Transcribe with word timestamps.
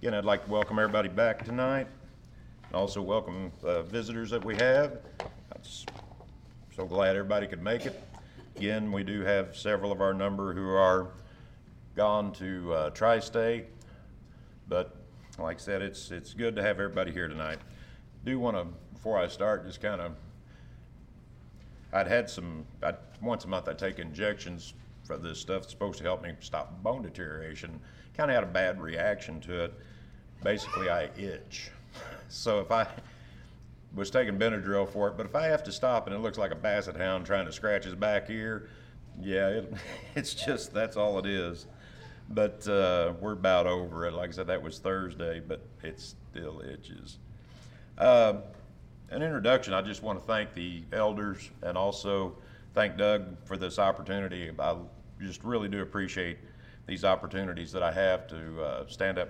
Again, 0.00 0.14
I'd 0.14 0.24
like 0.24 0.44
to 0.44 0.50
welcome 0.52 0.78
everybody 0.78 1.08
back 1.08 1.44
tonight. 1.44 1.88
and 2.68 2.76
Also 2.76 3.02
welcome 3.02 3.50
uh, 3.64 3.82
visitors 3.82 4.30
that 4.30 4.44
we 4.44 4.54
have. 4.54 4.98
I'm 5.20 5.60
so 6.76 6.86
glad 6.86 7.16
everybody 7.16 7.48
could 7.48 7.60
make 7.60 7.84
it. 7.84 8.00
Again, 8.54 8.92
we 8.92 9.02
do 9.02 9.22
have 9.22 9.56
several 9.56 9.90
of 9.90 10.00
our 10.00 10.14
number 10.14 10.54
who 10.54 10.68
are 10.68 11.08
gone 11.96 12.30
to 12.34 12.72
uh, 12.72 12.90
Tri-State, 12.90 13.64
but 14.68 14.94
like 15.36 15.56
I 15.56 15.60
said, 15.60 15.82
it's, 15.82 16.12
it's 16.12 16.32
good 16.32 16.54
to 16.54 16.62
have 16.62 16.78
everybody 16.78 17.10
here 17.10 17.26
tonight. 17.26 17.58
Do 18.24 18.38
want 18.38 18.56
to, 18.56 18.68
before 18.94 19.18
I 19.18 19.26
start, 19.26 19.66
just 19.66 19.82
kind 19.82 20.00
of 20.00 20.12
I'd 21.92 22.06
had 22.06 22.30
some, 22.30 22.64
I, 22.84 22.92
once 23.20 23.46
a 23.46 23.48
month 23.48 23.68
I 23.68 23.72
take 23.72 23.98
injections 23.98 24.74
this 25.16 25.40
stuff 25.40 25.62
that's 25.62 25.72
supposed 25.72 25.98
to 25.98 26.04
help 26.04 26.22
me 26.22 26.32
stop 26.40 26.82
bone 26.82 27.02
deterioration. 27.02 27.80
Kind 28.16 28.30
of 28.30 28.34
had 28.34 28.44
a 28.44 28.48
bad 28.48 28.80
reaction 28.80 29.40
to 29.42 29.64
it. 29.64 29.74
Basically, 30.42 30.90
I 30.90 31.04
itch. 31.16 31.70
So 32.28 32.60
if 32.60 32.70
I 32.70 32.86
was 33.94 34.10
taking 34.10 34.38
Benadryl 34.38 34.88
for 34.88 35.08
it, 35.08 35.16
but 35.16 35.26
if 35.26 35.34
I 35.34 35.46
have 35.46 35.64
to 35.64 35.72
stop 35.72 36.06
and 36.06 36.14
it 36.14 36.18
looks 36.18 36.38
like 36.38 36.50
a 36.50 36.56
basset 36.56 36.96
hound 36.96 37.26
trying 37.26 37.46
to 37.46 37.52
scratch 37.52 37.84
his 37.84 37.94
back 37.94 38.28
ear, 38.30 38.68
yeah, 39.20 39.48
it, 39.48 39.72
it's 40.14 40.34
just, 40.34 40.72
that's 40.72 40.96
all 40.96 41.18
it 41.18 41.26
is. 41.26 41.66
But 42.30 42.68
uh, 42.68 43.14
we're 43.20 43.32
about 43.32 43.66
over 43.66 44.06
it. 44.06 44.12
Like 44.12 44.28
I 44.30 44.32
said, 44.32 44.46
that 44.48 44.62
was 44.62 44.78
Thursday, 44.78 45.40
but 45.40 45.62
it 45.82 45.98
still 45.98 46.62
itches. 46.62 47.18
Uh, 47.96 48.34
an 49.10 49.22
introduction, 49.22 49.72
I 49.72 49.80
just 49.80 50.02
want 50.02 50.20
to 50.20 50.26
thank 50.26 50.52
the 50.52 50.82
elders 50.92 51.50
and 51.62 51.78
also 51.78 52.36
thank 52.74 52.98
Doug 52.98 53.36
for 53.46 53.56
this 53.56 53.78
opportunity. 53.78 54.50
I 54.58 54.76
just 55.26 55.44
really 55.44 55.68
do 55.68 55.82
appreciate 55.82 56.38
these 56.86 57.04
opportunities 57.04 57.72
that 57.72 57.82
I 57.82 57.92
have 57.92 58.26
to 58.28 58.62
uh, 58.62 58.86
stand 58.88 59.18
up 59.18 59.28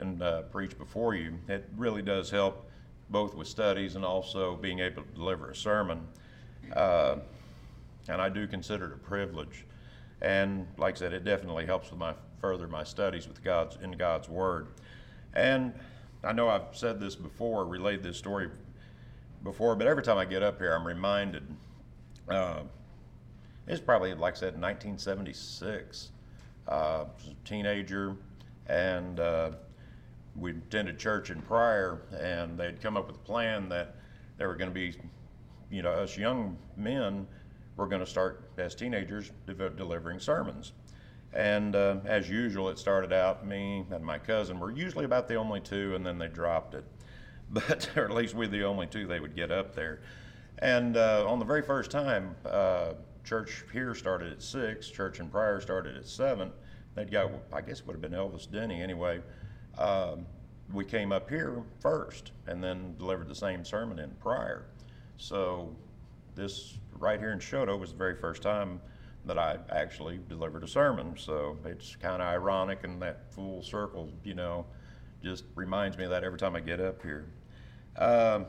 and- 0.00 0.22
uh, 0.22 0.42
preach 0.42 0.78
before 0.78 1.14
you. 1.14 1.38
It 1.48 1.68
really 1.76 2.02
does 2.02 2.30
help 2.30 2.70
both 3.10 3.34
with 3.34 3.48
studies 3.48 3.96
and 3.96 4.04
also 4.04 4.56
being 4.56 4.80
able 4.80 5.02
to 5.02 5.08
deliver 5.14 5.50
a 5.50 5.56
sermon. 5.56 6.06
Uh, 6.74 7.16
and 8.08 8.20
I 8.20 8.28
do 8.28 8.46
consider 8.46 8.86
it 8.86 8.92
a 8.92 8.96
privilege. 8.96 9.64
And 10.20 10.66
like 10.76 10.96
I 10.96 10.98
said, 10.98 11.12
it 11.12 11.24
definitely 11.24 11.66
helps 11.66 11.90
with 11.90 11.98
my 11.98 12.14
further 12.40 12.68
my 12.68 12.84
studies 12.84 13.26
with 13.26 13.42
God's 13.42 13.76
in 13.82 13.92
God's 13.92 14.28
Word. 14.28 14.68
And 15.34 15.72
I 16.24 16.32
know 16.32 16.48
I've 16.48 16.68
said 16.72 17.00
this 17.00 17.14
before, 17.14 17.64
relayed 17.64 18.02
this 18.02 18.16
story 18.16 18.50
before, 19.42 19.76
but 19.76 19.86
every 19.86 20.02
time 20.02 20.18
I 20.18 20.24
get 20.24 20.42
up 20.42 20.58
here, 20.58 20.74
I'm 20.74 20.86
reminded. 20.86 21.44
Uh, 22.28 22.62
it's 23.68 23.80
probably 23.80 24.14
like 24.14 24.34
I 24.34 24.38
said, 24.38 24.60
1976. 24.60 26.10
Uh, 26.66 27.04
teenager, 27.44 28.14
and 28.66 29.20
uh, 29.20 29.50
we 30.36 30.50
attended 30.50 30.98
church 30.98 31.30
in 31.30 31.40
Pryor, 31.42 32.02
and 32.18 32.58
they'd 32.58 32.80
come 32.80 32.96
up 32.96 33.06
with 33.06 33.16
a 33.16 33.20
plan 33.20 33.68
that 33.70 33.96
there 34.36 34.48
were 34.48 34.54
going 34.54 34.70
to 34.70 34.74
be, 34.74 34.94
you 35.70 35.82
know, 35.82 35.90
us 35.90 36.16
young 36.16 36.58
men 36.76 37.26
were 37.76 37.86
going 37.86 38.00
to 38.00 38.06
start 38.06 38.50
as 38.58 38.74
teenagers 38.74 39.32
de- 39.46 39.70
delivering 39.70 40.20
sermons. 40.20 40.72
And 41.32 41.76
uh, 41.76 41.96
as 42.04 42.28
usual, 42.28 42.68
it 42.68 42.78
started 42.78 43.12
out 43.12 43.46
me 43.46 43.84
and 43.90 44.04
my 44.04 44.18
cousin 44.18 44.58
were 44.58 44.70
usually 44.70 45.04
about 45.04 45.28
the 45.28 45.36
only 45.36 45.60
two, 45.60 45.94
and 45.94 46.04
then 46.04 46.18
they 46.18 46.28
dropped 46.28 46.74
it. 46.74 46.84
But 47.50 47.88
or 47.96 48.04
at 48.04 48.10
least 48.10 48.34
we're 48.34 48.46
the 48.46 48.64
only 48.64 48.86
two 48.86 49.06
they 49.06 49.20
would 49.20 49.34
get 49.34 49.50
up 49.50 49.74
there. 49.74 50.00
And 50.58 50.98
uh, 50.98 51.24
on 51.26 51.38
the 51.38 51.46
very 51.46 51.62
first 51.62 51.90
time, 51.90 52.36
uh, 52.44 52.92
church 53.28 53.64
here 53.72 53.94
started 53.94 54.32
at 54.32 54.42
six. 54.42 54.88
Church 54.88 55.20
in 55.20 55.28
Pryor 55.28 55.60
started 55.60 55.96
at 55.96 56.06
seven. 56.06 56.50
They'd 56.94 57.10
got, 57.10 57.30
I 57.52 57.60
guess, 57.60 57.80
it 57.80 57.86
would 57.86 57.92
have 57.92 58.00
been 58.00 58.12
Elvis 58.12 58.50
Denny 58.50 58.80
anyway. 58.80 59.20
Um, 59.76 60.26
we 60.72 60.84
came 60.84 61.12
up 61.12 61.28
here 61.28 61.62
first, 61.80 62.32
and 62.46 62.64
then 62.64 62.94
delivered 62.96 63.28
the 63.28 63.34
same 63.34 63.64
sermon 63.64 63.98
in 63.98 64.10
Pryor. 64.20 64.64
So 65.18 65.74
this 66.34 66.78
right 66.98 67.20
here 67.20 67.32
in 67.32 67.38
Chouteau 67.38 67.78
was 67.78 67.92
the 67.92 67.98
very 67.98 68.16
first 68.16 68.42
time 68.42 68.80
that 69.26 69.38
I 69.38 69.58
actually 69.70 70.20
delivered 70.28 70.64
a 70.64 70.68
sermon. 70.68 71.14
So 71.18 71.58
it's 71.66 71.96
kind 71.96 72.22
of 72.22 72.28
ironic, 72.28 72.80
and 72.84 73.00
that 73.02 73.30
full 73.32 73.62
circle, 73.62 74.10
you 74.24 74.34
know, 74.34 74.64
just 75.22 75.44
reminds 75.54 75.98
me 75.98 76.04
of 76.04 76.10
that 76.10 76.24
every 76.24 76.38
time 76.38 76.56
I 76.56 76.60
get 76.60 76.80
up 76.80 77.02
here. 77.02 77.26
Um, 77.96 78.46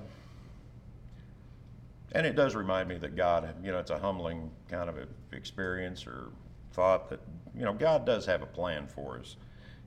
and 2.14 2.25
it 2.25 2.36
does 2.36 2.56
remind 2.56 2.88
me 2.88 2.98
that 2.98 3.16
God, 3.16 3.54
you 3.64 3.72
know, 3.72 3.80
it's 3.80 3.92
a 3.92 4.00
humbling 4.00 4.50
kind 4.69 4.90
of 4.90 4.97
experience 5.31 6.06
or 6.06 6.30
thought 6.74 7.09
that, 7.09 7.19
you 7.56 7.66
know, 7.66 7.74
God 7.74 8.06
does 8.06 8.25
have 8.25 8.41
a 8.41 8.46
plan 8.46 8.88
for 8.88 9.19
us 9.19 9.35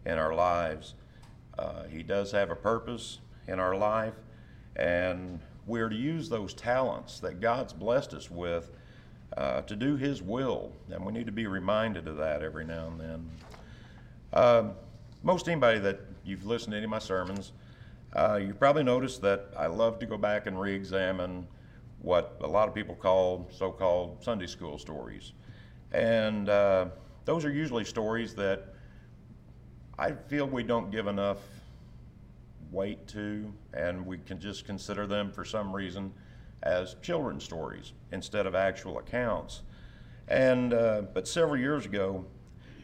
in 0.05 0.19
our 0.19 0.35
lives. 0.35 0.95
Uh, 1.59 1.85
he 1.85 2.03
does 2.03 2.33
have 2.33 2.51
a 2.51 2.57
purpose 2.57 3.19
in 3.47 3.59
our 3.61 3.77
life, 3.77 4.15
and 4.77 5.41
we're 5.67 5.89
to 5.89 5.97
use 5.97 6.29
those 6.29 6.55
talents 6.55 7.21
that 7.21 7.41
God's 7.41 7.73
blessed 7.73 8.15
us 8.15 8.31
with 8.31 8.71
uh, 9.37 9.63
to 9.63 9.77
do 9.77 9.97
His 9.97 10.23
will, 10.23 10.73
and 10.91 11.05
we 11.05 11.13
need 11.13 11.27
to 11.27 11.33
be 11.33 11.47
reminded 11.47 12.09
of 12.09 12.17
that 12.17 12.43
every 12.43 12.65
now 12.65 12.89
and 12.89 13.01
then. 13.01 13.31
Um, 14.33 14.73
most 15.23 15.49
anybody 15.49 15.79
that 15.81 16.01
you've 16.25 16.45
listened 16.45 16.73
to 16.73 16.77
any 16.77 16.85
of 16.85 16.91
my 16.91 16.99
sermons, 16.99 17.53
uh, 18.15 18.39
you've 18.43 18.59
probably 18.59 18.83
noticed 18.83 19.23
that 19.23 19.47
I 19.57 19.67
love 19.67 19.99
to 20.01 20.07
go 20.07 20.19
back 20.19 20.47
and 20.47 20.61
re 20.61 20.75
examine 20.75 21.47
what 22.03 22.37
a 22.43 22.47
lot 22.47 22.69
of 22.69 22.75
people 22.75 22.95
call 22.95 23.49
so 23.51 23.71
called 23.71 24.23
Sunday 24.23 24.47
school 24.47 24.77
stories. 24.77 25.33
And 25.93 26.49
uh, 26.49 26.87
those 27.25 27.45
are 27.45 27.53
usually 27.53 27.85
stories 27.85 28.35
that 28.35 28.75
I 29.99 30.13
feel 30.13 30.47
we 30.47 30.65
don't 30.65 30.91
give 30.91 31.07
enough 31.07 31.39
weight 32.73 33.07
to, 33.09 33.53
and 33.73 34.05
we 34.05 34.19
can 34.19 34.41
just 34.41 34.65
consider 34.65 35.07
them 35.07 35.31
for 35.31 35.45
some 35.45 35.75
reason 35.75 36.13
as 36.65 36.97
children's 37.03 37.45
stories 37.45 37.93
instead 38.11 38.47
of 38.47 38.55
actual 38.55 38.99
accounts. 38.99 39.63
And 40.29 40.73
uh, 40.73 41.03
but 41.13 41.29
several 41.29 41.57
years 41.57 41.87
ago, 41.87 42.25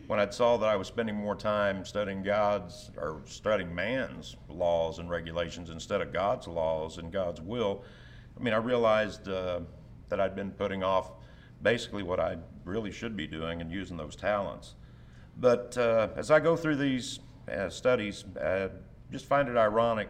when 0.07 0.21
I 0.21 0.29
saw 0.31 0.57
that 0.59 0.69
I 0.69 0.77
was 0.77 0.87
spending 0.87 1.17
more 1.17 1.35
time 1.35 1.85
studying 1.85 2.23
God's 2.23 2.91
or 2.97 3.23
studying 3.25 3.75
man's 3.75 4.37
laws 4.49 4.99
and 4.99 5.11
regulations 5.11 5.71
instead 5.71 6.01
of 6.01 6.13
God's 6.13 6.47
laws 6.47 6.99
and 6.99 7.13
God's 7.13 7.41
will, 7.41 7.85
I 8.39 8.43
mean, 8.43 8.55
I 8.55 8.59
realized 8.59 9.29
uh, 9.29 9.61
that 10.09 10.21
I'd 10.21 10.37
been 10.37 10.53
putting 10.53 10.85
off 10.85 11.11
basically 11.63 12.05
what 12.05 12.21
I 12.21 12.37
really 12.65 12.93
should 12.93 13.17
be 13.17 13.27
doing 13.27 13.61
and 13.61 13.73
using 13.73 13.97
those 13.97 14.15
talents. 14.15 14.75
But 15.39 15.77
uh, 15.77 16.09
as 16.15 16.31
I 16.31 16.39
go 16.39 16.57
through 16.57 16.77
these 16.77 17.19
uh, 17.51 17.69
studies, 17.69 18.25
I 18.41 18.69
just 19.11 19.25
find 19.25 19.49
it 19.49 19.57
ironic 19.57 20.09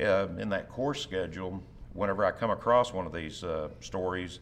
uh, 0.00 0.28
in 0.38 0.48
that 0.48 0.68
course 0.68 1.00
schedule, 1.00 1.62
whenever 1.92 2.24
I 2.24 2.32
come 2.32 2.50
across 2.50 2.92
one 2.92 3.06
of 3.06 3.12
these 3.12 3.44
uh, 3.44 3.68
stories, 3.80 4.40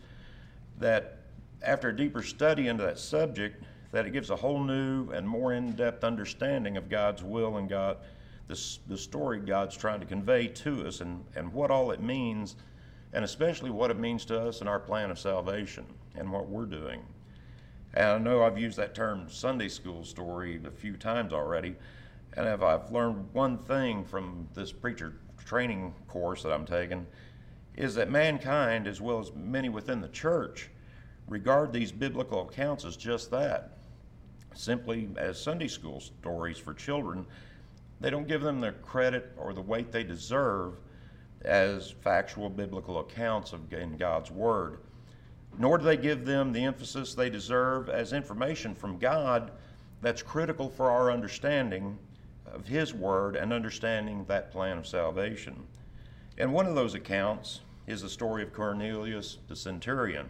that 0.78 1.18
after 1.62 1.90
a 1.90 1.96
deeper 1.96 2.22
study 2.22 2.68
into 2.68 2.82
that 2.84 2.98
subject, 2.98 3.62
that 3.90 4.06
it 4.06 4.12
gives 4.12 4.30
a 4.30 4.36
whole 4.36 4.62
new 4.62 5.10
and 5.10 5.28
more 5.28 5.52
in-depth 5.52 6.02
understanding 6.02 6.78
of 6.78 6.88
God's 6.88 7.22
will 7.22 7.58
and 7.58 7.68
God, 7.68 7.98
the, 8.48 8.58
the 8.88 8.96
story 8.96 9.38
God's 9.38 9.76
trying 9.76 10.00
to 10.00 10.06
convey 10.06 10.46
to 10.48 10.86
us 10.86 11.02
and, 11.02 11.22
and 11.36 11.52
what 11.52 11.70
all 11.70 11.90
it 11.90 12.00
means, 12.00 12.56
and 13.12 13.24
especially 13.24 13.70
what 13.70 13.90
it 13.90 13.98
means 13.98 14.24
to 14.26 14.40
us 14.40 14.60
in 14.60 14.68
our 14.68 14.78
plan 14.78 15.10
of 15.10 15.18
salvation 15.18 15.84
and 16.14 16.30
what 16.30 16.48
we're 16.48 16.66
doing. 16.66 17.02
And 17.94 18.06
I 18.06 18.18
know 18.18 18.42
I've 18.42 18.58
used 18.58 18.78
that 18.78 18.94
term 18.94 19.28
Sunday 19.28 19.68
school 19.68 20.04
story 20.04 20.60
a 20.64 20.70
few 20.70 20.96
times 20.96 21.32
already. 21.32 21.76
And 22.34 22.48
if 22.48 22.62
I've 22.62 22.90
learned 22.90 23.28
one 23.32 23.58
thing 23.58 24.04
from 24.04 24.48
this 24.54 24.72
preacher 24.72 25.14
training 25.44 25.94
course 26.08 26.42
that 26.44 26.52
I'm 26.52 26.64
taking, 26.64 27.06
is 27.76 27.94
that 27.96 28.10
mankind, 28.10 28.86
as 28.86 29.00
well 29.00 29.18
as 29.18 29.32
many 29.34 29.68
within 29.68 30.00
the 30.00 30.08
church, 30.08 30.70
regard 31.28 31.72
these 31.72 31.92
biblical 31.92 32.48
accounts 32.48 32.84
as 32.84 32.96
just 32.96 33.30
that 33.30 33.72
simply 34.54 35.08
as 35.16 35.40
Sunday 35.40 35.68
school 35.68 36.00
stories 36.00 36.58
for 36.58 36.74
children. 36.74 37.26
They 38.00 38.10
don't 38.10 38.28
give 38.28 38.42
them 38.42 38.60
the 38.60 38.72
credit 38.72 39.32
or 39.36 39.52
the 39.52 39.62
weight 39.62 39.92
they 39.92 40.04
deserve 40.04 40.74
as 41.44 41.90
factual 41.90 42.48
biblical 42.48 43.00
accounts 43.00 43.52
of 43.52 43.72
in 43.72 43.96
God's 43.96 44.30
Word 44.30 44.78
nor 45.58 45.78
do 45.78 45.84
they 45.84 45.96
give 45.96 46.24
them 46.24 46.52
the 46.52 46.64
emphasis 46.64 47.14
they 47.14 47.28
deserve 47.28 47.88
as 47.88 48.12
information 48.12 48.74
from 48.74 48.98
God 48.98 49.50
that's 50.00 50.22
critical 50.22 50.68
for 50.68 50.90
our 50.90 51.10
understanding 51.10 51.98
of 52.46 52.66
His 52.66 52.94
Word 52.94 53.36
and 53.36 53.52
understanding 53.52 54.24
that 54.26 54.50
plan 54.50 54.78
of 54.78 54.86
salvation. 54.86 55.54
And 56.38 56.52
one 56.52 56.66
of 56.66 56.74
those 56.74 56.94
accounts 56.94 57.60
is 57.86 58.02
the 58.02 58.08
story 58.08 58.42
of 58.42 58.52
Cornelius 58.52 59.38
the 59.48 59.56
centurion, 59.56 60.28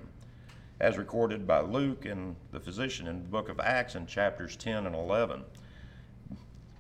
as 0.80 0.98
recorded 0.98 1.46
by 1.46 1.60
Luke 1.60 2.04
and 2.04 2.34
the 2.50 2.60
physician 2.60 3.06
in 3.06 3.22
the 3.22 3.28
book 3.28 3.48
of 3.48 3.60
Acts 3.60 3.94
in 3.94 4.06
chapters 4.06 4.56
10 4.56 4.86
and 4.86 4.94
11. 4.94 5.44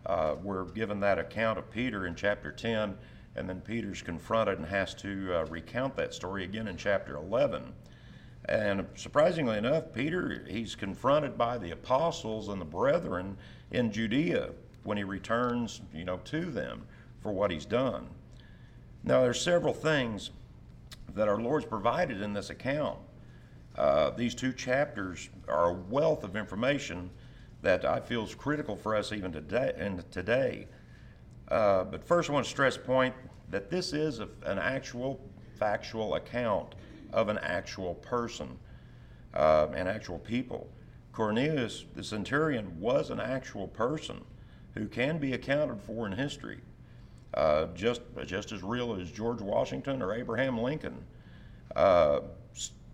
Uh, 0.04 0.34
we're 0.42 0.64
given 0.64 0.98
that 0.98 1.18
account 1.18 1.58
of 1.58 1.70
Peter 1.70 2.06
in 2.06 2.16
chapter 2.16 2.50
10, 2.50 2.96
and 3.36 3.48
then 3.48 3.60
Peter's 3.60 4.02
confronted 4.02 4.58
and 4.58 4.66
has 4.66 4.94
to 4.94 5.34
uh, 5.34 5.44
recount 5.46 5.96
that 5.96 6.14
story 6.14 6.44
again 6.44 6.68
in 6.68 6.76
chapter 6.76 7.16
11. 7.16 7.72
And 8.46 8.86
surprisingly 8.96 9.56
enough, 9.56 9.92
Peter, 9.92 10.44
he's 10.48 10.74
confronted 10.74 11.38
by 11.38 11.58
the 11.58 11.70
apostles 11.70 12.48
and 12.48 12.60
the 12.60 12.66
brethren 12.66 13.36
in 13.70 13.92
Judea 13.92 14.50
when 14.82 14.96
he 14.96 15.04
returns, 15.04 15.80
you 15.94 16.04
know, 16.04 16.18
to 16.24 16.46
them 16.46 16.82
for 17.20 17.32
what 17.32 17.50
he's 17.50 17.64
done. 17.64 18.08
Now, 19.04 19.22
there's 19.22 19.40
several 19.40 19.72
things 19.72 20.30
that 21.14 21.28
our 21.28 21.40
Lord's 21.40 21.66
provided 21.66 22.20
in 22.20 22.32
this 22.32 22.50
account. 22.50 22.98
Uh, 23.76 24.10
these 24.10 24.34
two 24.34 24.52
chapters 24.52 25.30
are 25.48 25.70
a 25.70 25.72
wealth 25.72 26.24
of 26.24 26.36
information 26.36 27.10
that 27.62 27.84
I 27.84 28.00
feel 28.00 28.24
is 28.24 28.34
critical 28.34 28.76
for 28.76 28.94
us 28.94 29.12
even 29.12 29.32
today. 29.32 29.72
And 29.76 30.08
today, 30.10 30.66
uh, 31.48 31.84
but 31.84 32.04
first, 32.04 32.30
I 32.30 32.32
want 32.32 32.44
to 32.44 32.50
stress 32.50 32.76
point 32.76 33.14
that 33.50 33.70
this 33.70 33.92
is 33.92 34.20
a, 34.20 34.28
an 34.44 34.58
actual 34.58 35.20
factual 35.58 36.14
account 36.14 36.74
of 37.12 37.28
an 37.28 37.38
actual 37.38 37.94
person, 37.96 38.58
uh, 39.34 39.68
an 39.74 39.86
actual 39.86 40.18
people. 40.18 40.68
Cornelius, 41.12 41.84
the 41.94 42.02
centurion, 42.02 42.80
was 42.80 43.10
an 43.10 43.20
actual 43.20 43.68
person 43.68 44.24
who 44.74 44.86
can 44.86 45.18
be 45.18 45.34
accounted 45.34 45.80
for 45.82 46.06
in 46.06 46.12
history, 46.12 46.60
uh, 47.34 47.66
just 47.74 48.00
just 48.26 48.52
as 48.52 48.62
real 48.62 48.94
as 48.98 49.10
George 49.10 49.40
Washington 49.40 50.00
or 50.00 50.14
Abraham 50.14 50.58
Lincoln. 50.58 51.04
Uh, 51.76 52.20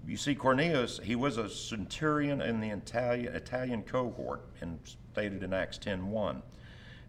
you 0.07 0.17
see, 0.17 0.35
Cornelius, 0.35 0.99
he 1.03 1.17
was 1.17 1.37
a 1.37 1.49
centurion 1.49 2.41
in 2.41 2.61
the 2.61 2.71
Italian, 2.71 3.35
Italian 3.35 3.83
cohort, 3.83 4.41
and 4.61 4.79
stated 5.13 5.43
in 5.43 5.53
Acts 5.53 5.79
10:1. 5.79 6.43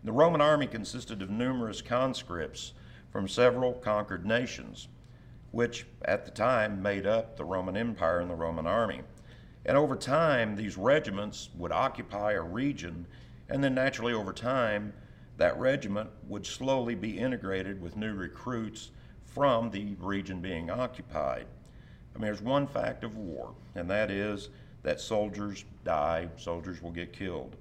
The 0.03 0.11
Roman 0.13 0.39
army 0.39 0.65
consisted 0.65 1.21
of 1.21 1.29
numerous 1.29 1.81
conscripts 1.81 2.73
from 3.11 3.27
several 3.27 3.73
conquered 3.73 4.25
nations, 4.25 4.87
which 5.51 5.85
at 6.05 6.25
the 6.25 6.31
time 6.31 6.81
made 6.81 7.05
up 7.05 7.35
the 7.35 7.43
Roman 7.43 7.75
Empire 7.75 8.19
and 8.19 8.29
the 8.29 8.35
Roman 8.35 8.65
army. 8.65 9.01
And 9.65 9.75
over 9.77 9.97
time, 9.97 10.55
these 10.55 10.77
regiments 10.77 11.49
would 11.57 11.73
occupy 11.73 12.33
a 12.33 12.41
region, 12.41 13.07
and 13.49 13.61
then 13.61 13.75
naturally, 13.75 14.13
over 14.13 14.31
time, 14.31 14.93
that 15.37 15.59
regiment 15.59 16.09
would 16.27 16.45
slowly 16.45 16.95
be 16.95 17.17
integrated 17.17 17.81
with 17.81 17.97
new 17.97 18.13
recruits 18.13 18.91
from 19.25 19.69
the 19.69 19.95
region 19.99 20.39
being 20.39 20.69
occupied. 20.69 21.45
I 22.15 22.19
mean, 22.19 22.25
there's 22.25 22.41
one 22.41 22.67
fact 22.67 23.03
of 23.03 23.17
war, 23.17 23.53
and 23.75 23.89
that 23.89 24.11
is 24.11 24.49
that 24.83 25.01
soldiers 25.01 25.65
die, 25.83 26.29
soldiers 26.37 26.81
will 26.81 26.91
get 26.91 27.11
killed, 27.11 27.57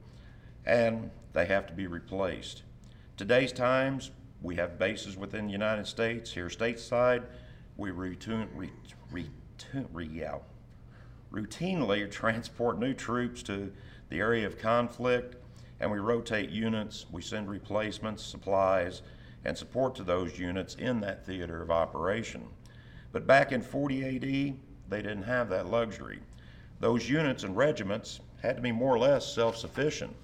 and 0.67 1.11
they 1.39 1.47
have 1.47 1.69
to 1.69 1.73
be 1.73 1.87
replaced. 1.87 2.65
Today's 3.17 3.53
times, 3.53 4.11
we 4.43 4.57
have 4.57 4.77
bases 4.77 5.17
within 5.17 5.47
the 5.47 5.53
United 5.53 5.87
States. 5.87 6.33
Here, 6.33 6.49
stateside, 6.49 7.23
we 7.77 7.93
routine, 7.93 8.49
re, 8.57 8.73
re, 9.13 10.11
yeah, 10.13 10.39
routinely 11.33 12.11
transport 12.11 12.81
new 12.81 12.93
troops 12.93 13.45
to 13.45 13.73
the 14.09 14.19
area 14.19 14.49
of 14.49 14.59
conflict, 14.59 15.37
and 15.79 15.93
we 15.93 16.01
rotate 16.01 16.51
units. 16.51 17.07
We 17.13 17.23
send 17.23 17.49
replacements, 17.49 18.25
supplies, 18.25 19.03
and 19.45 19.57
support 19.57 19.95
to 19.95 20.03
those 20.03 20.41
units 20.41 20.75
in 20.75 20.99
that 21.03 21.25
theater 21.25 21.63
of 21.63 21.71
operation. 21.71 22.43
But 23.13 23.29
back 23.29 23.53
in 23.53 23.63
40 23.63 24.05
AD, 24.05 24.23
they 24.89 25.03
didn't 25.03 25.23
have 25.23 25.49
that 25.51 25.71
luxury. 25.71 26.19
Those 26.81 27.09
units 27.09 27.45
and 27.45 27.57
regiments 27.57 28.19
had 28.43 28.57
to 28.57 28.63
be 28.63 28.73
more 28.73 28.93
or 28.93 28.99
less 28.99 29.33
self 29.33 29.57
sufficient. 29.57 30.17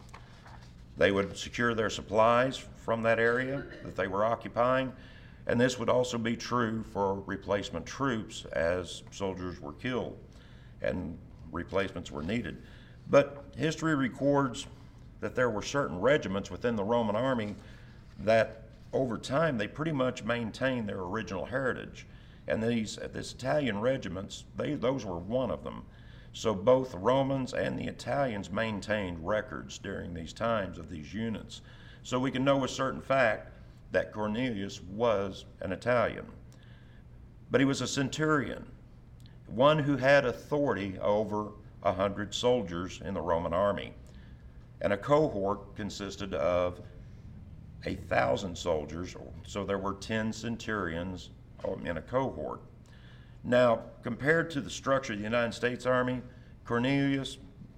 They 0.96 1.10
would 1.10 1.36
secure 1.36 1.74
their 1.74 1.90
supplies 1.90 2.56
from 2.76 3.02
that 3.02 3.18
area 3.18 3.64
that 3.84 3.96
they 3.96 4.06
were 4.06 4.24
occupying, 4.24 4.92
and 5.46 5.60
this 5.60 5.78
would 5.78 5.88
also 5.88 6.18
be 6.18 6.36
true 6.36 6.82
for 6.82 7.20
replacement 7.26 7.84
troops 7.84 8.44
as 8.52 9.02
soldiers 9.10 9.60
were 9.60 9.72
killed 9.72 10.16
and 10.80 11.18
replacements 11.52 12.10
were 12.10 12.22
needed. 12.22 12.62
But 13.10 13.44
history 13.56 13.94
records 13.94 14.66
that 15.20 15.34
there 15.34 15.50
were 15.50 15.62
certain 15.62 16.00
regiments 16.00 16.50
within 16.50 16.76
the 16.76 16.84
Roman 16.84 17.16
army 17.16 17.54
that 18.20 18.62
over 18.92 19.18
time 19.18 19.58
they 19.58 19.66
pretty 19.66 19.92
much 19.92 20.22
maintained 20.22 20.88
their 20.88 21.00
original 21.00 21.46
heritage. 21.46 22.06
And 22.46 22.62
these 22.62 22.98
uh, 22.98 23.08
this 23.12 23.32
Italian 23.32 23.80
regiments, 23.80 24.44
they 24.56 24.74
those 24.74 25.04
were 25.04 25.18
one 25.18 25.50
of 25.50 25.64
them. 25.64 25.84
So 26.34 26.52
both 26.52 26.94
Romans 26.94 27.54
and 27.54 27.78
the 27.78 27.86
Italians 27.86 28.50
maintained 28.50 29.24
records 29.26 29.78
during 29.78 30.12
these 30.12 30.32
times 30.32 30.78
of 30.78 30.90
these 30.90 31.14
units. 31.14 31.62
So 32.02 32.18
we 32.18 32.32
can 32.32 32.44
know 32.44 32.58
with 32.58 32.72
certain 32.72 33.00
fact 33.00 33.52
that 33.92 34.12
Cornelius 34.12 34.82
was 34.82 35.44
an 35.60 35.70
Italian. 35.70 36.26
But 37.52 37.60
he 37.60 37.64
was 37.64 37.80
a 37.80 37.86
centurion, 37.86 38.66
one 39.46 39.78
who 39.78 39.96
had 39.96 40.24
authority 40.24 40.98
over 40.98 41.52
a 41.84 41.92
hundred 41.92 42.34
soldiers 42.34 43.00
in 43.04 43.14
the 43.14 43.22
Roman 43.22 43.54
army. 43.54 43.94
And 44.80 44.92
a 44.92 44.98
cohort 44.98 45.76
consisted 45.76 46.34
of 46.34 46.80
a 47.86 47.94
thousand 47.94 48.58
soldiers, 48.58 49.14
so 49.46 49.64
there 49.64 49.78
were 49.78 49.94
10 49.94 50.32
centurions 50.32 51.30
um, 51.64 51.86
in 51.86 51.96
a 51.96 52.02
cohort. 52.02 52.60
Now, 53.44 53.82
compared 54.02 54.50
to 54.52 54.62
the 54.62 54.70
structure 54.70 55.12
of 55.12 55.18
the 55.18 55.24
United 55.24 55.52
States 55.52 55.84
Army, 55.84 56.22
Cornelius, 56.64 57.36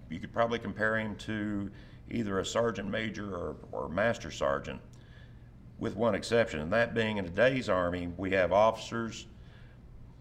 you 0.09 0.21
could 0.21 0.33
probably 0.33 0.61
compare 0.61 0.97
him 0.97 1.17
to 1.17 1.71
either 2.09 2.39
a 2.39 2.47
sergeant 2.47 2.89
major 2.89 3.35
or, 3.35 3.57
or 3.73 3.89
master 3.89 4.31
sergeant, 4.31 4.81
with 5.81 5.97
one 5.97 6.15
exception, 6.15 6.61
and 6.61 6.73
that 6.73 6.95
being 6.95 7.17
in 7.17 7.25
today's 7.25 7.69
Army, 7.69 8.09
we 8.17 8.31
have 8.31 8.53
officers 8.53 9.27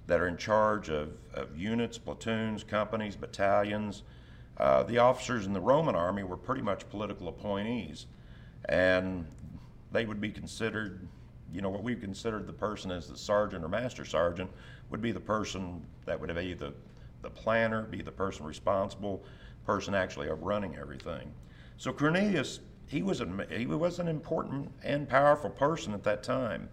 that 0.08 0.20
are 0.20 0.28
in 0.28 0.36
charge 0.36 0.90
of, 0.90 1.14
of 1.36 1.56
units, 1.56 2.00
platoons, 2.00 2.64
companies, 2.64 3.16
battalions. 3.16 4.02
Uh, 4.58 4.82
the 4.84 4.98
officers 4.98 5.46
in 5.46 5.54
the 5.54 5.62
Roman 5.62 5.96
Army 5.96 6.24
were 6.24 6.38
pretty 6.38 6.64
much 6.64 6.90
political 6.90 7.28
appointees, 7.28 8.08
and 8.68 9.28
they 9.92 10.06
would 10.06 10.20
be 10.20 10.32
considered 10.32 11.08
you 11.54 11.62
know, 11.62 11.70
what 11.70 11.84
we've 11.84 12.02
considered 12.02 12.48
the 12.48 12.54
person 12.54 12.92
as 12.92 13.08
the 13.08 13.18
sergeant 13.18 13.64
or 13.64 13.70
master 13.70 14.04
sergeant 14.04 14.50
would 14.90 15.02
be 15.02 15.12
the 15.12 15.20
person 15.20 15.86
that 16.06 16.20
would 16.20 16.34
be 16.36 16.54
the, 16.54 16.74
the 17.22 17.30
planner, 17.30 17.84
be 17.84 18.02
the 18.02 18.12
person 18.12 18.46
responsible, 18.46 19.24
person 19.66 19.96
actually 19.96 20.30
of 20.30 20.44
running 20.44 20.76
everything. 20.76 21.32
So 21.78 21.92
Cornelius, 21.92 22.60
he 22.88 23.02
was, 23.02 23.22
a, 23.22 23.28
he 23.50 23.66
was 23.66 24.00
an 24.00 24.08
important 24.08 24.72
and 24.84 25.10
powerful 25.10 25.50
person 25.50 25.94
at 25.94 26.04
that 26.04 26.24
time. 26.24 26.70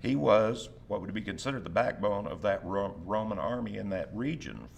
He 0.00 0.16
was 0.16 0.68
what 0.88 1.00
would 1.00 1.12
be 1.14 1.22
considered 1.22 1.64
the 1.64 1.70
backbone 1.70 2.26
of 2.26 2.42
that 2.42 2.60
Roman 2.64 3.38
army 3.38 3.76
in 3.76 3.88
that 3.90 4.10
region. 4.12 4.68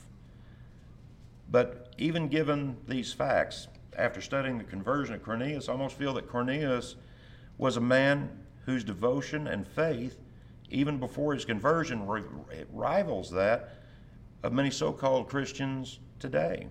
But 1.51 1.93
even 1.99 2.29
given 2.29 2.77
these 2.87 3.13
facts, 3.13 3.69
after 3.97 4.21
studying 4.21 4.59
the 4.59 4.65
conversion 4.65 5.15
of 5.15 5.23
Cornelius, 5.23 5.69
I 5.69 5.73
almost 5.73 5.97
feel 5.97 6.15
that 6.15 6.29
Cornelius 6.29 6.97
was 7.57 7.77
a 7.77 7.81
man 7.81 8.31
whose 8.64 8.85
devotion 8.85 9.47
and 9.49 9.67
faith, 9.67 10.19
even 10.71 10.99
before 10.99 11.35
his 11.35 11.45
conversion, 11.45 12.07
rivals 12.73 13.31
that 13.31 13.75
of 14.43 14.53
many 14.53 14.71
so 14.71 14.93
called 14.93 15.29
Christians 15.29 15.99
today. 16.19 16.69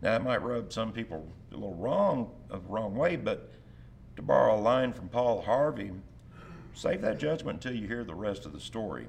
Now, 0.00 0.12
that 0.12 0.24
might 0.24 0.42
rub 0.42 0.72
some 0.72 0.92
people 0.92 1.26
a 1.50 1.54
little 1.54 1.74
wrong, 1.74 2.30
a 2.50 2.58
wrong 2.58 2.94
way, 2.94 3.16
but 3.16 3.52
to 4.16 4.22
borrow 4.22 4.54
a 4.54 4.60
line 4.60 4.92
from 4.92 5.08
Paul 5.08 5.42
Harvey, 5.42 5.92
save 6.74 7.02
that 7.02 7.18
judgment 7.18 7.64
until 7.64 7.78
you 7.78 7.86
hear 7.88 8.04
the 8.04 8.14
rest 8.14 8.46
of 8.46 8.52
the 8.52 8.60
story. 8.60 9.06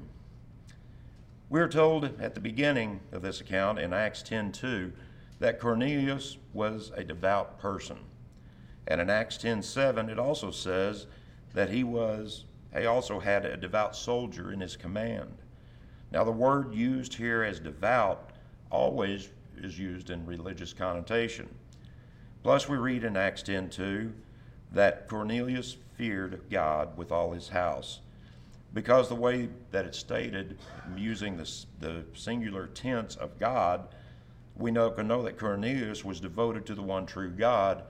We're 1.50 1.68
told 1.68 2.06
at 2.20 2.34
the 2.34 2.40
beginning 2.40 3.00
of 3.12 3.22
this 3.22 3.42
account 3.42 3.80
in 3.80 3.94
Acts 3.94 4.22
10:2 4.24 4.92
that 5.40 5.60
Cornelius 5.60 6.38
was 6.54 6.92
a 6.96 7.04
devout 7.04 7.60
person. 7.60 7.98
And 8.88 9.00
in 9.02 9.10
Acts 9.10 9.38
10:7 9.38 10.10
it 10.10 10.20
also 10.20 10.52
says 10.52 11.08
that 11.54 11.70
he 11.70 11.84
was 11.84 12.46
he 12.76 12.86
also 12.86 13.20
had 13.20 13.46
a 13.46 13.58
devout 13.58 13.96
soldier 13.96 14.52
in 14.52 14.60
his 14.60 14.76
command. 14.76 15.38
Now 16.12 16.24
the 16.24 16.32
word 16.32 16.74
used 16.74 17.14
here 17.14 17.44
as 17.44 17.60
devout 17.60 18.32
always 18.72 19.30
is 19.58 19.78
used 19.78 20.10
in 20.10 20.26
religious 20.26 20.74
connotation. 20.74 21.50
Plus 22.44 22.70
we 22.70 22.78
read 22.78 23.04
in 23.04 23.18
Acts 23.18 23.44
10:2 23.44 24.14
that 24.72 25.08
Cornelius 25.08 25.78
feared 25.96 26.42
God 26.50 26.96
with 26.98 27.12
all 27.12 27.32
his 27.32 27.50
house. 27.50 28.02
Because 28.74 29.10
the 29.10 29.16
way 29.16 29.50
that 29.72 29.86
it's 29.86 29.98
stated, 29.98 30.58
using 30.96 31.36
the, 31.36 31.66
the 31.80 32.06
singular 32.14 32.68
tense 32.68 33.16
of 33.16 33.40
God, 33.40 33.88
we 34.56 34.70
know, 34.70 34.92
can 34.92 35.08
know 35.08 35.24
that 35.24 35.40
Cornelius 35.40 36.06
was 36.06 36.20
devoted 36.20 36.66
to 36.68 36.76
the 36.76 36.82
one 36.84 37.06
true 37.06 37.32
God 37.32 37.84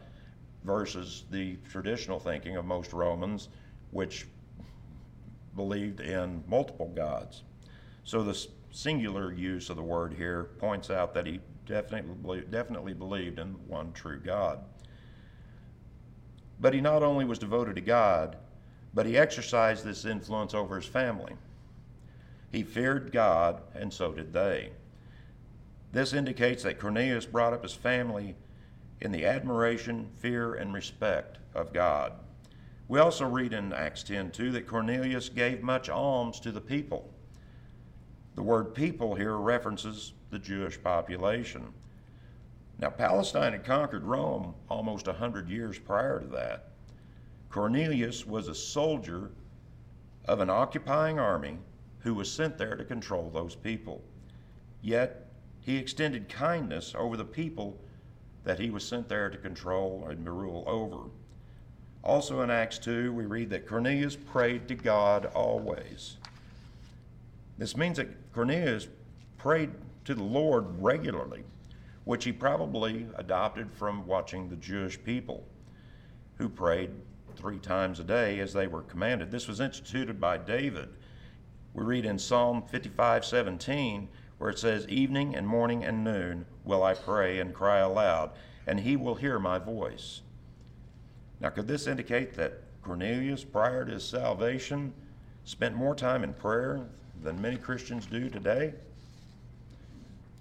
versus 0.64 1.26
the 1.32 1.58
traditional 1.70 2.20
thinking 2.20 2.56
of 2.56 2.66
most 2.66 2.94
Romans, 2.94 3.50
which 3.92 4.26
believed 5.60 6.00
in 6.00 6.42
multiple 6.48 6.88
gods. 6.96 7.44
So 8.06 8.24
the 8.24 8.48
singular 8.72 9.34
use 9.34 9.70
of 9.70 9.76
the 9.76 9.84
word 9.84 10.14
here 10.14 10.46
points 10.58 10.90
out 10.90 11.14
that 11.16 11.26
he 11.26 11.42
definitely, 11.66 12.46
definitely 12.50 12.94
believed 12.94 13.40
in 13.40 13.48
one 13.68 13.92
true 13.92 14.22
God. 14.22 14.60
But 16.62 16.74
he 16.74 16.80
not 16.80 17.04
only 17.04 17.26
was 17.26 17.40
devoted 17.40 17.76
to 17.76 17.82
God, 17.82 18.38
but 18.94 19.06
he 19.06 19.18
exercised 19.18 19.84
this 19.84 20.06
influence 20.06 20.54
over 20.54 20.78
his 20.78 20.86
family. 20.86 21.34
He 22.54 22.64
feared 22.64 23.12
God, 23.12 23.62
and 23.76 23.92
so 23.92 24.14
did 24.14 24.32
they. 24.32 24.70
This 25.92 26.14
indicates 26.14 26.64
that 26.64 26.80
Cornelius 26.80 27.26
brought 27.26 27.52
up 27.52 27.64
his 27.64 27.74
family 27.74 28.34
in 29.02 29.12
the 29.12 29.26
admiration, 29.26 30.08
fear, 30.20 30.54
and 30.54 30.74
respect 30.74 31.38
of 31.54 31.74
God. 31.74 32.14
We 32.90 32.98
also 32.98 33.28
read 33.28 33.54
in 33.54 33.72
Acts 33.72 34.02
10 34.02 34.32
2 34.32 34.52
that 34.52 34.68
Cornelius 34.68 35.30
gave 35.30 35.62
much 35.62 35.90
alms 35.90 36.40
to 36.40 36.52
the 36.52 36.60
people. 36.60 37.14
The 38.34 38.42
word 38.42 38.74
people 38.74 39.14
here 39.14 39.38
references 39.38 40.14
the 40.32 40.40
Jewish 40.40 40.82
population. 40.82 41.72
Now, 42.80 42.90
Palestine 42.90 43.52
had 43.52 43.64
conquered 43.64 44.06
Rome 44.06 44.56
almost 44.70 45.08
a 45.08 45.14
hundred 45.14 45.50
years 45.50 45.78
prior 45.78 46.20
to 46.20 46.28
that. 46.30 46.72
Cornelius 47.50 48.26
was 48.26 48.48
a 48.48 48.56
soldier 48.56 49.30
of 50.26 50.40
an 50.40 50.50
occupying 50.50 51.20
army 51.20 51.60
who 52.00 52.16
was 52.16 52.32
sent 52.32 52.58
there 52.58 52.76
to 52.76 52.84
control 52.84 53.30
those 53.30 53.54
people. 53.54 54.02
Yet, 54.82 55.28
he 55.62 55.78
extended 55.78 56.28
kindness 56.28 56.96
over 56.98 57.18
the 57.18 57.26
people 57.26 57.80
that 58.46 58.58
he 58.58 58.72
was 58.72 58.84
sent 58.84 59.10
there 59.10 59.30
to 59.30 59.38
control 59.38 60.08
and 60.10 60.28
rule 60.28 60.64
over. 60.66 61.12
Also 62.04 62.42
in 62.42 62.50
Acts 62.50 62.80
2, 62.80 63.14
we 63.14 63.26
read 63.26 63.50
that 63.50 63.68
Cornelius 63.68 64.16
prayed 64.16 64.68
to 64.68 64.76
God 64.76 65.26
always. 65.28 66.18
This 67.58 67.76
means 67.76 67.98
that 67.98 68.32
Cornelius 68.34 68.88
prayed 69.38 69.72
to 70.06 70.16
the 70.16 70.24
Lord 70.24 70.66
regularly, 70.82 71.44
which 72.06 72.24
he 72.24 72.32
probably 72.32 73.06
adopted 73.16 73.72
from 73.72 74.08
watching 74.08 74.48
the 74.48 74.56
Jewish 74.56 75.02
people 75.04 75.46
who 76.38 76.48
prayed 76.48 76.92
three 77.36 77.60
times 77.60 78.00
a 78.00 78.04
day 78.04 78.40
as 78.40 78.54
they 78.54 78.68
were 78.68 78.82
commanded. 78.84 79.30
This 79.30 79.48
was 79.48 79.60
instituted 79.60 80.20
by 80.20 80.38
David. 80.38 80.90
We 81.74 81.84
read 81.84 82.06
in 82.06 82.18
Psalm 82.18 82.64
55 82.64 83.26
17, 83.26 84.08
where 84.38 84.50
it 84.50 84.58
says, 84.58 84.88
Evening 84.88 85.36
and 85.36 85.46
morning 85.46 85.84
and 85.84 86.04
noon 86.04 86.46
will 86.64 86.82
I 86.82 86.94
pray 86.94 87.40
and 87.40 87.54
cry 87.54 87.80
aloud, 87.80 88.32
and 88.66 88.80
he 88.80 88.96
will 88.96 89.16
hear 89.16 89.38
my 89.38 89.60
voice. 89.60 90.22
Now, 91.42 91.50
could 91.50 91.68
this 91.68 91.88
indicate 91.88 92.34
that 92.36 92.62
Cornelius, 92.82 93.44
prior 93.44 93.86
to 93.86 93.94
his 93.94 94.04
salvation, 94.04 94.94
spent 95.46 95.76
more 95.76 95.96
time 95.96 96.24
in 96.24 96.34
prayer 96.34 96.82
than 97.24 97.42
many 97.42 97.58
Christians 97.58 98.06
do 98.06 98.30
today? 98.30 98.74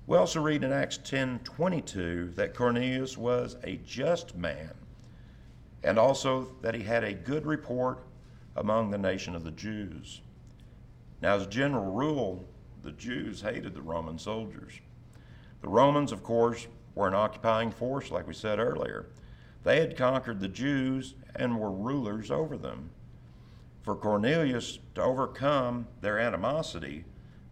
We 0.07 0.17
also 0.17 0.41
read 0.41 0.65
in 0.65 0.73
Acts 0.73 0.99
10 0.99 1.41
22 1.45 2.33
that 2.37 2.55
Cornelius 2.55 3.17
was 3.19 3.57
a 3.63 3.77
just 3.87 4.35
man, 4.35 4.73
and 5.85 5.99
also 5.99 6.49
that 6.63 6.75
he 6.75 6.83
had 6.83 7.05
a 7.05 7.13
good 7.13 7.47
report 7.47 7.99
among 8.57 8.91
the 8.91 8.99
nation 8.99 9.37
of 9.37 9.45
the 9.45 9.51
Jews. 9.51 10.23
Now, 11.21 11.37
as 11.37 11.43
a 11.43 11.51
general 11.51 11.93
rule, 11.93 12.49
the 12.83 12.93
Jews 12.93 13.43
hated 13.43 13.75
the 13.75 13.83
Roman 13.83 14.19
soldiers. 14.19 14.73
The 15.61 15.69
Romans, 15.69 16.11
of 16.11 16.23
course, 16.23 16.67
were 16.95 17.09
an 17.09 17.15
occupying 17.15 17.71
force, 17.71 18.11
like 18.11 18.27
we 18.27 18.35
said 18.35 18.59
earlier. 18.59 19.07
They 19.69 19.81
had 19.81 19.99
conquered 19.99 20.41
the 20.41 20.49
Jews 20.49 21.15
and 21.37 21.61
were 21.61 21.71
rulers 21.71 22.31
over 22.31 22.57
them. 22.57 22.89
For 23.83 23.95
Cornelius 23.95 24.79
to 24.95 25.03
overcome 25.03 25.89
their 26.01 26.19
animosity 26.19 27.05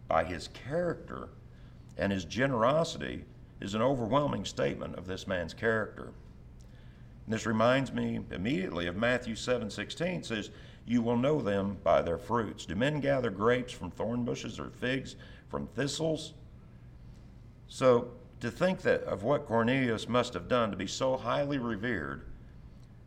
by 0.07 0.23
his 0.23 0.47
character 0.47 1.29
and 1.95 2.11
his 2.11 2.25
generosity 2.25 3.25
is 3.61 3.75
an 3.75 3.83
overwhelming 3.83 4.45
statement 4.45 4.95
of 4.95 5.05
this 5.05 5.27
man's 5.27 5.53
character. 5.53 6.05
And 7.25 7.35
this 7.35 7.45
reminds 7.45 7.93
me 7.93 8.21
immediately 8.31 8.87
of 8.87 8.95
Matthew 8.95 9.35
7:16 9.35 10.23
says, 10.23 10.49
"You 10.87 11.03
will 11.03 11.17
know 11.17 11.39
them 11.39 11.77
by 11.83 12.01
their 12.01 12.17
fruits. 12.17 12.65
Do 12.65 12.75
men 12.75 12.99
gather 12.99 13.29
grapes 13.29 13.73
from 13.73 13.91
thorn 13.91 14.25
bushes 14.25 14.59
or 14.59 14.71
figs 14.71 15.15
from 15.49 15.67
thistles?" 15.67 16.33
So 17.67 18.13
to 18.39 18.51
think 18.51 18.81
that 18.81 19.03
of 19.03 19.23
what 19.23 19.45
Cornelius 19.45 20.07
must 20.07 20.33
have 20.33 20.47
done 20.47 20.71
to 20.71 20.77
be 20.77 20.87
so 20.87 21.17
highly 21.17 21.57
revered 21.57 22.23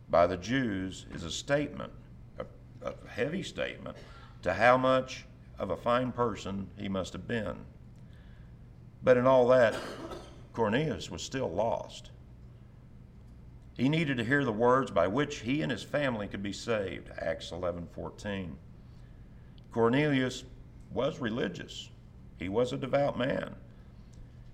by 0.09 0.27
the 0.27 0.37
Jews 0.37 1.05
is 1.13 1.23
a 1.23 1.31
statement, 1.31 1.91
a, 2.37 2.45
a 2.85 2.93
heavy 3.07 3.43
statement, 3.43 3.95
to 4.43 4.53
how 4.53 4.77
much 4.77 5.25
of 5.57 5.69
a 5.69 5.77
fine 5.77 6.11
person 6.11 6.67
he 6.77 6.89
must 6.89 7.13
have 7.13 7.27
been. 7.27 7.55
But 9.03 9.17
in 9.17 9.25
all 9.25 9.47
that, 9.47 9.75
Cornelius 10.53 11.09
was 11.09 11.21
still 11.21 11.49
lost. 11.49 12.11
He 13.77 13.87
needed 13.87 14.17
to 14.17 14.23
hear 14.25 14.43
the 14.43 14.51
words 14.51 14.91
by 14.91 15.07
which 15.07 15.39
he 15.39 15.61
and 15.61 15.71
his 15.71 15.81
family 15.81 16.27
could 16.27 16.43
be 16.43 16.53
saved, 16.53 17.09
Acts 17.17 17.51
11:14. 17.51 18.57
Cornelius 19.71 20.43
was 20.91 21.19
religious. 21.19 21.89
He 22.37 22.49
was 22.49 22.73
a 22.73 22.77
devout 22.77 23.17
man. 23.17 23.55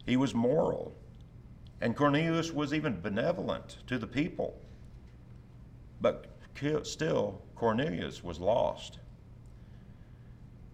He 0.07 0.17
was 0.17 0.33
moral. 0.33 0.95
And 1.81 1.95
Cornelius 1.95 2.51
was 2.51 2.73
even 2.73 2.99
benevolent 3.01 3.77
to 3.85 3.99
the 3.99 4.07
people. 4.07 4.59
But 6.01 6.25
still, 6.83 7.41
Cornelius 7.55 8.23
was 8.23 8.39
lost. 8.39 8.97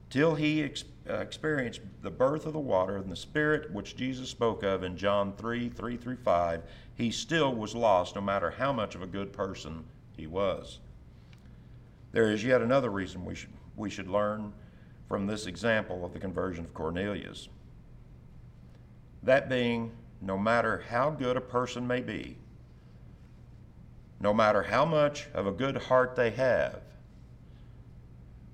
Till 0.10 0.36
he 0.36 0.64
ex- 0.64 0.86
uh, 1.10 1.16
experienced 1.16 1.82
the 2.02 2.12
birth 2.12 2.46
of 2.46 2.54
the 2.54 2.60
water 2.60 2.96
and 2.98 3.12
the 3.12 3.16
Spirit 3.16 3.72
which 3.72 3.98
Jesus 3.98 4.30
spoke 4.30 4.64
of 4.64 4.84
in 4.84 4.96
John 4.96 5.34
3 5.34 5.70
3 5.70 5.98
through 5.98 6.18
5, 6.18 6.62
he 6.96 7.12
still 7.12 7.54
was 7.54 7.76
lost 7.76 8.16
no 8.16 8.22
matter 8.22 8.52
how 8.52 8.72
much 8.72 8.96
of 8.96 9.02
a 9.02 9.08
good 9.08 9.34
person 9.34 9.84
he 10.16 10.28
was. 10.28 10.80
There 12.12 12.32
is 12.32 12.44
yet 12.44 12.62
another 12.62 12.92
reason 12.92 13.26
we 13.26 13.36
should, 13.36 13.50
we 13.76 13.90
should 13.90 14.08
learn 14.08 14.54
from 15.10 15.26
this 15.26 15.48
example 15.48 16.06
of 16.06 16.14
the 16.14 16.20
conversion 16.20 16.64
of 16.64 16.74
Cornelius. 16.74 17.50
That 19.24 19.50
being, 19.50 19.92
no 20.22 20.38
matter 20.38 20.84
how 20.90 21.10
good 21.10 21.38
a 21.38 21.42
person 21.42 21.88
may 21.88 22.02
be, 22.02 22.38
no 24.20 24.34
matter 24.34 24.64
how 24.64 24.86
much 24.86 25.28
of 25.34 25.48
a 25.48 25.52
good 25.52 25.78
heart 25.78 26.16
they 26.16 26.32
have, 26.32 26.82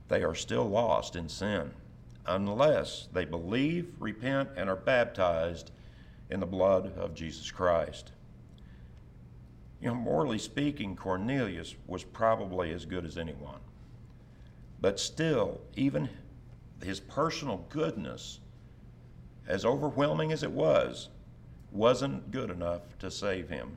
they 0.08 0.24
are 0.24 0.36
still 0.36 0.68
lost 0.68 1.16
in 1.16 1.30
sin 1.30 1.72
unless 2.26 3.08
they 3.14 3.26
believe, 3.26 3.94
repent, 4.00 4.50
and 4.56 4.70
are 4.70 4.76
baptized 4.76 5.72
in 6.30 6.40
the 6.40 6.46
blood 6.46 6.96
of 6.98 7.16
Jesus 7.16 7.50
Christ. 7.50 8.12
You 9.82 9.90
know, 9.90 9.96
morally 9.96 10.38
speaking, 10.38 10.96
Cornelius 10.96 11.76
was 11.88 12.04
probably 12.04 12.72
as 12.72 12.86
good 12.86 13.06
as 13.06 13.18
anyone. 13.18 13.60
But 14.82 15.00
still, 15.00 15.62
even 15.76 16.10
his 16.84 17.00
personal 17.00 17.66
goodness 17.70 18.40
as 19.50 19.66
overwhelming 19.66 20.32
as 20.32 20.44
it 20.44 20.52
was, 20.52 21.10
wasn't 21.72 22.32
good 22.32 22.52
enough 22.52 22.82
to 23.00 23.10
save 23.10 23.50
him. 23.50 23.76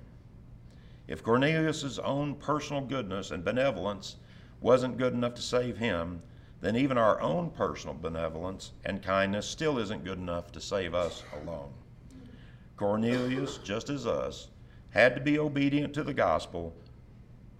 If 1.08 1.22
Cornelius's 1.22 1.98
own 1.98 2.34
personal 2.36 2.82
goodness 2.82 3.30
and 3.30 3.44
benevolence 3.44 4.16
wasn't 4.60 4.98
good 4.98 5.14
enough 5.14 5.34
to 5.34 5.42
save 5.42 5.78
him, 5.78 6.22
then 6.60 6.76
even 6.76 6.96
our 6.96 7.20
own 7.20 7.50
personal 7.50 7.96
benevolence 8.00 8.72
and 8.84 9.02
kindness 9.02 9.46
still 9.46 9.78
isn't 9.78 10.04
good 10.04 10.18
enough 10.18 10.52
to 10.52 10.60
save 10.60 10.94
us 10.94 11.24
alone. 11.42 11.72
Cornelius, 12.76 13.58
just 13.58 13.88
as 13.90 14.06
us, 14.06 14.48
had 14.90 15.14
to 15.14 15.20
be 15.20 15.38
obedient 15.38 15.94
to 15.94 16.04
the 16.04 16.14
gospel, 16.14 16.74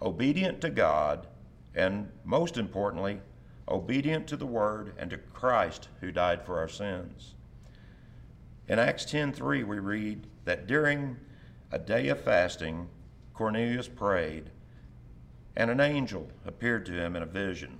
obedient 0.01 0.61
to 0.61 0.71
God, 0.71 1.27
and 1.75 2.09
most 2.25 2.59
importantly, 2.59 3.21
obedient 3.69 4.27
to 4.27 4.37
the 4.37 4.47
word 4.47 4.93
and 4.99 5.11
to 5.11 5.17
Christ 5.17 5.89
who 6.01 6.13
died 6.13 6.45
for 6.45 6.59
our 6.59 6.69
sins. 6.69 7.35
In 8.69 8.79
Acts 8.79 9.05
10:3 9.05 9.65
we 9.65 9.79
read 9.79 10.27
that 10.45 10.67
during 10.67 11.17
a 11.71 11.79
day 11.79 12.09
of 12.09 12.21
fasting 12.21 12.89
Cornelius 13.35 13.89
prayed 13.89 14.51
and 15.57 15.71
an 15.71 15.81
angel 15.81 16.31
appeared 16.47 16.87
to 16.87 16.93
him 16.93 17.17
in 17.17 17.23
a 17.23 17.27
vision. 17.27 17.79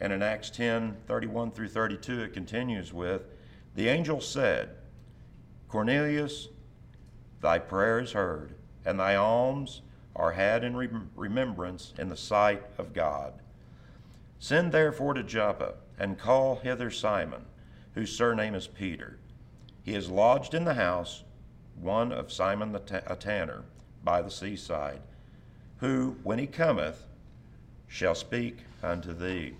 And 0.00 0.12
in 0.12 0.22
Acts 0.22 0.50
10:31 0.50 1.54
through 1.54 1.68
32 1.68 2.22
it 2.22 2.32
continues 2.32 2.92
with 2.92 3.22
the 3.74 3.88
angel 3.88 4.22
said, 4.22 4.70
Cornelius, 5.68 6.48
thy 7.42 7.58
prayer 7.58 8.00
is 8.00 8.12
heard, 8.12 8.54
and 8.86 8.98
thy 8.98 9.14
alms 9.14 9.82
are 10.14 10.32
had 10.32 10.64
in 10.64 10.74
remembrance 11.14 11.92
in 11.98 12.08
the 12.08 12.16
sight 12.16 12.64
of 12.78 12.94
God. 12.94 13.34
Send 14.38 14.72
therefore 14.72 15.12
to 15.12 15.22
Joppa 15.22 15.74
and 15.98 16.18
call 16.18 16.56
hither 16.56 16.90
Simon 16.90 17.44
whose 17.96 18.14
surname 18.14 18.54
is 18.54 18.66
Peter. 18.68 19.16
He 19.82 19.94
is 19.94 20.10
lodged 20.10 20.52
in 20.52 20.64
the 20.64 20.74
house, 20.74 21.24
one 21.80 22.12
of 22.12 22.30
Simon 22.30 22.72
the 22.72 22.78
t- 22.78 22.96
a 23.06 23.16
tanner, 23.16 23.62
by 24.04 24.20
the 24.20 24.30
seaside, 24.30 25.00
who, 25.78 26.16
when 26.22 26.38
he 26.38 26.46
cometh, 26.46 27.06
shall 27.88 28.14
speak 28.14 28.58
unto 28.82 29.14
thee. 29.14 29.54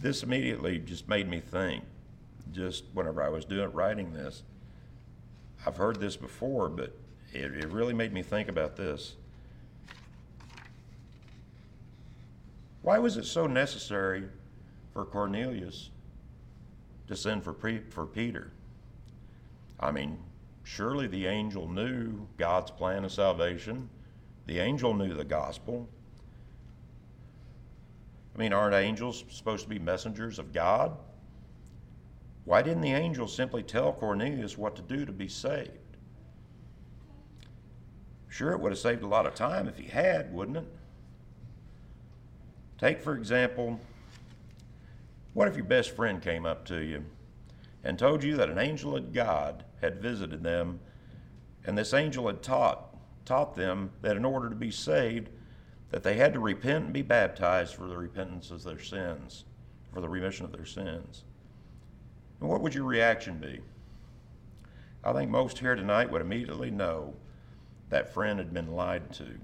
This 0.00 0.24
immediately 0.24 0.80
just 0.80 1.08
made 1.08 1.28
me 1.28 1.38
think, 1.38 1.84
just 2.52 2.84
whenever 2.92 3.22
I 3.22 3.28
was 3.28 3.44
doing 3.44 3.70
writing 3.72 4.12
this. 4.12 4.42
I've 5.64 5.76
heard 5.76 6.00
this 6.00 6.16
before, 6.16 6.68
but 6.68 6.92
it, 7.32 7.52
it 7.52 7.68
really 7.68 7.94
made 7.94 8.12
me 8.12 8.22
think 8.22 8.48
about 8.48 8.76
this. 8.76 9.14
Why 12.84 12.98
was 12.98 13.16
it 13.16 13.24
so 13.24 13.46
necessary 13.46 14.24
for 14.92 15.06
Cornelius 15.06 15.88
to 17.06 17.16
send 17.16 17.42
for, 17.42 17.56
for 17.88 18.04
Peter? 18.04 18.52
I 19.80 19.90
mean, 19.90 20.18
surely 20.64 21.06
the 21.06 21.26
angel 21.26 21.66
knew 21.66 22.28
God's 22.36 22.70
plan 22.70 23.06
of 23.06 23.10
salvation. 23.10 23.88
The 24.44 24.58
angel 24.58 24.92
knew 24.92 25.14
the 25.14 25.24
gospel. 25.24 25.88
I 28.36 28.38
mean, 28.38 28.52
aren't 28.52 28.74
angels 28.74 29.24
supposed 29.30 29.62
to 29.62 29.70
be 29.70 29.78
messengers 29.78 30.38
of 30.38 30.52
God? 30.52 30.94
Why 32.44 32.60
didn't 32.60 32.82
the 32.82 32.92
angel 32.92 33.28
simply 33.28 33.62
tell 33.62 33.94
Cornelius 33.94 34.58
what 34.58 34.76
to 34.76 34.82
do 34.82 35.06
to 35.06 35.12
be 35.12 35.28
saved? 35.28 35.70
Sure, 38.28 38.52
it 38.52 38.60
would 38.60 38.72
have 38.72 38.78
saved 38.78 39.02
a 39.02 39.06
lot 39.06 39.24
of 39.24 39.34
time 39.34 39.68
if 39.68 39.78
he 39.78 39.86
had, 39.86 40.34
wouldn't 40.34 40.58
it? 40.58 40.66
Take, 42.78 43.00
for 43.00 43.14
example, 43.14 43.80
what 45.32 45.48
if 45.48 45.56
your 45.56 45.64
best 45.64 45.94
friend 45.94 46.20
came 46.20 46.44
up 46.46 46.64
to 46.66 46.78
you 46.78 47.04
and 47.82 47.98
told 47.98 48.24
you 48.24 48.36
that 48.36 48.50
an 48.50 48.58
angel 48.58 48.96
of 48.96 49.12
God 49.12 49.64
had 49.80 50.00
visited 50.00 50.42
them, 50.42 50.80
and 51.64 51.76
this 51.76 51.94
angel 51.94 52.26
had 52.26 52.42
taught, 52.42 52.96
taught 53.24 53.54
them 53.54 53.90
that 54.02 54.16
in 54.16 54.24
order 54.24 54.48
to 54.48 54.56
be 54.56 54.70
saved, 54.70 55.28
that 55.90 56.02
they 56.02 56.14
had 56.14 56.32
to 56.32 56.40
repent 56.40 56.84
and 56.84 56.92
be 56.92 57.02
baptized 57.02 57.74
for 57.74 57.86
the 57.86 57.96
repentance 57.96 58.50
of 58.50 58.64
their 58.64 58.80
sins, 58.80 59.44
for 59.92 60.00
the 60.00 60.08
remission 60.08 60.44
of 60.44 60.52
their 60.52 60.64
sins. 60.64 61.24
And 62.40 62.48
what 62.48 62.60
would 62.60 62.74
your 62.74 62.84
reaction 62.84 63.38
be? 63.38 63.60
I 65.04 65.12
think 65.12 65.30
most 65.30 65.58
here 65.58 65.74
tonight 65.74 66.10
would 66.10 66.22
immediately 66.22 66.70
know 66.70 67.14
that 67.90 68.12
friend 68.12 68.38
had 68.38 68.52
been 68.52 68.72
lied 68.72 69.12
to. 69.14 69.38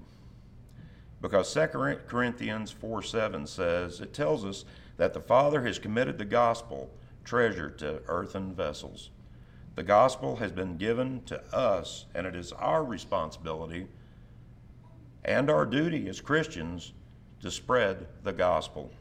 Because 1.21 1.53
2 1.53 1.67
Corinthians 2.07 2.71
4 2.71 3.03
7 3.03 3.45
says, 3.45 4.01
it 4.01 4.13
tells 4.13 4.43
us 4.43 4.65
that 4.97 5.13
the 5.13 5.21
Father 5.21 5.63
has 5.63 5.77
committed 5.79 6.17
the 6.17 6.25
gospel 6.25 6.89
treasure 7.23 7.69
to 7.69 8.01
earthen 8.07 8.53
vessels. 8.53 9.11
The 9.75 9.83
gospel 9.83 10.35
has 10.37 10.51
been 10.51 10.77
given 10.77 11.21
to 11.25 11.41
us, 11.55 12.05
and 12.13 12.25
it 12.27 12.35
is 12.35 12.51
our 12.53 12.83
responsibility 12.83 13.87
and 15.23 15.49
our 15.49 15.65
duty 15.65 16.09
as 16.09 16.19
Christians 16.19 16.93
to 17.41 17.51
spread 17.51 18.07
the 18.23 18.33
gospel. 18.33 18.91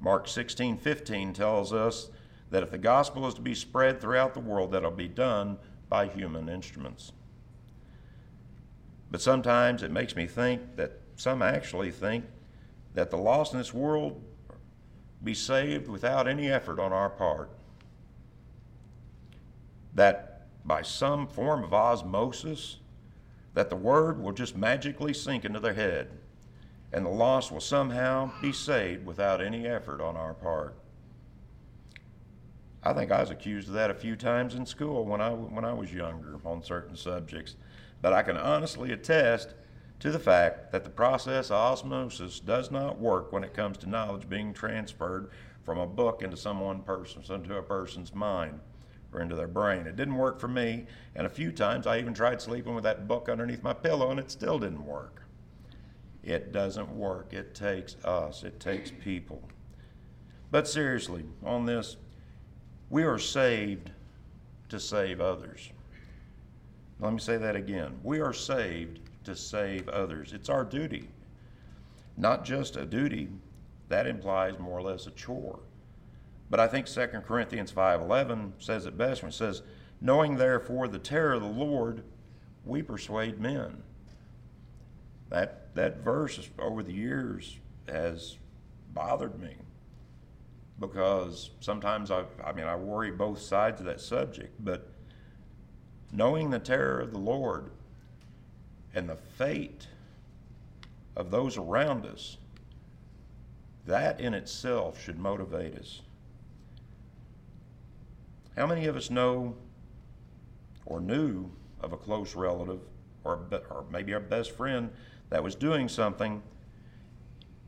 Mark 0.00 0.28
16 0.28 0.76
15 0.76 1.32
tells 1.32 1.72
us 1.72 2.10
that 2.50 2.62
if 2.62 2.70
the 2.70 2.78
gospel 2.78 3.26
is 3.26 3.34
to 3.34 3.40
be 3.40 3.54
spread 3.54 4.00
throughout 4.00 4.34
the 4.34 4.40
world, 4.40 4.72
that'll 4.72 4.90
be 4.90 5.08
done 5.08 5.58
by 5.88 6.06
human 6.06 6.48
instruments. 6.48 7.12
But 9.10 9.22
sometimes 9.22 9.82
it 9.82 9.90
makes 9.90 10.16
me 10.16 10.26
think 10.26 10.76
that 10.76 11.00
some 11.16 11.42
actually 11.42 11.90
think 11.90 12.24
that 12.94 13.10
the 13.10 13.16
lost 13.16 13.52
in 13.52 13.58
this 13.58 13.74
world 13.74 14.22
be 15.22 15.34
saved 15.34 15.88
without 15.88 16.28
any 16.28 16.50
effort 16.50 16.78
on 16.78 16.92
our 16.92 17.10
part. 17.10 17.50
That 19.94 20.46
by 20.64 20.82
some 20.82 21.26
form 21.26 21.64
of 21.64 21.72
osmosis, 21.72 22.78
that 23.54 23.70
the 23.70 23.76
word 23.76 24.20
will 24.20 24.32
just 24.32 24.56
magically 24.56 25.14
sink 25.14 25.44
into 25.44 25.60
their 25.60 25.74
head 25.74 26.10
and 26.94 27.04
the 27.04 27.10
lost 27.10 27.50
will 27.50 27.60
somehow 27.60 28.30
be 28.40 28.52
saved 28.52 29.04
without 29.04 29.40
any 29.40 29.66
effort 29.66 30.00
on 30.00 30.16
our 30.16 30.32
part. 30.32 30.76
I 32.84 32.92
think 32.92 33.10
I 33.10 33.20
was 33.20 33.30
accused 33.30 33.66
of 33.66 33.74
that 33.74 33.90
a 33.90 33.94
few 33.94 34.14
times 34.14 34.54
in 34.54 34.64
school 34.64 35.04
when 35.04 35.20
I, 35.20 35.30
when 35.30 35.64
I 35.64 35.72
was 35.72 35.92
younger 35.92 36.38
on 36.44 36.62
certain 36.62 36.96
subjects, 36.96 37.56
but 38.00 38.12
I 38.12 38.22
can 38.22 38.36
honestly 38.36 38.92
attest 38.92 39.54
to 40.04 40.10
the 40.10 40.18
fact 40.18 40.70
that 40.70 40.84
the 40.84 40.90
process 40.90 41.46
of 41.46 41.56
osmosis 41.56 42.38
does 42.38 42.70
not 42.70 43.00
work 43.00 43.32
when 43.32 43.42
it 43.42 43.54
comes 43.54 43.78
to 43.78 43.88
knowledge 43.88 44.28
being 44.28 44.52
transferred 44.52 45.30
from 45.62 45.78
a 45.78 45.86
book 45.86 46.20
into 46.22 46.36
someone 46.36 46.82
person 46.82 47.22
into 47.34 47.56
a 47.56 47.62
person's 47.62 48.14
mind 48.14 48.60
or 49.14 49.22
into 49.22 49.34
their 49.34 49.48
brain. 49.48 49.86
It 49.86 49.96
didn't 49.96 50.16
work 50.16 50.38
for 50.38 50.46
me, 50.46 50.84
and 51.14 51.26
a 51.26 51.30
few 51.30 51.50
times 51.50 51.86
I 51.86 51.98
even 51.98 52.12
tried 52.12 52.42
sleeping 52.42 52.74
with 52.74 52.84
that 52.84 53.08
book 53.08 53.30
underneath 53.30 53.62
my 53.62 53.72
pillow 53.72 54.10
and 54.10 54.20
it 54.20 54.30
still 54.30 54.58
didn't 54.58 54.84
work. 54.84 55.22
It 56.22 56.52
doesn't 56.52 56.94
work. 56.94 57.32
It 57.32 57.54
takes 57.54 57.96
us, 58.04 58.42
it 58.42 58.60
takes 58.60 58.90
people. 58.90 59.42
But 60.50 60.68
seriously, 60.68 61.24
on 61.42 61.64
this, 61.64 61.96
we 62.90 63.04
are 63.04 63.18
saved 63.18 63.90
to 64.68 64.78
save 64.78 65.22
others. 65.22 65.70
Let 67.00 67.14
me 67.14 67.20
say 67.20 67.38
that 67.38 67.56
again. 67.56 68.00
We 68.02 68.20
are 68.20 68.34
saved 68.34 69.00
to 69.24 69.34
save 69.34 69.88
others. 69.88 70.32
It's 70.32 70.48
our 70.48 70.64
duty. 70.64 71.08
Not 72.16 72.44
just 72.44 72.76
a 72.76 72.84
duty, 72.84 73.28
that 73.88 74.06
implies 74.06 74.58
more 74.58 74.78
or 74.78 74.82
less 74.82 75.06
a 75.06 75.10
chore. 75.10 75.60
But 76.50 76.60
I 76.60 76.68
think 76.68 76.86
2 76.86 77.24
Corinthians 77.24 77.72
5:11 77.72 78.52
says 78.58 78.86
it 78.86 78.96
best 78.96 79.22
when 79.22 79.30
it 79.30 79.34
says, 79.34 79.62
"Knowing 80.00 80.36
therefore 80.36 80.88
the 80.88 80.98
terror 80.98 81.34
of 81.34 81.42
the 81.42 81.48
Lord, 81.48 82.04
we 82.64 82.82
persuade 82.82 83.40
men." 83.40 83.82
That 85.30 85.74
that 85.74 85.98
verse 85.98 86.50
over 86.58 86.82
the 86.82 86.92
years 86.92 87.58
has 87.88 88.38
bothered 88.92 89.40
me 89.40 89.56
because 90.78 91.50
sometimes 91.60 92.10
I 92.10 92.26
I 92.44 92.52
mean 92.52 92.66
I 92.66 92.76
worry 92.76 93.10
both 93.10 93.40
sides 93.40 93.80
of 93.80 93.86
that 93.86 94.00
subject, 94.00 94.62
but 94.64 94.88
knowing 96.12 96.50
the 96.50 96.60
terror 96.60 97.00
of 97.00 97.10
the 97.12 97.18
Lord 97.18 97.70
and 98.94 99.08
the 99.08 99.16
fate 99.16 99.88
of 101.16 101.30
those 101.30 101.56
around 101.56 102.06
us, 102.06 102.38
that 103.86 104.20
in 104.20 104.34
itself 104.34 105.02
should 105.02 105.18
motivate 105.18 105.76
us. 105.76 106.00
How 108.56 108.66
many 108.66 108.86
of 108.86 108.96
us 108.96 109.10
know 109.10 109.56
or 110.86 111.00
knew 111.00 111.50
of 111.80 111.92
a 111.92 111.96
close 111.96 112.34
relative 112.34 112.80
or, 113.24 113.40
or 113.70 113.84
maybe 113.90 114.14
our 114.14 114.20
best 114.20 114.52
friend 114.52 114.90
that 115.30 115.42
was 115.42 115.54
doing 115.54 115.88
something? 115.88 116.42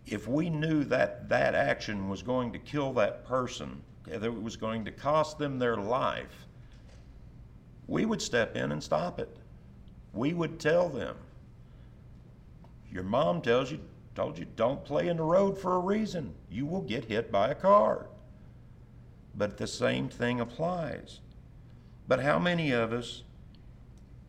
If 0.07 0.29
we 0.29 0.49
knew 0.49 0.85
that 0.85 1.29
that 1.29 1.55
action 1.55 2.09
was 2.09 2.23
going 2.23 2.53
to 2.53 2.59
kill 2.61 2.93
that 2.95 3.27
person, 3.27 3.83
that 4.07 4.23
it 4.23 4.43
was 4.43 4.57
going 4.57 4.85
to 4.85 4.93
cost 4.93 5.39
them 5.39 5.59
their 5.59 5.77
life, 5.77 6.47
we 7.89 8.07
would 8.07 8.23
step 8.23 8.57
in 8.57 8.71
and 8.71 8.83
stop 8.83 9.19
it 9.19 9.37
we 10.17 10.33
would 10.33 10.59
tell 10.59 10.89
them. 10.89 11.17
Your 12.91 13.05
mom 13.05 13.43
tells 13.43 13.71
you, 13.71 13.81
told 14.15 14.39
you, 14.39 14.47
don't 14.57 14.85
play 14.85 15.09
in 15.09 15.19
the 15.19 15.23
road 15.23 15.59
for 15.59 15.77
a 15.77 15.81
reason. 15.81 16.35
You 16.51 16.65
will 16.65 16.81
get 16.81 17.05
hit 17.05 17.31
by 17.31 17.49
a 17.51 17.55
car. 17.55 18.07
But 19.35 19.59
the 19.59 19.67
same 19.67 20.09
thing 20.09 20.41
applies. 20.41 21.21
But 22.09 22.21
how 22.21 22.39
many 22.39 22.71
of 22.71 22.93
us, 22.93 23.23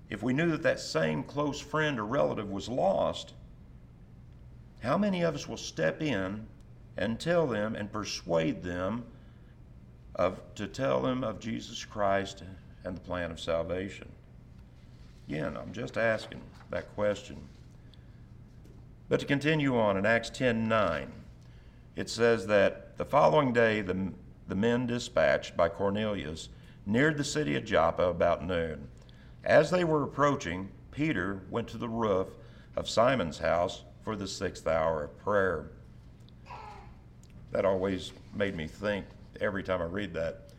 if 0.09 0.21
we 0.21 0.33
knew 0.33 0.51
that 0.51 0.63
that 0.63 0.79
same 0.79 1.23
close 1.23 1.59
friend 1.59 1.99
or 1.99 2.05
relative 2.05 2.49
was 2.49 2.67
lost, 2.67 3.33
how 4.81 4.97
many 4.97 5.21
of 5.21 5.35
us 5.35 5.47
will 5.47 5.57
step 5.57 6.01
in 6.01 6.47
and 6.97 7.19
tell 7.19 7.47
them 7.47 7.75
and 7.75 7.91
persuade 7.91 8.63
them 8.63 9.05
of, 10.15 10.41
to 10.55 10.67
tell 10.67 11.01
them 11.01 11.23
of 11.23 11.39
Jesus 11.39 11.85
Christ 11.85 12.43
and 12.83 12.97
the 12.97 13.01
plan 13.01 13.31
of 13.31 13.39
salvation? 13.39 14.09
Again, 15.27 15.57
I'm 15.57 15.73
just 15.73 15.97
asking 15.97 16.41
that 16.69 16.93
question. 16.95 17.37
But 19.09 19.19
to 19.19 19.25
continue 19.25 19.77
on 19.77 19.97
in 19.97 20.05
Acts 20.05 20.29
10 20.29 20.67
9, 20.67 21.11
it 21.95 22.09
says 22.09 22.47
that 22.47 22.97
the 22.97 23.05
following 23.05 23.51
day 23.51 23.81
the, 23.81 24.13
the 24.47 24.55
men 24.55 24.87
dispatched 24.87 25.57
by 25.57 25.67
Cornelius 25.69 26.49
neared 26.85 27.17
the 27.17 27.23
city 27.23 27.55
of 27.55 27.65
Joppa 27.65 28.03
about 28.03 28.45
noon. 28.45 28.87
As 29.43 29.69
they 29.69 29.83
were 29.83 30.03
approaching, 30.03 30.69
Peter 30.91 31.41
went 31.49 31.67
to 31.69 31.77
the 31.77 31.89
roof 31.89 32.27
of 32.75 32.89
Simon's 32.89 33.39
house 33.39 33.83
for 34.03 34.15
the 34.15 34.27
sixth 34.27 34.67
hour 34.67 35.03
of 35.03 35.17
prayer. 35.17 35.71
That 37.51 37.65
always 37.65 38.13
made 38.33 38.55
me 38.55 38.67
think 38.67 39.05
every 39.41 39.63
time 39.63 39.81
I 39.81 39.85
read 39.85 40.13
that. 40.13 40.49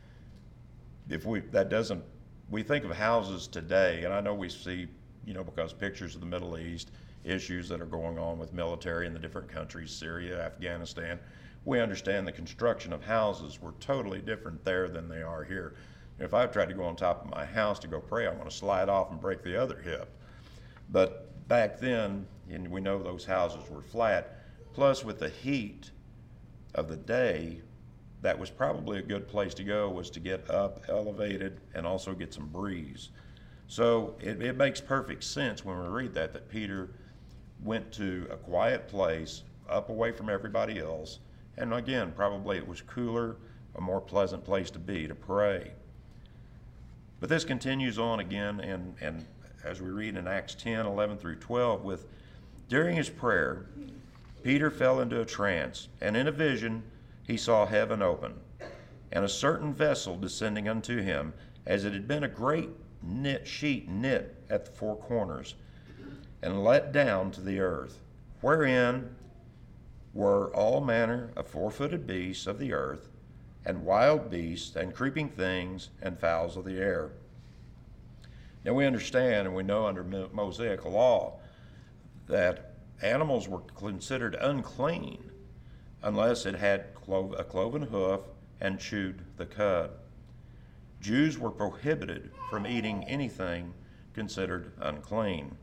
If 1.09 1.25
we 1.25 1.41
that 1.41 1.71
doesn't 1.71 2.05
we 2.51 2.63
think 2.63 2.85
of 2.85 2.91
houses 2.93 3.47
today, 3.47 4.05
and 4.05 4.13
I 4.13 4.21
know 4.21 4.35
we 4.35 4.49
see, 4.49 4.89
you 5.25 5.35
know, 5.35 5.45
because 5.45 5.73
pictures 5.73 6.15
of 6.15 6.21
the 6.21 6.27
Middle 6.27 6.59
East, 6.59 6.91
issues 7.25 7.69
that 7.69 7.81
are 7.81 7.87
going 7.87 8.19
on 8.19 8.39
with 8.39 8.53
military 8.53 9.07
in 9.07 9.13
the 9.13 9.19
different 9.19 9.49
countries, 9.49 9.91
Syria, 9.91 10.45
Afghanistan, 10.45 11.19
we 11.65 11.81
understand 11.81 12.27
the 12.27 12.33
construction 12.33 12.93
of 12.93 13.05
houses 13.05 13.61
were 13.61 13.75
totally 13.81 14.21
different 14.21 14.65
there 14.65 14.89
than 14.89 15.09
they 15.09 15.23
are 15.23 15.45
here. 15.45 15.75
If 16.19 16.33
I 16.33 16.47
tried 16.47 16.69
to 16.71 16.75
go 16.75 16.85
on 16.85 16.97
top 16.97 17.25
of 17.25 17.31
my 17.31 17.45
house 17.45 17.79
to 17.81 17.89
go 17.89 18.01
pray, 18.01 18.27
I 18.27 18.33
want 18.33 18.49
to 18.49 18.57
slide 18.57 18.89
off 18.89 19.11
and 19.11 19.21
break 19.21 19.43
the 19.43 19.61
other 19.61 19.79
hip. 19.79 20.09
But 20.91 21.47
back 21.49 21.79
then, 21.79 22.27
and 22.51 22.69
we 22.69 22.81
know 22.81 23.03
those 23.03 23.25
houses 23.25 23.69
were 23.69 23.83
flat, 23.83 24.39
plus 24.73 25.05
with 25.05 25.19
the 25.19 25.29
heat 25.29 25.91
of 26.75 26.89
the 26.89 26.97
day, 26.97 27.61
that 28.23 28.39
was 28.39 28.51
probably 28.51 28.99
a 28.99 29.03
good 29.03 29.29
place 29.29 29.55
to 29.55 29.65
go 29.65 29.89
was 29.89 30.11
to 30.11 30.21
get 30.21 30.49
up 30.51 30.85
elevated 30.89 31.61
and 31.75 31.87
also 31.87 32.15
get 32.15 32.35
some 32.35 32.47
breeze. 32.49 33.11
So 33.69 34.15
it, 34.21 34.43
it 34.43 34.57
makes 34.57 34.81
perfect 34.81 35.25
sense 35.25 35.65
when 35.65 35.79
we 35.79 35.87
read 35.89 36.15
that 36.15 36.33
that 36.33 36.49
peter 36.49 36.91
went 37.63 37.93
to 37.93 38.27
a 38.31 38.37
quiet 38.37 38.89
place 38.89 39.43
up 39.69 39.91
away 39.91 40.13
from 40.13 40.29
everybody 40.29 40.79
else. 40.81 41.19
And 41.57 41.73
again 41.73 42.13
probably 42.15 42.57
it 42.57 42.67
was 42.67 42.81
cooler 42.81 43.37
a 43.77 43.81
more 43.81 44.01
pleasant 44.01 44.45
place 44.45 44.71
to 44.73 44.79
be 44.79 45.07
to 45.07 45.15
pray. 45.15 45.73
But 47.21 47.29
this 47.29 47.45
continues 47.45 47.99
on 47.99 48.21
again, 48.21 48.61
and, 48.61 48.95
and 49.01 49.25
as 49.65 49.81
we 49.81 49.91
read 49.91 50.17
in 50.17 50.29
Acts 50.29 50.55
10 50.55 50.87
11 50.87 51.19
through 51.19 51.37
12, 51.37 51.83
with 51.85 52.07
during 52.69 52.97
his 52.97 53.09
prayer, 53.09 53.67
Peter 54.43 54.71
fell 54.71 55.01
into 55.01 55.21
a 55.21 55.25
trance, 55.25 55.89
and 56.01 56.17
in 56.17 56.29
a 56.29 56.33
vision 56.33 56.83
he 57.29 57.37
saw 57.37 57.67
heaven 57.67 58.01
open, 58.01 58.41
and 59.13 59.23
a 59.23 59.29
certain 59.29 59.75
vessel 59.75 60.17
descending 60.17 60.67
unto 60.67 61.03
him, 61.03 61.35
as 61.67 61.85
it 61.85 61.93
had 61.93 62.09
been 62.09 62.25
a 62.25 62.29
great 62.29 62.71
knit 63.03 63.47
sheet 63.47 63.87
knit 63.87 64.35
at 64.49 64.65
the 64.65 64.71
four 64.71 64.97
corners, 64.97 65.55
and 66.41 66.65
let 66.65 66.91
down 66.91 67.31
to 67.31 67.43
the 67.43 67.61
earth, 67.61 68.01
wherein 68.41 69.15
were 70.15 70.53
all 70.55 70.81
manner 70.81 71.31
of 71.37 71.47
four 71.47 71.71
footed 71.71 72.07
beasts 72.07 72.47
of 72.47 72.59
the 72.59 72.73
earth, 72.73 73.11
and 73.63 73.85
wild 73.85 74.31
beasts, 74.31 74.75
and 74.75 74.95
creeping 74.95 75.29
things, 75.29 75.91
and 76.01 76.19
fowls 76.19 76.57
of 76.57 76.65
the 76.65 76.79
air. 76.79 77.11
Now 78.65 78.73
we 78.73 78.87
understand 78.87 79.47
and 79.47 79.55
we 79.55 79.63
know 79.63 79.87
under 79.87 80.03
Mosaic 80.03 80.87
law 80.87 81.41
that 82.27 82.73
animals 83.03 83.47
were 83.49 83.61
considered 83.77 84.35
unclean 84.41 85.28
unless 86.03 86.47
it 86.47 86.55
had 86.55 86.87
a 87.39 87.45
cloven 87.45 87.83
hoof 87.83 88.21
and 88.61 88.79
chewed 88.79 89.23
the 89.37 89.47
cud. 89.47 89.91
Jews 91.01 91.39
were 91.39 91.51
prohibited 91.51 92.31
from 92.51 92.67
eating 92.67 93.05
anything 93.05 93.75
considered 94.15 94.73
unclean. 94.81 95.57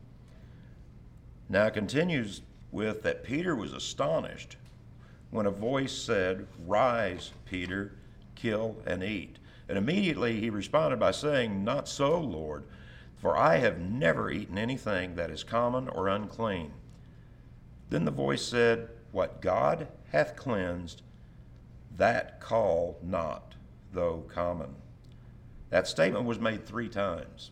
Now 1.48 1.68
continues 1.68 2.42
with 2.72 3.02
that 3.02 3.22
Peter 3.22 3.54
was 3.54 3.72
astonished 3.72 4.56
when 5.30 5.46
a 5.46 5.50
voice 5.50 5.92
said, 5.92 6.46
Rise, 6.66 7.32
Peter, 7.44 7.92
kill 8.34 8.76
and 8.86 9.02
eat. 9.02 9.38
And 9.68 9.76
immediately 9.76 10.40
he 10.40 10.50
responded 10.50 10.98
by 10.98 11.10
saying, 11.10 11.64
Not 11.64 11.88
so, 11.88 12.18
Lord, 12.18 12.64
for 13.16 13.36
I 13.36 13.56
have 13.56 13.78
never 13.78 14.30
eaten 14.30 14.58
anything 14.58 15.16
that 15.16 15.30
is 15.30 15.42
common 15.42 15.88
or 15.88 16.08
unclean. 16.08 16.72
Then 17.90 18.04
the 18.04 18.10
voice 18.10 18.42
said, 18.42 18.88
What 19.16 19.40
God 19.40 19.88
hath 20.12 20.36
cleansed, 20.36 21.00
that 21.96 22.38
call 22.38 22.98
not, 23.02 23.54
though 23.90 24.26
common. 24.28 24.74
That 25.70 25.86
statement 25.86 26.26
was 26.26 26.38
made 26.38 26.66
three 26.66 26.90
times. 26.90 27.50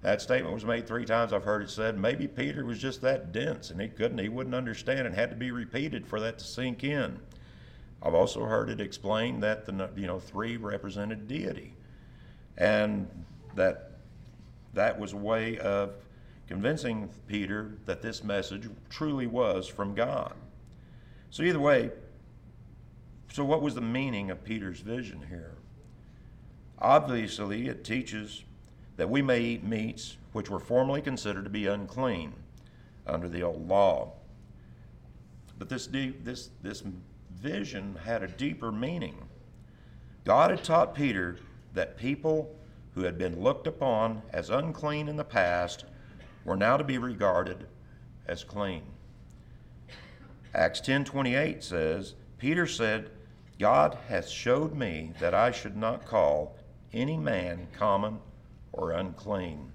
That 0.00 0.20
statement 0.20 0.52
was 0.52 0.64
made 0.64 0.88
three 0.88 1.04
times. 1.04 1.32
I've 1.32 1.44
heard 1.44 1.62
it 1.62 1.70
said 1.70 2.00
maybe 2.00 2.26
Peter 2.26 2.64
was 2.64 2.80
just 2.80 3.00
that 3.02 3.30
dense 3.30 3.70
and 3.70 3.80
he 3.80 3.86
couldn't, 3.86 4.18
he 4.18 4.28
wouldn't 4.28 4.56
understand 4.56 5.06
and 5.06 5.14
had 5.14 5.30
to 5.30 5.36
be 5.36 5.52
repeated 5.52 6.04
for 6.04 6.18
that 6.18 6.40
to 6.40 6.44
sink 6.44 6.82
in. 6.82 7.20
I've 8.02 8.14
also 8.14 8.44
heard 8.44 8.68
it 8.68 8.80
explained 8.80 9.40
that 9.44 9.64
the 9.64 9.88
you 9.94 10.08
know 10.08 10.18
three 10.18 10.56
represented 10.56 11.28
deity, 11.28 11.74
and 12.58 13.08
that 13.54 13.92
that 14.74 14.98
was 14.98 15.12
a 15.12 15.16
way 15.16 15.58
of 15.58 15.92
convincing 16.48 17.08
Peter 17.28 17.70
that 17.86 18.02
this 18.02 18.24
message 18.24 18.68
truly 18.90 19.28
was 19.28 19.68
from 19.68 19.94
God. 19.94 20.34
So 21.32 21.42
either 21.44 21.58
way, 21.58 21.90
so 23.32 23.42
what 23.42 23.62
was 23.62 23.74
the 23.74 23.80
meaning 23.80 24.30
of 24.30 24.44
Peter's 24.44 24.80
vision 24.80 25.24
here? 25.30 25.54
Obviously, 26.78 27.68
it 27.68 27.84
teaches 27.84 28.44
that 28.98 29.08
we 29.08 29.22
may 29.22 29.40
eat 29.40 29.64
meats 29.64 30.18
which 30.32 30.50
were 30.50 30.58
formerly 30.58 31.00
considered 31.00 31.44
to 31.44 31.50
be 31.50 31.66
unclean 31.66 32.34
under 33.06 33.30
the 33.30 33.42
old 33.42 33.66
law. 33.66 34.12
But 35.58 35.70
this, 35.70 35.86
deep, 35.86 36.22
this, 36.22 36.50
this 36.62 36.82
vision 37.34 37.96
had 38.04 38.22
a 38.22 38.28
deeper 38.28 38.70
meaning. 38.70 39.16
God 40.26 40.50
had 40.50 40.62
taught 40.62 40.94
Peter 40.94 41.38
that 41.72 41.96
people 41.96 42.54
who 42.94 43.04
had 43.04 43.16
been 43.16 43.40
looked 43.42 43.66
upon 43.66 44.20
as 44.34 44.50
unclean 44.50 45.08
in 45.08 45.16
the 45.16 45.24
past 45.24 45.86
were 46.44 46.58
now 46.58 46.76
to 46.76 46.84
be 46.84 46.98
regarded 46.98 47.66
as 48.26 48.44
clean. 48.44 48.82
Acts 50.54 50.80
10:28 50.80 51.62
says, 51.62 52.14
Peter 52.38 52.66
said, 52.66 53.10
God 53.58 53.96
hath 54.08 54.28
showed 54.28 54.74
me 54.74 55.12
that 55.20 55.34
I 55.34 55.50
should 55.50 55.76
not 55.76 56.04
call 56.04 56.56
any 56.92 57.16
man 57.16 57.68
common 57.72 58.18
or 58.72 58.90
unclean. 58.90 59.72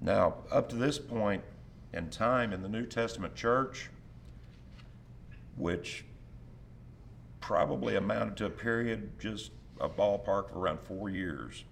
Now, 0.00 0.34
up 0.50 0.68
to 0.68 0.76
this 0.76 0.98
point 0.98 1.42
in 1.92 2.10
time 2.10 2.52
in 2.52 2.62
the 2.62 2.68
New 2.68 2.86
Testament 2.86 3.34
church, 3.34 3.90
which 5.56 6.04
probably 7.40 7.96
amounted 7.96 8.36
to 8.36 8.46
a 8.46 8.50
period 8.50 9.18
just 9.18 9.50
a 9.80 9.88
ballpark 9.88 10.50
of 10.50 10.56
around 10.56 10.78
four 10.80 11.10
years 11.10 11.64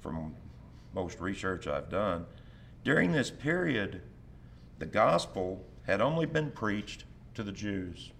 from 0.00 0.34
most 0.94 1.20
research 1.20 1.66
I've 1.66 1.88
done. 1.88 2.26
During 2.84 3.12
this 3.12 3.30
period, 3.30 4.02
the 4.78 4.86
gospel 4.86 5.64
had 5.84 6.00
only 6.00 6.26
been 6.26 6.50
preached 6.50 7.04
to 7.34 7.42
the 7.42 7.52
Jews. 7.52 8.12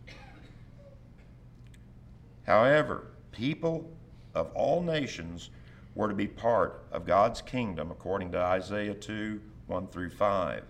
However, 2.44 3.09
people 3.31 3.96
of 4.35 4.51
all 4.55 4.83
nations 4.83 5.51
were 5.94 6.09
to 6.09 6.14
be 6.14 6.27
part 6.27 6.85
of 6.90 7.07
God's 7.07 7.42
kingdom 7.42 7.90
according 7.90 8.33
to 8.33 8.38
Isaiah 8.38 8.94
2 8.94 9.40
1 9.66 9.87
through 9.88 10.11
5. 10.11 10.64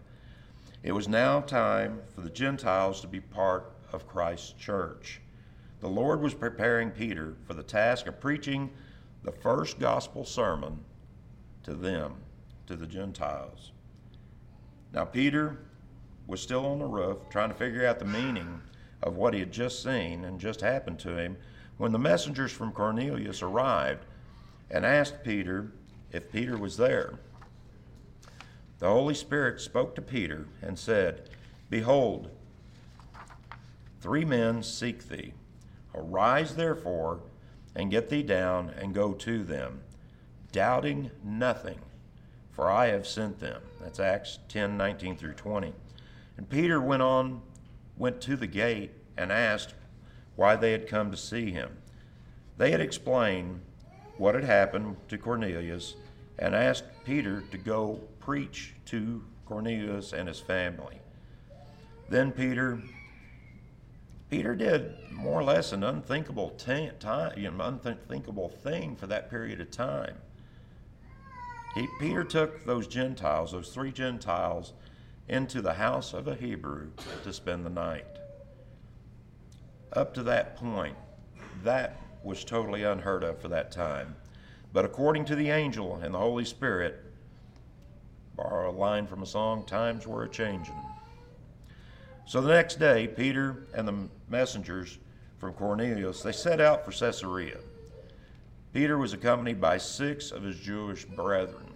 It 0.82 0.92
was 0.92 1.08
now 1.08 1.40
time 1.40 2.00
for 2.14 2.20
the 2.20 2.30
Gentiles 2.30 3.00
to 3.00 3.06
be 3.06 3.20
part 3.20 3.72
of 3.92 4.06
Christ's 4.06 4.52
church. 4.52 5.20
The 5.80 5.88
Lord 5.88 6.20
was 6.20 6.34
preparing 6.34 6.90
Peter 6.90 7.34
for 7.46 7.54
the 7.54 7.62
task 7.62 8.06
of 8.06 8.20
preaching 8.20 8.70
the 9.22 9.32
first 9.32 9.78
gospel 9.78 10.24
sermon 10.24 10.80
to 11.62 11.74
them, 11.74 12.14
to 12.66 12.76
the 12.76 12.86
Gentiles. 12.86 13.72
Now, 14.92 15.04
Peter 15.04 15.58
was 16.26 16.40
still 16.40 16.66
on 16.66 16.78
the 16.78 16.86
roof 16.86 17.18
trying 17.30 17.48
to 17.48 17.54
figure 17.54 17.86
out 17.86 17.98
the 17.98 18.04
meaning 18.04 18.60
of 19.02 19.16
what 19.16 19.34
he 19.34 19.40
had 19.40 19.52
just 19.52 19.82
seen 19.82 20.24
and 20.24 20.40
just 20.40 20.60
happened 20.60 20.98
to 21.00 21.16
him 21.16 21.36
when 21.76 21.92
the 21.92 21.98
messengers 21.98 22.52
from 22.52 22.72
Cornelius 22.72 23.42
arrived 23.42 24.04
and 24.70 24.86
asked 24.86 25.24
Peter 25.24 25.72
if 26.12 26.30
Peter 26.30 26.56
was 26.56 26.76
there. 26.76 27.18
The 28.78 28.88
Holy 28.88 29.14
Spirit 29.14 29.60
spoke 29.60 29.94
to 29.94 30.02
Peter 30.02 30.46
and 30.60 30.78
said, 30.78 31.28
Behold, 31.70 32.30
three 34.00 34.24
men 34.24 34.62
seek 34.62 35.08
thee. 35.08 35.32
Arise 35.94 36.56
therefore 36.56 37.20
and 37.74 37.90
get 37.90 38.08
thee 38.08 38.22
down 38.22 38.70
and 38.70 38.94
go 38.94 39.12
to 39.12 39.42
them, 39.42 39.80
doubting 40.50 41.10
nothing, 41.24 41.78
for 42.50 42.70
I 42.70 42.88
have 42.88 43.06
sent 43.06 43.40
them. 43.40 43.62
That's 43.80 44.00
Acts 44.00 44.38
10 44.48 44.76
19 44.76 45.16
through 45.16 45.34
20. 45.34 45.72
And 46.36 46.48
Peter 46.48 46.80
went 46.80 47.02
on, 47.02 47.42
went 47.96 48.20
to 48.22 48.36
the 48.36 48.46
gate, 48.46 48.92
and 49.16 49.30
asked 49.30 49.74
why 50.36 50.56
they 50.56 50.72
had 50.72 50.88
come 50.88 51.10
to 51.10 51.16
see 51.16 51.50
him. 51.50 51.76
They 52.56 52.70
had 52.70 52.80
explained 52.80 53.60
what 54.16 54.34
had 54.34 54.44
happened 54.44 54.96
to 55.08 55.18
Cornelius 55.18 55.96
and 56.38 56.54
asked 56.54 56.84
Peter 57.04 57.42
to 57.50 57.58
go 57.58 58.00
preach 58.20 58.74
to 58.86 59.22
Cornelius 59.46 60.12
and 60.12 60.28
his 60.28 60.40
family. 60.40 60.98
Then 62.08 62.32
Peter 62.32 62.80
Peter 64.32 64.54
did 64.54 64.94
more 65.10 65.40
or 65.40 65.44
less 65.44 65.72
an 65.72 65.84
unthinkable 65.84 66.50
time, 66.58 67.32
you 67.36 67.50
know, 67.50 67.64
unthinkable 67.64 68.48
thing 68.48 68.96
for 68.96 69.06
that 69.06 69.28
period 69.28 69.60
of 69.60 69.70
time. 69.70 70.14
He, 71.74 71.86
Peter 72.00 72.24
took 72.24 72.64
those 72.64 72.86
Gentiles, 72.86 73.52
those 73.52 73.68
three 73.74 73.92
Gentiles, 73.92 74.72
into 75.28 75.62
the 75.62 75.74
house 75.74 76.12
of 76.12 76.28
a 76.28 76.34
Hebrew 76.34 76.90
to 77.24 77.32
spend 77.32 77.64
the 77.64 77.70
night. 77.70 78.06
Up 79.92 80.14
to 80.14 80.22
that 80.22 80.56
point, 80.56 80.96
that 81.64 82.00
was 82.22 82.44
totally 82.44 82.82
unheard 82.82 83.22
of 83.24 83.40
for 83.40 83.48
that 83.48 83.70
time. 83.70 84.16
But 84.72 84.84
according 84.84 85.26
to 85.26 85.36
the 85.36 85.50
angel 85.50 85.96
and 85.96 86.14
the 86.14 86.18
Holy 86.18 86.44
Spirit, 86.44 87.02
borrow 88.36 88.70
a 88.70 88.72
line 88.72 89.06
from 89.06 89.22
a 89.22 89.26
song, 89.26 89.66
times 89.66 90.06
were 90.06 90.24
a 90.24 90.28
changing. 90.28 90.80
So 92.24 92.40
the 92.40 92.52
next 92.52 92.78
day, 92.78 93.08
Peter 93.08 93.66
and 93.74 93.86
the 93.86 94.08
messengers 94.28 94.98
from 95.38 95.52
Cornelius, 95.52 96.22
they 96.22 96.32
set 96.32 96.60
out 96.60 96.84
for 96.84 96.92
Caesarea. 96.92 97.58
Peter 98.72 98.96
was 98.96 99.12
accompanied 99.12 99.60
by 99.60 99.76
six 99.76 100.30
of 100.30 100.42
his 100.42 100.58
Jewish 100.58 101.04
brethren. 101.04 101.71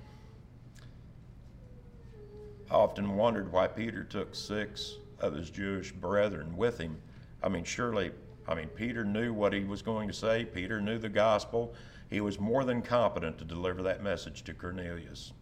I 2.71 2.75
often 2.75 3.17
wondered 3.17 3.53
why 3.53 3.69
Peter 3.69 4.05
took 4.05 4.35
six 4.35 4.97
of 5.21 5.35
his 5.35 5.51
Jewish 5.51 5.93
brethren 5.93 6.57
with 6.57 6.79
him. 6.79 6.99
I 7.43 7.49
mean, 7.49 7.65
surely 7.65 8.11
I 8.49 8.55
mean, 8.55 8.69
Peter 8.69 9.05
knew 9.05 9.33
what 9.33 9.53
he 9.53 9.65
was 9.65 9.83
going 9.83 10.09
to 10.09 10.15
say, 10.15 10.45
Peter 10.45 10.81
knew 10.81 10.99
the 10.99 11.09
gospel. 11.09 11.75
He 12.09 12.21
was 12.21 12.39
more 12.39 12.65
than 12.65 12.83
competent 12.83 13.39
to 13.39 13.45
deliver 13.45 13.83
that 13.83 14.03
message 14.03 14.45
to 14.45 14.55
Cornelius. 14.55 15.33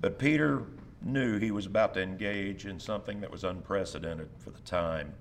But 0.00 0.18
Peter 0.18 0.64
knew 1.02 1.38
he 1.38 1.50
was 1.50 1.66
about 1.66 1.94
to 1.94 2.02
engage 2.02 2.66
in 2.66 2.80
something 2.80 3.20
that 3.20 3.30
was 3.30 3.44
unprecedented 3.44 4.28
for 4.38 4.50
the 4.50 4.60
time 4.60 5.14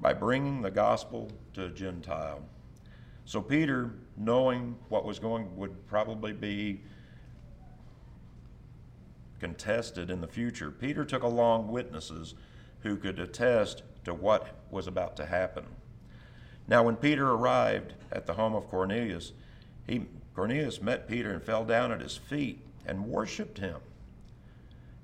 by 0.00 0.14
bringing 0.14 0.62
the 0.62 0.70
gospel 0.70 1.30
to 1.54 1.66
a 1.66 1.68
Gentile. 1.68 2.42
So 3.24 3.40
Peter, 3.40 3.92
knowing 4.16 4.76
what 4.88 5.04
was 5.04 5.18
going, 5.18 5.54
would 5.56 5.86
probably 5.86 6.32
be 6.32 6.80
contested 9.40 10.10
in 10.10 10.20
the 10.20 10.28
future, 10.28 10.70
Peter 10.70 11.04
took 11.04 11.22
along 11.22 11.68
witnesses 11.68 12.34
who 12.80 12.96
could 12.96 13.18
attest 13.18 13.82
to 14.04 14.14
what 14.14 14.48
was 14.70 14.86
about 14.86 15.16
to 15.16 15.26
happen. 15.26 15.64
Now, 16.68 16.84
when 16.84 16.96
Peter 16.96 17.30
arrived 17.30 17.94
at 18.12 18.26
the 18.26 18.34
home 18.34 18.54
of 18.54 18.68
Cornelius, 18.68 19.32
he, 19.86 20.06
Cornelius 20.34 20.80
met 20.80 21.08
Peter 21.08 21.32
and 21.32 21.42
fell 21.42 21.64
down 21.64 21.90
at 21.90 22.00
his 22.00 22.16
feet 22.16 22.64
and 22.86 23.06
worshiped 23.06 23.58
him. 23.58 23.80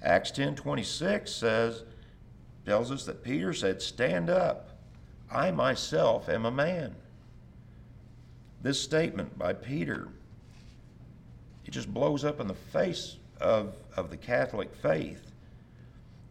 Acts 0.02 0.30
10:26 0.30 1.28
says 1.28 1.82
tells 2.64 2.90
us 2.90 3.04
that 3.04 3.24
Peter 3.24 3.52
said, 3.52 3.82
"Stand 3.82 4.30
up. 4.30 4.70
I 5.30 5.50
myself 5.50 6.28
am 6.28 6.44
a 6.44 6.50
man." 6.50 6.94
This 8.62 8.80
statement 8.80 9.38
by 9.38 9.52
Peter 9.52 10.08
it 11.64 11.72
just 11.72 11.92
blows 11.92 12.24
up 12.24 12.38
in 12.38 12.46
the 12.46 12.54
face 12.54 13.16
of, 13.40 13.76
of 13.96 14.10
the 14.10 14.16
Catholic 14.16 14.74
faith. 14.74 15.32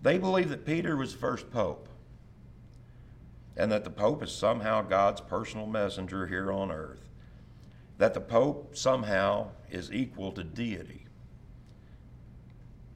They 0.02 0.18
believe 0.18 0.50
that 0.50 0.66
Peter 0.66 0.96
was 0.96 1.14
the 1.14 1.20
first 1.20 1.52
pope 1.52 1.90
and 3.58 3.72
that 3.72 3.84
the 3.84 3.90
Pope 3.90 4.22
is 4.22 4.32
somehow 4.32 4.82
God's 4.82 5.22
personal 5.22 5.66
messenger 5.66 6.28
here 6.28 6.52
on 6.52 6.72
earth, 6.72 7.08
that 7.98 8.14
the 8.14 8.22
Pope 8.22 8.76
somehow 8.76 9.50
is 9.70 9.92
equal 9.92 10.32
to 10.34 10.44
deity. 10.44 11.06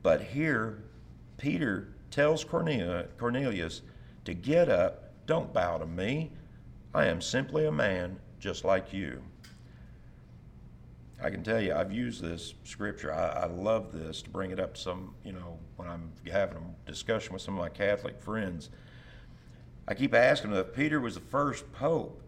But 0.04 0.22
here, 0.22 0.84
Peter 1.38 1.90
tells 2.12 2.44
Cornelius 2.44 3.82
to 4.26 4.34
get 4.34 4.70
up, 4.70 5.12
don't 5.26 5.54
bow 5.54 5.78
to 5.78 5.86
me. 5.86 6.32
I 6.94 7.06
am 7.06 7.22
simply 7.22 7.66
a 7.66 7.72
man 7.72 8.20
just 8.40 8.66
like 8.66 8.92
you. 8.92 9.22
I 11.22 11.30
can 11.30 11.44
tell 11.44 11.62
you, 11.62 11.74
I've 11.74 11.92
used 11.92 12.22
this 12.22 12.54
scripture. 12.64 13.14
I, 13.14 13.44
I, 13.44 13.46
love 13.48 13.92
this 13.92 14.22
to 14.22 14.30
bring 14.30 14.52
it 14.52 14.60
up 14.60 14.78
some, 14.78 15.14
you 15.26 15.34
know, 15.34 15.58
when 15.76 15.88
I'm 15.88 16.12
having 16.32 16.58
a 16.58 16.90
discussion 16.90 17.34
with 17.34 17.42
some 17.42 17.56
of 17.56 17.60
my 17.60 17.70
Catholic 17.70 18.22
friends. 18.22 18.70
I 19.88 19.96
keep 19.96 20.14
asking 20.14 20.52
them 20.52 20.60
if 20.62 20.74
Peter 20.74 21.02
was 21.02 21.16
the 21.16 21.20
first 21.20 21.72
pope, 21.74 22.22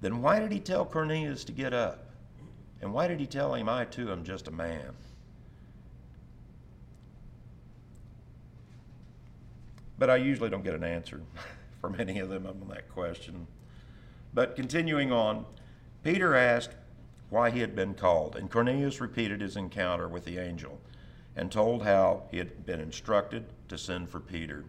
then 0.00 0.22
why 0.22 0.40
did 0.40 0.52
he 0.52 0.60
tell 0.60 0.86
Cornelius 0.86 1.44
to 1.44 1.52
get 1.52 1.74
up? 1.74 2.06
And 2.80 2.94
why 2.94 3.08
did 3.08 3.20
he 3.20 3.26
tell 3.26 3.54
him, 3.54 3.68
I 3.68 3.84
too 3.84 4.10
am 4.10 4.24
just 4.24 4.48
a 4.48 4.50
man? 4.50 4.92
But 9.98 10.08
I 10.08 10.16
usually 10.16 10.50
don't 10.50 10.64
get 10.64 10.74
an 10.74 10.84
answer 10.84 11.20
from 11.80 11.98
any 11.98 12.20
of 12.20 12.28
them 12.28 12.46
on 12.46 12.68
that 12.68 12.88
question. 12.90 13.46
But 14.32 14.56
continuing 14.56 15.12
on, 15.12 15.46
Peter 16.02 16.34
asked 16.34 16.70
why 17.28 17.50
he 17.50 17.60
had 17.60 17.74
been 17.74 17.94
called, 17.94 18.36
and 18.36 18.50
Cornelius 18.50 19.00
repeated 19.00 19.40
his 19.40 19.56
encounter 19.56 20.08
with 20.08 20.24
the 20.24 20.38
angel 20.38 20.80
and 21.34 21.50
told 21.50 21.82
how 21.82 22.22
he 22.30 22.38
had 22.38 22.64
been 22.64 22.80
instructed 22.80 23.46
to 23.68 23.76
send 23.76 24.08
for 24.08 24.20
Peter. 24.20 24.64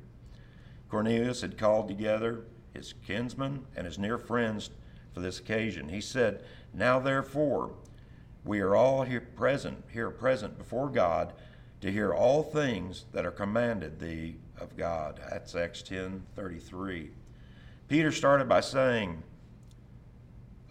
Cornelius 0.90 1.42
had 1.42 1.58
called 1.58 1.88
together 1.88 2.46
his 2.74 2.94
kinsmen 3.06 3.66
and 3.76 3.86
his 3.86 4.00
near 4.00 4.18
friends 4.18 4.70
for 5.14 5.20
this 5.22 5.40
occasion. 5.40 5.90
He 5.90 6.02
said, 6.02 6.44
Now 6.74 7.00
therefore, 7.00 7.72
we 8.44 8.60
are 8.60 8.76
all 8.76 9.04
here 9.04 9.22
present, 9.22 9.84
here 9.92 10.10
present 10.10 10.58
before 10.58 10.90
God 10.90 11.34
to 11.82 11.92
hear 11.92 12.14
all 12.14 12.44
things 12.44 13.06
that 13.12 13.26
are 13.26 13.32
commanded 13.32 14.00
thee 14.00 14.38
of 14.60 14.76
God. 14.78 15.20
That's 15.30 15.56
Acts 15.56 15.82
10 15.84 16.24
33. 16.36 17.12
Peter 17.88 18.12
started 18.12 18.50
by 18.50 18.62
saying, 18.62 19.24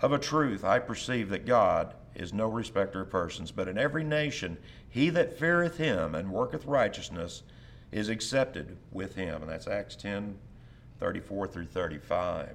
Of 0.02 0.12
a 0.12 0.18
truth, 0.18 0.64
I 0.64 0.78
perceive 0.78 1.30
that 1.30 1.46
God 1.46 1.94
is 2.14 2.32
no 2.32 2.48
respecter 2.48 3.02
of 3.02 3.10
persons, 3.10 3.50
but 3.50 3.68
in 3.68 3.78
every 3.78 4.04
nation 4.04 4.58
he 4.88 5.10
that 5.10 5.38
feareth 5.38 5.76
him 5.76 6.14
and 6.14 6.30
worketh 6.30 6.64
righteousness 6.64 7.42
is 7.92 8.08
accepted 8.08 8.76
with 8.92 9.14
him. 9.14 9.42
And 9.42 9.50
that's 9.50 9.66
Acts 9.66 9.96
10 9.96 10.38
34 10.98 11.46
through 11.48 11.66
35. 11.66 12.54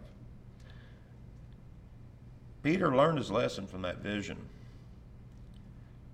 Peter 2.64 2.96
learned 2.96 3.20
his 3.20 3.32
lesson 3.32 3.68
from 3.68 3.84
that 3.84 4.00
vision. 4.00 4.38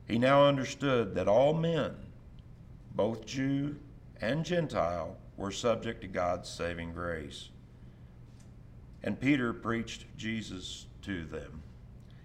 He 0.07 0.17
now 0.17 0.45
understood 0.45 1.15
that 1.15 1.27
all 1.27 1.53
men, 1.53 1.95
both 2.95 3.25
Jew 3.25 3.77
and 4.21 4.45
Gentile, 4.45 5.15
were 5.35 5.51
subject 5.51 6.01
to 6.01 6.07
God's 6.07 6.49
saving 6.49 6.93
grace. 6.93 7.49
And 9.03 9.19
Peter 9.19 9.53
preached 9.53 10.05
Jesus 10.17 10.86
to 11.07 11.25
them. 11.25 11.63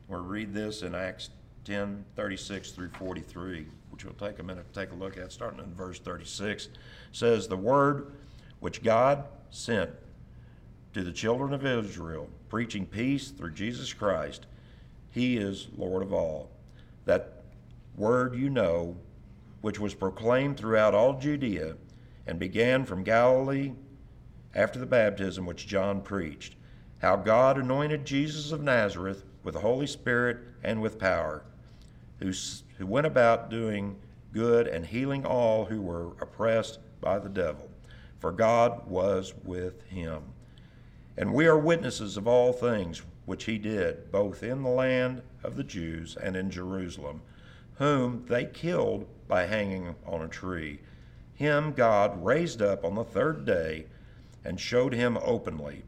We'll 0.09 0.23
read 0.23 0.53
this 0.53 0.83
in 0.83 0.95
Acts 0.95 1.31
10 1.65 2.05
36 2.15 2.73
through 2.73 2.91
43 2.91 3.67
which 3.93 4.05
we'll 4.07 4.15
take 4.15 4.39
a 4.39 4.43
minute 4.43 4.73
to 4.73 4.81
take 4.81 4.91
a 4.91 4.97
look 4.97 5.19
at, 5.19 5.31
starting 5.31 5.61
in 5.61 5.75
verse 5.75 6.01
36, 6.01 6.71
says, 7.13 7.47
The 7.47 7.57
word 7.57 8.13
which 8.61 8.83
God 8.83 9.25
sent 9.51 9.91
to 10.95 11.05
the 11.05 11.13
children 11.13 11.53
of 11.53 11.67
Israel, 11.67 12.29
preaching 12.49 12.87
peace 12.87 13.31
through 13.31 13.53
Jesus 13.53 13.93
Christ, 13.93 14.47
he 15.11 15.37
is 15.37 15.69
Lord 15.77 16.03
of 16.03 16.13
all. 16.13 16.51
That 17.05 17.43
word 17.95 18.35
you 18.35 18.49
know, 18.49 18.97
which 19.61 19.79
was 19.79 19.95
proclaimed 19.95 20.57
throughout 20.57 20.95
all 20.95 21.19
Judea 21.19 21.77
and 22.27 22.39
began 22.39 22.87
from 22.87 23.05
Galilee 23.05 23.73
after 24.55 24.79
the 24.79 24.87
baptism 24.87 25.45
which 25.45 25.67
John 25.67 26.01
preached, 26.01 26.57
how 27.03 27.17
God 27.17 27.59
anointed 27.59 28.07
Jesus 28.07 28.53
of 28.53 28.63
Nazareth 28.63 29.25
with 29.43 29.55
the 29.55 29.61
Holy 29.61 29.89
Spirit 29.89 30.39
and 30.63 30.81
with 30.81 31.01
power 31.01 31.43
who, 32.21 32.33
who 32.79 32.87
went 32.87 33.09
about 33.09 33.51
doing 33.51 33.97
good 34.33 34.69
and 34.69 34.87
healing 34.87 35.27
all 35.27 35.65
who 35.65 35.83
were 35.83 36.13
oppressed 36.21 36.79
by 37.01 37.19
the 37.19 37.29
devil, 37.29 37.69
for 38.21 38.31
God 38.31 38.87
was 38.87 39.35
with 39.43 39.83
him. 39.89 40.23
And 41.17 41.35
we 41.35 41.47
are 41.47 41.59
witnesses 41.59 42.17
of 42.17 42.29
all 42.29 42.53
things 42.53 43.03
which 43.27 43.45
he 43.45 43.59
did, 43.59 44.13
both 44.13 44.45
in 44.45 44.63
the 44.63 44.71
land 44.71 45.23
of 45.43 45.57
the 45.57 45.65
Jews 45.65 46.17
and 46.17 46.37
in 46.37 46.53
Jerusalem, 46.53 47.21
whom 47.79 48.25
they 48.29 48.45
killed 48.45 49.09
by 49.27 49.47
hanging 49.47 49.97
on 50.07 50.23
a 50.23 50.29
tree. 50.29 50.79
Him 51.35 51.73
God 51.73 52.25
raised 52.25 52.63
up 52.63 52.85
on 52.85 52.95
the 52.95 53.03
third 53.03 53.45
day 53.45 53.87
and 54.45 54.61
showed 54.61 54.95
him 54.95 55.19
openly, 55.21 55.83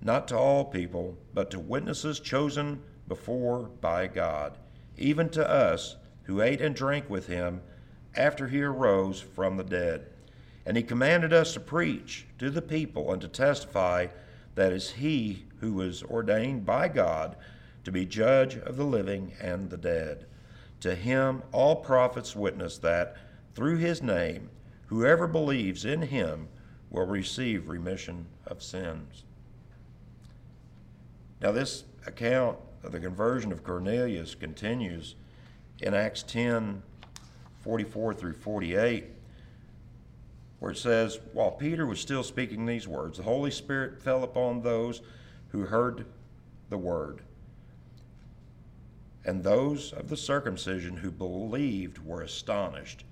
not 0.00 0.28
to 0.28 0.36
all 0.36 0.64
people, 0.64 1.16
but 1.32 1.50
to 1.50 1.58
witnesses 1.58 2.20
chosen 2.20 2.82
before 3.08 3.70
by 3.80 4.06
God 4.06 4.58
even 4.96 5.28
to 5.30 5.48
us 5.48 5.96
who 6.24 6.40
ate 6.40 6.60
and 6.60 6.74
drank 6.74 7.08
with 7.10 7.26
him 7.26 7.60
after 8.16 8.48
he 8.48 8.62
arose 8.62 9.20
from 9.20 9.56
the 9.56 9.64
dead. 9.64 10.06
And 10.66 10.76
he 10.76 10.82
commanded 10.82 11.32
us 11.32 11.52
to 11.54 11.60
preach 11.60 12.26
to 12.38 12.50
the 12.50 12.62
people 12.62 13.12
and 13.12 13.20
to 13.20 13.28
testify 13.28 14.06
that 14.54 14.72
is 14.72 14.92
he 14.92 15.46
who 15.58 15.74
was 15.74 16.02
ordained 16.04 16.64
by 16.64 16.88
God 16.88 17.36
to 17.82 17.92
be 17.92 18.06
judge 18.06 18.56
of 18.56 18.76
the 18.76 18.84
living 18.84 19.32
and 19.40 19.68
the 19.68 19.76
dead. 19.76 20.26
To 20.80 20.94
him 20.94 21.42
all 21.52 21.76
prophets 21.76 22.36
witness 22.36 22.78
that 22.78 23.16
through 23.54 23.78
his 23.78 24.02
name 24.02 24.48
whoever 24.86 25.26
believes 25.26 25.84
in 25.84 26.02
him 26.02 26.48
will 26.90 27.06
receive 27.06 27.68
remission 27.68 28.26
of 28.46 28.62
sins. 28.62 29.24
Now, 31.40 31.52
this 31.52 31.84
account 32.06 32.58
of 32.82 32.92
the 32.92 33.00
conversion 33.00 33.52
of 33.52 33.64
Cornelius 33.64 34.34
continues 34.34 35.14
in 35.80 35.94
Acts 35.94 36.22
10 36.22 36.82
44 37.60 38.12
through 38.12 38.34
48, 38.34 39.06
where 40.58 40.72
it 40.72 40.76
says, 40.76 41.18
While 41.32 41.52
Peter 41.52 41.86
was 41.86 41.98
still 41.98 42.22
speaking 42.22 42.66
these 42.66 42.86
words, 42.86 43.16
the 43.16 43.24
Holy 43.24 43.50
Spirit 43.50 44.02
fell 44.02 44.22
upon 44.22 44.60
those 44.60 45.00
who 45.48 45.62
heard 45.62 46.04
the 46.68 46.76
word. 46.76 47.22
And 49.24 49.42
those 49.42 49.94
of 49.94 50.10
the 50.10 50.16
circumcision 50.16 50.98
who 50.98 51.10
believed 51.10 52.04
were 52.04 52.20
astonished, 52.20 53.04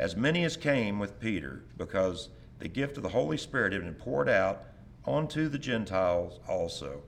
as 0.00 0.16
many 0.16 0.42
as 0.42 0.56
came 0.56 0.98
with 0.98 1.20
Peter, 1.20 1.62
because 1.78 2.28
the 2.58 2.66
gift 2.66 2.96
of 2.96 3.04
the 3.04 3.10
Holy 3.10 3.36
Spirit 3.36 3.72
had 3.72 3.84
been 3.84 3.94
poured 3.94 4.28
out 4.28 4.64
onto 5.04 5.48
the 5.48 5.58
Gentiles 5.58 6.40
also 6.48 7.02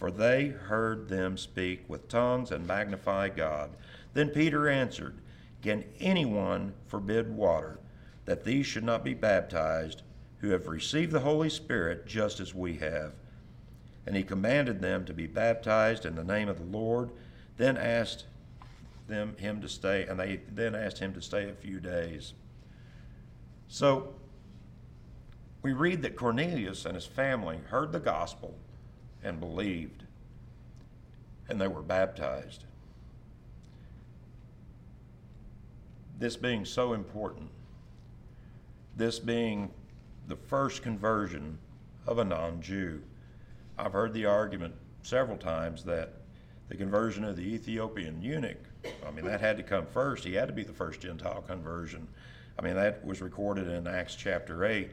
for 0.00 0.10
they 0.10 0.46
heard 0.48 1.10
them 1.10 1.36
speak 1.36 1.84
with 1.86 2.08
tongues 2.08 2.50
and 2.50 2.66
magnify 2.66 3.28
God. 3.28 3.68
Then 4.14 4.30
Peter 4.30 4.66
answered, 4.66 5.18
Can 5.60 5.84
anyone 6.00 6.72
forbid 6.86 7.30
water, 7.30 7.78
that 8.24 8.42
these 8.42 8.64
should 8.64 8.82
not 8.82 9.04
be 9.04 9.12
baptized, 9.12 10.00
who 10.38 10.48
have 10.48 10.68
received 10.68 11.12
the 11.12 11.20
Holy 11.20 11.50
Spirit 11.50 12.06
just 12.06 12.40
as 12.40 12.54
we 12.54 12.78
have? 12.78 13.12
And 14.06 14.16
he 14.16 14.22
commanded 14.22 14.80
them 14.80 15.04
to 15.04 15.12
be 15.12 15.26
baptized 15.26 16.06
in 16.06 16.14
the 16.14 16.24
name 16.24 16.48
of 16.48 16.56
the 16.56 16.78
Lord, 16.78 17.10
then 17.58 17.76
asked 17.76 18.24
them 19.06 19.36
him 19.36 19.60
to 19.60 19.68
stay, 19.68 20.06
and 20.06 20.18
they 20.18 20.40
then 20.50 20.74
asked 20.74 20.98
him 20.98 21.12
to 21.12 21.20
stay 21.20 21.50
a 21.50 21.54
few 21.54 21.78
days. 21.78 22.32
So 23.68 24.14
we 25.60 25.74
read 25.74 26.00
that 26.00 26.16
Cornelius 26.16 26.86
and 26.86 26.94
his 26.94 27.04
family 27.04 27.58
heard 27.68 27.92
the 27.92 28.00
gospel 28.00 28.56
and 29.22 29.40
believed. 29.40 30.04
and 31.48 31.60
they 31.60 31.66
were 31.66 31.82
baptized. 31.82 32.64
This 36.18 36.36
being 36.36 36.64
so 36.64 36.92
important, 36.92 37.50
this 38.96 39.18
being 39.18 39.70
the 40.28 40.36
first 40.36 40.82
conversion 40.82 41.58
of 42.06 42.18
a 42.18 42.24
non 42.24 42.62
Jew. 42.62 43.02
I've 43.76 43.92
heard 43.92 44.12
the 44.12 44.26
argument 44.26 44.74
several 45.02 45.36
times 45.36 45.82
that 45.84 46.12
the 46.68 46.76
conversion 46.76 47.24
of 47.24 47.36
the 47.36 47.42
Ethiopian 47.42 48.22
eunuch, 48.22 48.58
I 49.04 49.10
mean, 49.10 49.24
that 49.24 49.40
had 49.40 49.56
to 49.56 49.64
come 49.64 49.86
first. 49.86 50.22
He 50.22 50.34
had 50.34 50.46
to 50.46 50.54
be 50.54 50.62
the 50.62 50.72
first 50.72 51.00
Gentile 51.00 51.42
conversion. 51.42 52.06
I 52.58 52.62
mean, 52.62 52.76
that 52.76 53.04
was 53.04 53.20
recorded 53.20 53.66
in 53.66 53.88
Acts 53.88 54.14
chapter 54.14 54.64
8. 54.64 54.90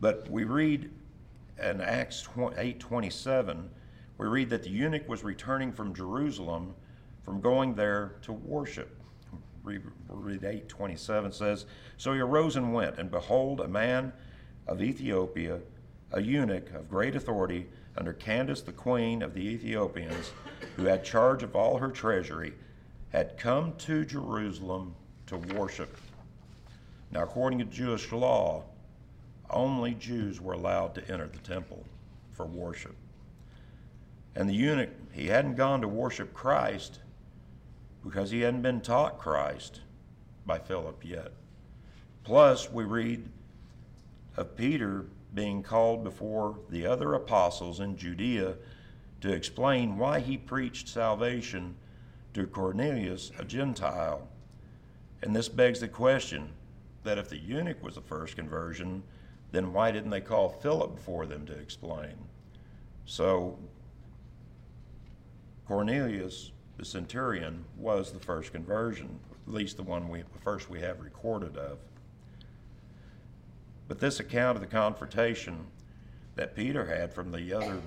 But 0.00 0.28
we 0.28 0.44
read 0.44 0.90
in 1.60 1.80
Acts 1.80 2.26
8:27, 2.36 3.70
we 4.16 4.26
read 4.26 4.50
that 4.50 4.62
the 4.62 4.70
eunuch 4.70 5.08
was 5.08 5.24
returning 5.24 5.72
from 5.72 5.94
Jerusalem 5.94 6.74
from 7.22 7.40
going 7.40 7.74
there 7.74 8.16
to 8.22 8.32
worship. 8.32 8.94
Read, 9.62 9.82
read 10.08 10.44
8:27 10.44 11.32
says, 11.32 11.66
"So 11.96 12.14
he 12.14 12.20
arose 12.20 12.56
and 12.56 12.72
went, 12.72 12.98
and 12.98 13.10
behold, 13.10 13.60
a 13.60 13.68
man 13.68 14.12
of 14.66 14.80
Ethiopia, 14.80 15.60
a 16.12 16.20
eunuch 16.20 16.72
of 16.72 16.88
great 16.88 17.14
authority 17.14 17.68
under 17.96 18.12
Candace 18.12 18.62
the 18.62 18.72
queen 18.72 19.20
of 19.22 19.34
the 19.34 19.46
Ethiopians, 19.46 20.32
who 20.76 20.84
had 20.84 21.04
charge 21.04 21.42
of 21.42 21.54
all 21.54 21.78
her 21.78 21.90
treasury, 21.90 22.54
had 23.10 23.36
come 23.36 23.74
to 23.76 24.04
Jerusalem 24.04 24.94
to 25.26 25.36
worship." 25.36 25.96
Now, 27.10 27.24
according 27.24 27.58
to 27.58 27.64
Jewish 27.64 28.10
law, 28.12 28.64
only 29.50 29.94
Jews 29.94 30.40
were 30.40 30.52
allowed 30.52 30.94
to 30.94 31.10
enter 31.10 31.26
the 31.26 31.38
temple 31.38 31.84
for 32.32 32.46
worship. 32.46 32.94
And 34.34 34.48
the 34.48 34.54
eunuch, 34.54 34.90
he 35.12 35.26
hadn't 35.26 35.56
gone 35.56 35.80
to 35.80 35.88
worship 35.88 36.32
Christ 36.34 37.00
because 38.04 38.30
he 38.30 38.40
hadn't 38.40 38.62
been 38.62 38.80
taught 38.80 39.18
Christ 39.18 39.80
by 40.46 40.58
Philip 40.58 41.04
yet. 41.04 41.32
Plus, 42.24 42.70
we 42.70 42.84
read 42.84 43.28
of 44.36 44.56
Peter 44.56 45.06
being 45.34 45.62
called 45.62 46.04
before 46.04 46.58
the 46.70 46.86
other 46.86 47.14
apostles 47.14 47.80
in 47.80 47.96
Judea 47.96 48.54
to 49.20 49.32
explain 49.32 49.98
why 49.98 50.20
he 50.20 50.36
preached 50.36 50.88
salvation 50.88 51.74
to 52.34 52.46
Cornelius, 52.46 53.32
a 53.38 53.44
Gentile. 53.44 54.28
And 55.22 55.34
this 55.34 55.48
begs 55.48 55.80
the 55.80 55.88
question 55.88 56.50
that 57.02 57.18
if 57.18 57.28
the 57.28 57.38
eunuch 57.38 57.82
was 57.82 57.96
the 57.96 58.00
first 58.00 58.36
conversion, 58.36 59.02
then 59.52 59.72
why 59.72 59.90
didn't 59.90 60.10
they 60.10 60.20
call 60.20 60.48
Philip 60.48 60.98
for 60.98 61.26
them 61.26 61.46
to 61.46 61.52
explain? 61.52 62.14
So 63.04 63.58
Cornelius, 65.66 66.52
the 66.76 66.84
centurion, 66.84 67.64
was 67.76 68.12
the 68.12 68.20
first 68.20 68.52
conversion, 68.52 69.18
at 69.46 69.52
least 69.52 69.76
the 69.76 69.82
one 69.82 70.08
we 70.08 70.22
the 70.22 70.38
first 70.42 70.68
we 70.68 70.80
have 70.80 71.00
recorded 71.00 71.56
of. 71.56 71.78
But 73.86 73.98
this 73.98 74.20
account 74.20 74.56
of 74.56 74.60
the 74.60 74.66
confrontation 74.66 75.66
that 76.36 76.54
Peter 76.54 76.84
had 76.84 77.12
from 77.12 77.32
the 77.32 77.52
other 77.52 77.80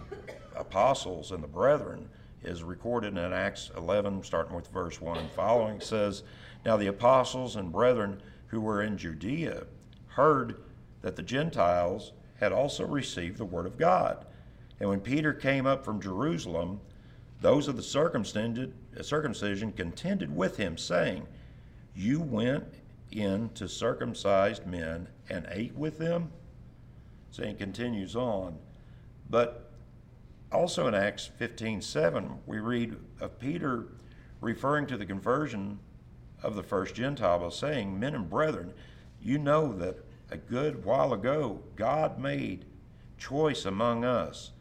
apostles 0.56 1.32
and 1.32 1.44
the 1.44 1.48
brethren 1.48 2.10
is 2.44 2.64
recorded 2.64 3.18
in 3.18 3.34
Acts 3.34 3.72
11, 3.78 4.24
starting 4.24 4.56
with 4.56 4.68
verse 4.70 5.00
1 5.00 5.18
and 5.18 5.32
following. 5.32 5.76
It 5.76 5.84
says, 5.84 6.24
Now 6.66 6.76
the 6.76 6.88
apostles 6.88 7.56
and 7.56 7.72
brethren 7.72 8.22
who 8.48 8.60
were 8.60 8.82
in 8.82 8.98
Judea 8.98 9.66
heard 10.08 10.56
that 11.02 11.16
the 11.16 11.24
Gentiles 11.24 12.12
had 12.40 12.52
also 12.52 12.86
received 12.86 13.38
the 13.38 13.46
word 13.46 13.66
of 13.66 13.78
God. 13.78 14.26
And 14.80 14.90
when 14.90 15.00
Peter 15.00 15.34
came 15.34 15.66
up 15.66 15.86
from 15.86 16.02
Jerusalem, 16.02 16.80
those 17.40 17.68
of 17.68 17.76
the 17.76 18.72
uh, 18.98 19.04
circumcision 19.04 19.72
contended 19.72 20.36
with 20.36 20.58
him, 20.58 20.78
saying, 20.78 21.28
You 21.96 22.20
went 22.20 22.66
in 23.12 23.50
to 23.56 23.68
circumcised 23.68 24.66
men 24.66 25.08
and 25.30 25.48
ate 25.50 25.76
with 25.76 25.98
them? 25.98 26.32
He 27.32 27.54
continues 27.54 28.16
on. 28.16 28.58
But 29.30 29.72
also 30.52 30.88
in 30.88 30.94
Acts 30.94 31.30
15 31.38 31.82
7, 31.82 32.40
we 32.46 32.60
read 32.60 32.98
of 33.20 33.40
Peter 33.40 33.88
referring 34.42 34.88
to 34.88 34.98
the 34.98 35.06
conversion 35.06 35.80
of 36.44 36.56
the 36.56 36.64
first 36.64 36.96
Gentile 36.96 37.40
by 37.40 37.50
saying, 37.50 38.00
Men 38.00 38.16
and 38.16 38.30
brethren, 38.30 38.74
you 39.22 39.38
know 39.38 39.74
that 39.78 39.98
a 40.32 40.38
good 40.38 40.84
while 40.86 41.14
ago, 41.14 41.62
God 41.76 42.18
made 42.18 42.66
choice 43.18 43.66
among 43.66 44.06
us 44.06 44.52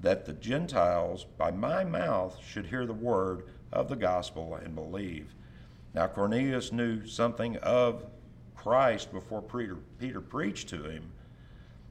that 0.00 0.26
the 0.26 0.32
Gentiles, 0.34 1.26
by 1.36 1.50
my 1.50 1.84
mouth, 1.84 2.38
should 2.46 2.66
hear 2.66 2.86
the 2.86 2.92
word 2.92 3.44
of 3.72 3.88
the 3.88 3.96
gospel 3.96 4.54
and 4.54 4.74
believe. 4.74 5.34
Now, 5.94 6.06
Cornelius 6.06 6.70
knew 6.70 7.06
something 7.06 7.56
of 7.58 8.04
Christ 8.54 9.12
before 9.12 9.42
Peter, 9.42 9.78
Peter 9.98 10.20
preached 10.20 10.68
to 10.68 10.84
him. 10.84 11.10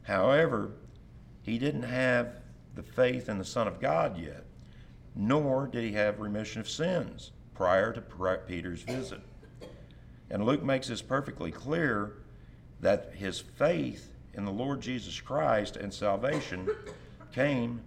However, 0.04 0.72
he 1.42 1.58
didn't 1.58 1.84
have 1.84 2.36
the 2.76 2.84
faith 2.84 3.28
in 3.28 3.38
the 3.38 3.46
Son 3.46 3.68
of 3.68 3.82
God 3.82 4.18
yet, 4.18 4.46
nor 5.16 5.68
did 5.68 5.84
he 5.84 5.94
have 5.94 6.20
remission 6.20 6.62
of 6.62 6.70
sins 6.70 7.32
prior 7.56 7.92
to 7.92 8.02
Peter's 8.48 8.84
visit. 8.84 9.22
And 10.30 10.46
Luke 10.46 10.64
makes 10.64 10.88
this 10.88 11.02
perfectly 11.02 11.52
clear 11.52 12.19
that 12.82 13.12
his 13.16 13.40
faith 13.40 14.14
in 14.34 14.46
the 14.46 14.52
Lord 14.52 14.82
Jesus 14.82 15.20
Christ 15.20 15.76
and 15.76 15.94
salvation 15.94 16.70
came 17.34 17.82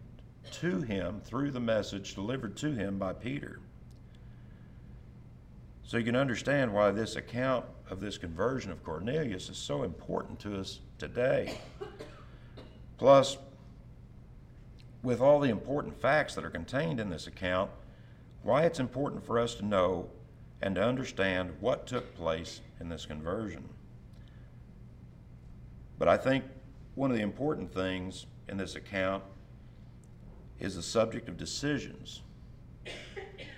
to 0.53 0.83
him 0.83 1.21
through 1.25 1.51
the 1.51 1.61
message 1.61 2.15
delivered 2.15 2.57
to 2.59 2.73
him 2.73 2.99
by 2.99 3.13
Peter. 3.13 3.61
So 5.85 5.97
you 5.97 6.05
can 6.05 6.17
understand 6.17 6.73
why 6.73 6.91
this 6.91 7.17
account 7.17 7.65
of 7.91 8.01
this 8.01 8.19
conversion 8.19 8.71
of 8.71 8.83
Cornelius 8.83 9.49
is 9.49 9.57
so 9.57 9.83
important 9.83 10.39
to 10.41 10.59
us 10.59 10.81
today. 10.99 11.59
Plus, 12.99 13.37
with 15.03 15.21
all 15.21 15.41
the 15.41 15.51
important 15.51 16.01
facts 16.01 16.35
that 16.35 16.45
are 16.45 16.51
contained 16.51 17.01
in 17.01 17.11
this 17.11 17.27
account, 17.27 17.71
why 18.43 18.63
it's 18.63 18.81
important 18.81 19.25
for 19.25 19.39
us 19.39 19.55
to 19.57 19.65
know 19.65 20.09
and 20.61 20.77
to 20.77 20.83
understand 20.83 21.51
what 21.61 21.87
took 21.87 22.15
place 22.15 22.61
in 22.81 22.89
this 22.89 23.05
conversion. 23.05 23.69
But 25.99 26.09
I 26.09 26.17
think 26.17 26.45
one 26.95 27.11
of 27.11 27.17
the 27.17 27.23
important 27.23 27.73
things 27.73 28.27
in 28.49 28.57
this 28.57 28.77
account 28.77 29.23
is 30.59 30.77
the 30.77 30.83
subject 30.83 31.29
of 31.29 31.37
decisions 31.37 32.23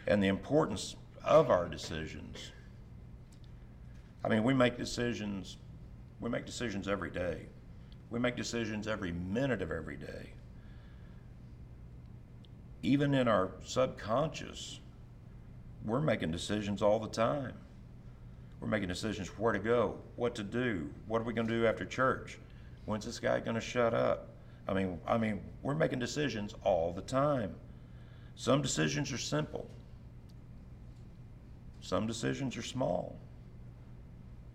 and 0.07 0.23
the 0.23 0.29
importance 0.29 0.97
of 1.25 1.51
our 1.51 1.68
decisions. 1.68 2.53
I 4.25 4.29
mean, 4.29 4.42
we 4.42 4.55
make 4.55 4.77
decisions, 4.77 5.59
we 6.20 6.31
make 6.31 6.47
decisions 6.47 6.88
every 6.88 7.11
day. 7.11 7.47
We 8.11 8.18
make 8.18 8.37
decisions 8.37 8.87
every 8.87 9.12
minute 9.12 9.61
of 9.61 9.70
every 9.70 9.97
day. 9.97 10.35
Even 12.83 13.14
in 13.14 13.29
our 13.29 13.51
subconscious, 13.64 14.81
we're 15.85 16.01
making 16.01 16.31
decisions 16.31 16.81
all 16.81 16.99
the 16.99 17.09
time. 17.09 17.55
We're 18.64 18.70
making 18.70 18.88
decisions 18.88 19.29
where 19.38 19.53
to 19.53 19.59
go, 19.59 19.98
what 20.16 20.35
to 20.37 20.42
do, 20.42 20.88
what 21.07 21.20
are 21.20 21.24
we 21.24 21.35
going 21.35 21.46
to 21.46 21.53
do 21.53 21.66
after 21.66 21.85
church? 21.85 22.38
When's 22.87 23.05
this 23.05 23.18
guy 23.18 23.38
going 23.40 23.57
to 23.57 23.61
shut 23.61 23.92
up? 23.92 24.31
I 24.66 24.72
mean, 24.72 24.98
I 25.07 25.18
mean, 25.18 25.42
we're 25.61 25.74
making 25.74 25.98
decisions 25.98 26.55
all 26.64 26.90
the 26.90 27.03
time. 27.03 27.55
Some 28.37 28.62
decisions 28.62 29.12
are 29.12 29.18
simple. 29.18 29.68
Some 31.83 32.07
decisions 32.07 32.57
are 32.57 32.62
small. 32.62 33.20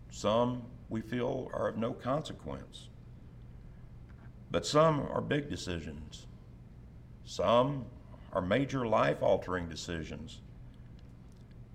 Some 0.09 0.63
we 0.89 1.01
feel 1.01 1.51
are 1.53 1.67
of 1.67 1.77
no 1.77 1.93
consequence. 1.93 2.89
But 4.49 4.65
some 4.65 5.01
are 5.01 5.21
big 5.21 5.51
decisions. 5.51 6.25
Some 7.25 7.85
are 8.33 8.41
major 8.41 8.87
life 8.87 9.21
altering 9.21 9.69
decisions 9.69 10.41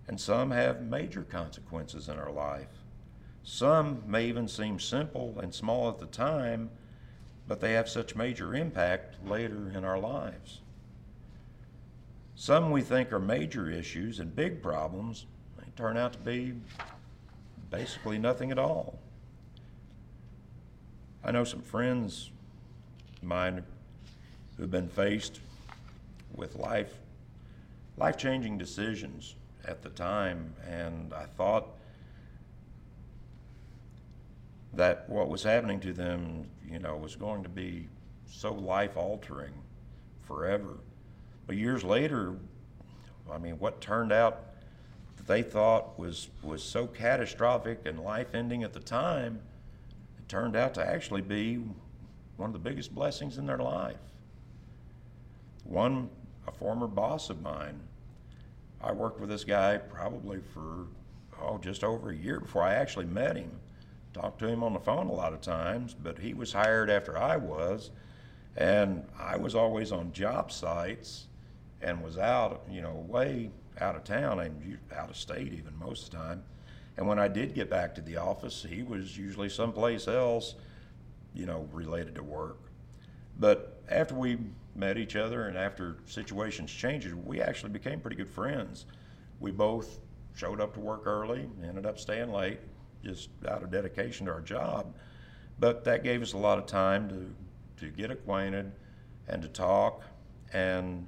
and 0.09 0.21
some 0.21 0.51
have 0.51 0.83
major 0.83 1.23
consequences 1.23 2.09
in 2.09 2.19
our 2.19 2.31
life. 2.31 2.69
Some 3.43 4.03
may 4.07 4.27
even 4.27 4.49
seem 4.49 4.79
simple 4.79 5.39
and 5.41 5.55
small 5.55 5.89
at 5.89 5.99
the 5.99 6.07
time, 6.07 6.71
but 7.47 7.61
they 7.61 7.73
have 7.73 7.89
such 7.89 8.17
major 8.17 8.55
impact 8.55 9.17
later 9.27 9.71
in 9.75 9.85
our 9.85 9.99
lives. 9.99 10.61
Some 12.37 12.71
we 12.71 12.83
think 12.83 13.13
are 13.13 13.21
major 13.21 13.71
issues 13.71 14.19
and 14.19 14.35
big 14.35 14.63
problems, 14.63 15.27
they 15.59 15.65
turn 15.77 15.97
out 15.97 16.15
to 16.15 16.19
be 16.19 16.55
basically 17.71 18.19
nothing 18.19 18.51
at 18.51 18.59
all. 18.59 18.99
I 21.23 21.31
know 21.31 21.45
some 21.45 21.63
friends 21.63 22.31
of 23.17 23.29
mine 23.29 23.63
who've 24.57 24.71
been 24.71 24.89
faced 24.89 25.41
with 26.35 26.57
life 26.57 26.93
life 27.97 28.17
changing 28.17 28.59
decisions 28.59 29.37
at 29.67 29.83
the 29.83 29.91
time, 29.91 30.55
and 30.69 31.13
I 31.13 31.25
thought 31.25 31.67
that 34.75 35.09
what 35.09 35.29
was 35.29 35.43
happening 35.43 35.81
to 35.81 35.93
them, 35.93 36.49
you 36.69 36.79
know, 36.79 36.97
was 36.97 37.17
going 37.17 37.43
to 37.43 37.49
be 37.49 37.89
so 38.27 38.53
life 38.53 38.97
altering 38.97 39.53
forever. 40.23 40.79
But 41.47 41.57
years 41.57 41.85
later, 41.85 42.35
I 43.31 43.39
mean, 43.39 43.59
what 43.59 43.81
turned 43.81 44.13
out 44.13 44.45
that 45.17 45.27
they 45.27 45.43
thought 45.43 45.99
was, 45.99 46.29
was 46.43 46.63
so 46.63 46.87
catastrophic 46.87 47.81
and 47.87 48.01
life 48.01 48.35
ending 48.35 48.65
at 48.65 48.73
the 48.73 48.81
time, 48.81 49.41
it 50.19 50.29
turned 50.29 50.57
out 50.57 50.75
to 50.75 50.87
actually 50.87 51.23
be 51.23 51.63
one 52.37 52.49
of 52.49 52.53
the 52.53 52.59
biggest 52.59 52.95
blessings 52.95 53.39
in 53.39 53.47
their 53.47 53.59
life. 53.59 53.97
One, 55.65 56.11
a 56.47 56.53
former 56.53 56.87
boss 56.87 57.31
of 57.31 57.41
mine, 57.41 57.81
I 58.85 58.93
worked 58.93 59.19
with 59.19 59.31
this 59.31 59.45
guy 59.45 59.79
probably 59.79 60.41
for, 60.53 60.87
oh, 61.41 61.59
just 61.59 61.83
over 61.83 62.11
a 62.11 62.15
year 62.15 62.39
before 62.39 62.63
I 62.63 62.75
actually 62.75 63.07
met 63.07 63.37
him. 63.37 63.51
Talked 64.13 64.39
to 64.41 64.47
him 64.47 64.63
on 64.63 64.75
the 64.75 64.79
phone 64.79 65.07
a 65.07 65.13
lot 65.13 65.33
of 65.33 65.41
times, 65.41 65.95
but 65.95 66.19
he 66.19 66.35
was 66.35 66.53
hired 66.53 66.91
after 66.91 67.17
I 67.19 67.37
was, 67.37 67.91
and 68.57 69.05
I 69.19 69.37
was 69.37 69.55
always 69.55 69.91
on 69.91 70.13
job 70.13 70.53
sites 70.53 71.27
and 71.83 72.03
was 72.03 72.19
out, 72.19 72.63
you 72.71 72.83
know, 72.83 73.05
way 73.09 73.51
out 73.81 73.97
of 73.97 74.05
town 74.05 74.41
and 74.41 74.79
out 74.95 75.11
of 75.11 75.17
state 75.17 75.53
even 75.53 75.77
most 75.79 76.05
of 76.05 76.11
the 76.11 76.17
time. 76.19 76.45
And 76.97 77.09
when 77.09 77.19
I 77.19 77.27
did 77.27 77.55
get 77.55 77.69
back 77.71 77.95
to 77.97 78.01
the 78.03 78.19
office, 78.19 78.65
he 78.69 78.83
was 78.83 79.19
usually 79.19 79.49
someplace 79.49 80.07
else, 80.07 80.55
you 81.35 81.47
know, 81.47 81.69
related 81.73 82.15
to 82.17 82.23
work. 82.23 82.59
But 83.41 83.81
after 83.89 84.15
we 84.15 84.39
met 84.75 84.99
each 84.99 85.17
other 85.17 85.47
and 85.47 85.57
after 85.57 85.97
situations 86.07 86.71
changed, 86.71 87.13
we 87.13 87.41
actually 87.41 87.71
became 87.71 88.01
pretty 88.01 88.17
good 88.17 88.31
friends. 88.31 88.87
We 89.41 89.51
both 89.51 90.01
showed 90.35 90.61
up 90.61 90.75
to 90.75 90.81
work 90.81 91.07
early, 91.07 91.49
ended 91.63 91.87
up 91.87 91.99
staying 91.99 92.33
late, 92.33 92.61
just 93.05 93.31
out 93.49 93.63
of 93.63 93.71
dedication 93.71 94.27
to 94.27 94.33
our 94.33 94.41
job. 94.41 94.95
But 95.59 95.85
that 95.85 96.03
gave 96.03 96.23
us 96.23 96.33
a 96.33 96.39
lot 96.39 96.59
of 96.59 96.67
time 96.67 97.09
to, 97.09 97.85
to 97.85 97.93
get 97.93 98.11
acquainted 98.11 98.73
and 99.29 99.43
to 99.43 99.49
talk. 99.49 100.03
And 100.53 101.07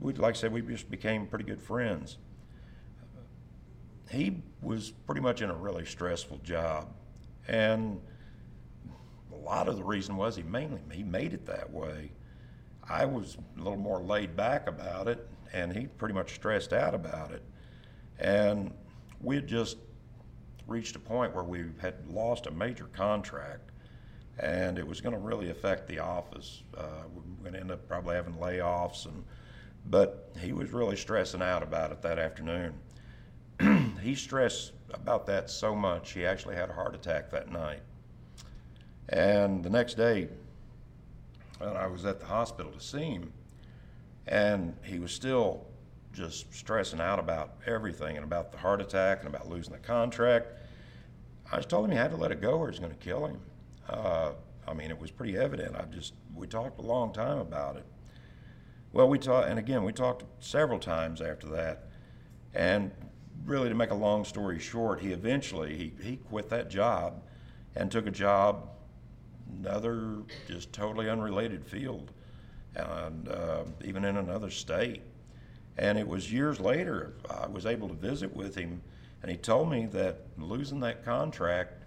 we, 0.00 0.12
like 0.14 0.34
I 0.34 0.38
said, 0.38 0.52
we 0.52 0.60
just 0.60 0.90
became 0.90 1.26
pretty 1.26 1.44
good 1.44 1.62
friends. 1.62 2.18
He 4.10 4.42
was 4.60 4.90
pretty 4.90 5.22
much 5.22 5.40
in 5.40 5.50
a 5.50 5.54
really 5.54 5.86
stressful 5.86 6.38
job. 6.38 6.92
And 7.48 8.00
a 9.32 9.36
lot 9.36 9.68
of 9.68 9.76
the 9.76 9.84
reason 9.84 10.16
was 10.16 10.36
he 10.36 10.42
mainly 10.42 10.80
he 10.90 11.02
made 11.02 11.32
it 11.32 11.46
that 11.46 11.70
way. 11.70 12.12
I 12.88 13.04
was 13.04 13.36
a 13.56 13.62
little 13.62 13.78
more 13.78 14.00
laid 14.00 14.36
back 14.36 14.68
about 14.68 15.08
it, 15.08 15.26
and 15.52 15.74
he 15.74 15.86
pretty 15.86 16.14
much 16.14 16.34
stressed 16.34 16.72
out 16.72 16.94
about 16.94 17.30
it. 17.30 17.42
And 18.18 18.72
we 19.20 19.36
had 19.36 19.46
just 19.46 19.78
reached 20.66 20.96
a 20.96 20.98
point 20.98 21.34
where 21.34 21.44
we 21.44 21.64
had 21.80 21.94
lost 22.08 22.46
a 22.46 22.50
major 22.50 22.86
contract, 22.92 23.70
and 24.38 24.78
it 24.78 24.86
was 24.86 25.00
going 25.00 25.14
to 25.14 25.20
really 25.20 25.50
affect 25.50 25.86
the 25.88 25.98
office. 25.98 26.62
Uh, 26.76 27.04
we 27.14 27.20
were 27.20 27.42
going 27.42 27.52
to 27.54 27.60
end 27.60 27.70
up 27.70 27.86
probably 27.88 28.16
having 28.16 28.34
layoffs, 28.34 29.06
and 29.06 29.24
but 29.86 30.30
he 30.38 30.52
was 30.52 30.72
really 30.72 30.96
stressing 30.96 31.42
out 31.42 31.62
about 31.62 31.92
it 31.92 32.00
that 32.02 32.18
afternoon. 32.18 32.74
he 34.02 34.14
stressed 34.14 34.72
about 34.92 35.26
that 35.26 35.50
so 35.50 35.74
much 35.74 36.12
he 36.12 36.24
actually 36.24 36.56
had 36.56 36.70
a 36.70 36.72
heart 36.72 36.94
attack 36.94 37.30
that 37.30 37.50
night. 37.50 37.80
And 39.10 39.62
the 39.62 39.70
next 39.70 39.94
day, 39.94 40.28
well, 41.64 41.76
I 41.76 41.86
was 41.86 42.04
at 42.04 42.20
the 42.20 42.26
hospital 42.26 42.70
to 42.72 42.80
see 42.80 43.04
him, 43.04 43.32
and 44.26 44.76
he 44.84 44.98
was 44.98 45.12
still 45.12 45.66
just 46.12 46.52
stressing 46.54 47.00
out 47.00 47.18
about 47.18 47.54
everything 47.66 48.16
and 48.16 48.24
about 48.24 48.52
the 48.52 48.58
heart 48.58 48.80
attack 48.80 49.20
and 49.20 49.28
about 49.28 49.48
losing 49.48 49.72
the 49.72 49.78
contract. 49.78 50.48
I 51.50 51.56
just 51.56 51.68
told 51.68 51.86
him 51.86 51.90
he 51.90 51.96
had 51.96 52.10
to 52.10 52.16
let 52.16 52.30
it 52.30 52.40
go 52.40 52.58
or 52.58 52.68
it's 52.68 52.78
going 52.78 52.92
to 52.92 52.98
kill 52.98 53.26
him. 53.26 53.40
Uh, 53.88 54.32
I 54.66 54.74
mean, 54.74 54.90
it 54.90 54.98
was 54.98 55.10
pretty 55.10 55.36
evident. 55.36 55.74
I 55.76 55.84
just 55.84 56.14
we 56.34 56.46
talked 56.46 56.78
a 56.78 56.82
long 56.82 57.12
time 57.12 57.38
about 57.38 57.76
it. 57.76 57.84
Well, 58.92 59.08
we 59.08 59.18
talked, 59.18 59.48
and 59.48 59.58
again, 59.58 59.82
we 59.84 59.92
talked 59.92 60.24
several 60.42 60.78
times 60.78 61.20
after 61.20 61.48
that, 61.48 61.88
and 62.54 62.92
really, 63.44 63.68
to 63.68 63.74
make 63.74 63.90
a 63.90 63.94
long 63.94 64.24
story 64.24 64.58
short, 64.60 65.00
he 65.00 65.12
eventually 65.12 65.76
he, 65.76 65.92
he 66.02 66.16
quit 66.16 66.48
that 66.50 66.70
job 66.70 67.22
and 67.74 67.90
took 67.90 68.06
a 68.06 68.10
job 68.10 68.68
another 69.60 70.22
just 70.48 70.72
totally 70.72 71.08
unrelated 71.08 71.64
field, 71.64 72.10
and 72.74 73.28
uh, 73.28 73.64
even 73.84 74.04
in 74.04 74.16
another 74.16 74.50
state. 74.50 75.02
And 75.76 75.98
it 75.98 76.06
was 76.06 76.32
years 76.32 76.60
later 76.60 77.14
I 77.28 77.46
was 77.46 77.66
able 77.66 77.88
to 77.88 77.94
visit 77.94 78.34
with 78.34 78.54
him, 78.54 78.82
and 79.22 79.30
he 79.30 79.36
told 79.36 79.70
me 79.70 79.86
that 79.86 80.20
losing 80.38 80.80
that 80.80 81.04
contract 81.04 81.84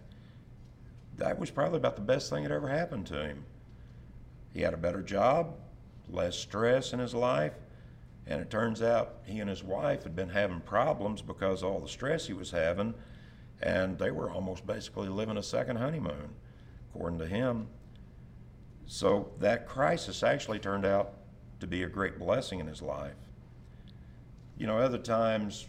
that 1.18 1.40
was 1.40 1.50
probably 1.50 1.78
about 1.78 1.96
the 1.96 2.02
best 2.02 2.30
thing 2.30 2.44
that 2.44 2.52
ever 2.52 2.68
happened 2.68 3.08
to 3.08 3.26
him. 3.26 3.44
He 4.54 4.62
had 4.62 4.74
a 4.74 4.78
better 4.78 5.02
job, 5.02 5.56
less 6.10 6.38
stress 6.38 6.94
in 6.94 7.00
his 7.00 7.14
life, 7.14 7.54
and 8.28 8.42
it 8.42 8.50
turns 8.50 8.82
out 8.82 9.16
he 9.26 9.40
and 9.40 9.50
his 9.50 9.64
wife 9.64 10.04
had 10.04 10.16
been 10.16 10.30
having 10.30 10.60
problems 10.60 11.22
because 11.22 11.64
of 11.64 11.72
all 11.72 11.80
the 11.80 11.88
stress 11.88 12.28
he 12.28 12.34
was 12.34 12.52
having, 12.52 12.94
and 13.62 13.98
they 13.98 14.12
were 14.12 14.30
almost 14.30 14.68
basically 14.68 15.08
living 15.08 15.38
a 15.38 15.44
second 15.44 15.78
honeymoon 15.78 16.36
according 16.90 17.20
to 17.20 17.28
him. 17.28 17.68
So 18.86 19.30
that 19.40 19.68
crisis 19.68 20.24
actually 20.24 20.60
turned 20.60 20.86
out 20.86 21.14
to 21.60 21.68
be 21.68 21.84
a 21.84 21.88
great 21.88 22.18
blessing 22.20 22.60
in 22.60 22.68
his 22.68 22.82
life. 22.82 23.16
You 24.58 24.68
know, 24.68 24.78
other 24.78 24.98
times 24.98 25.68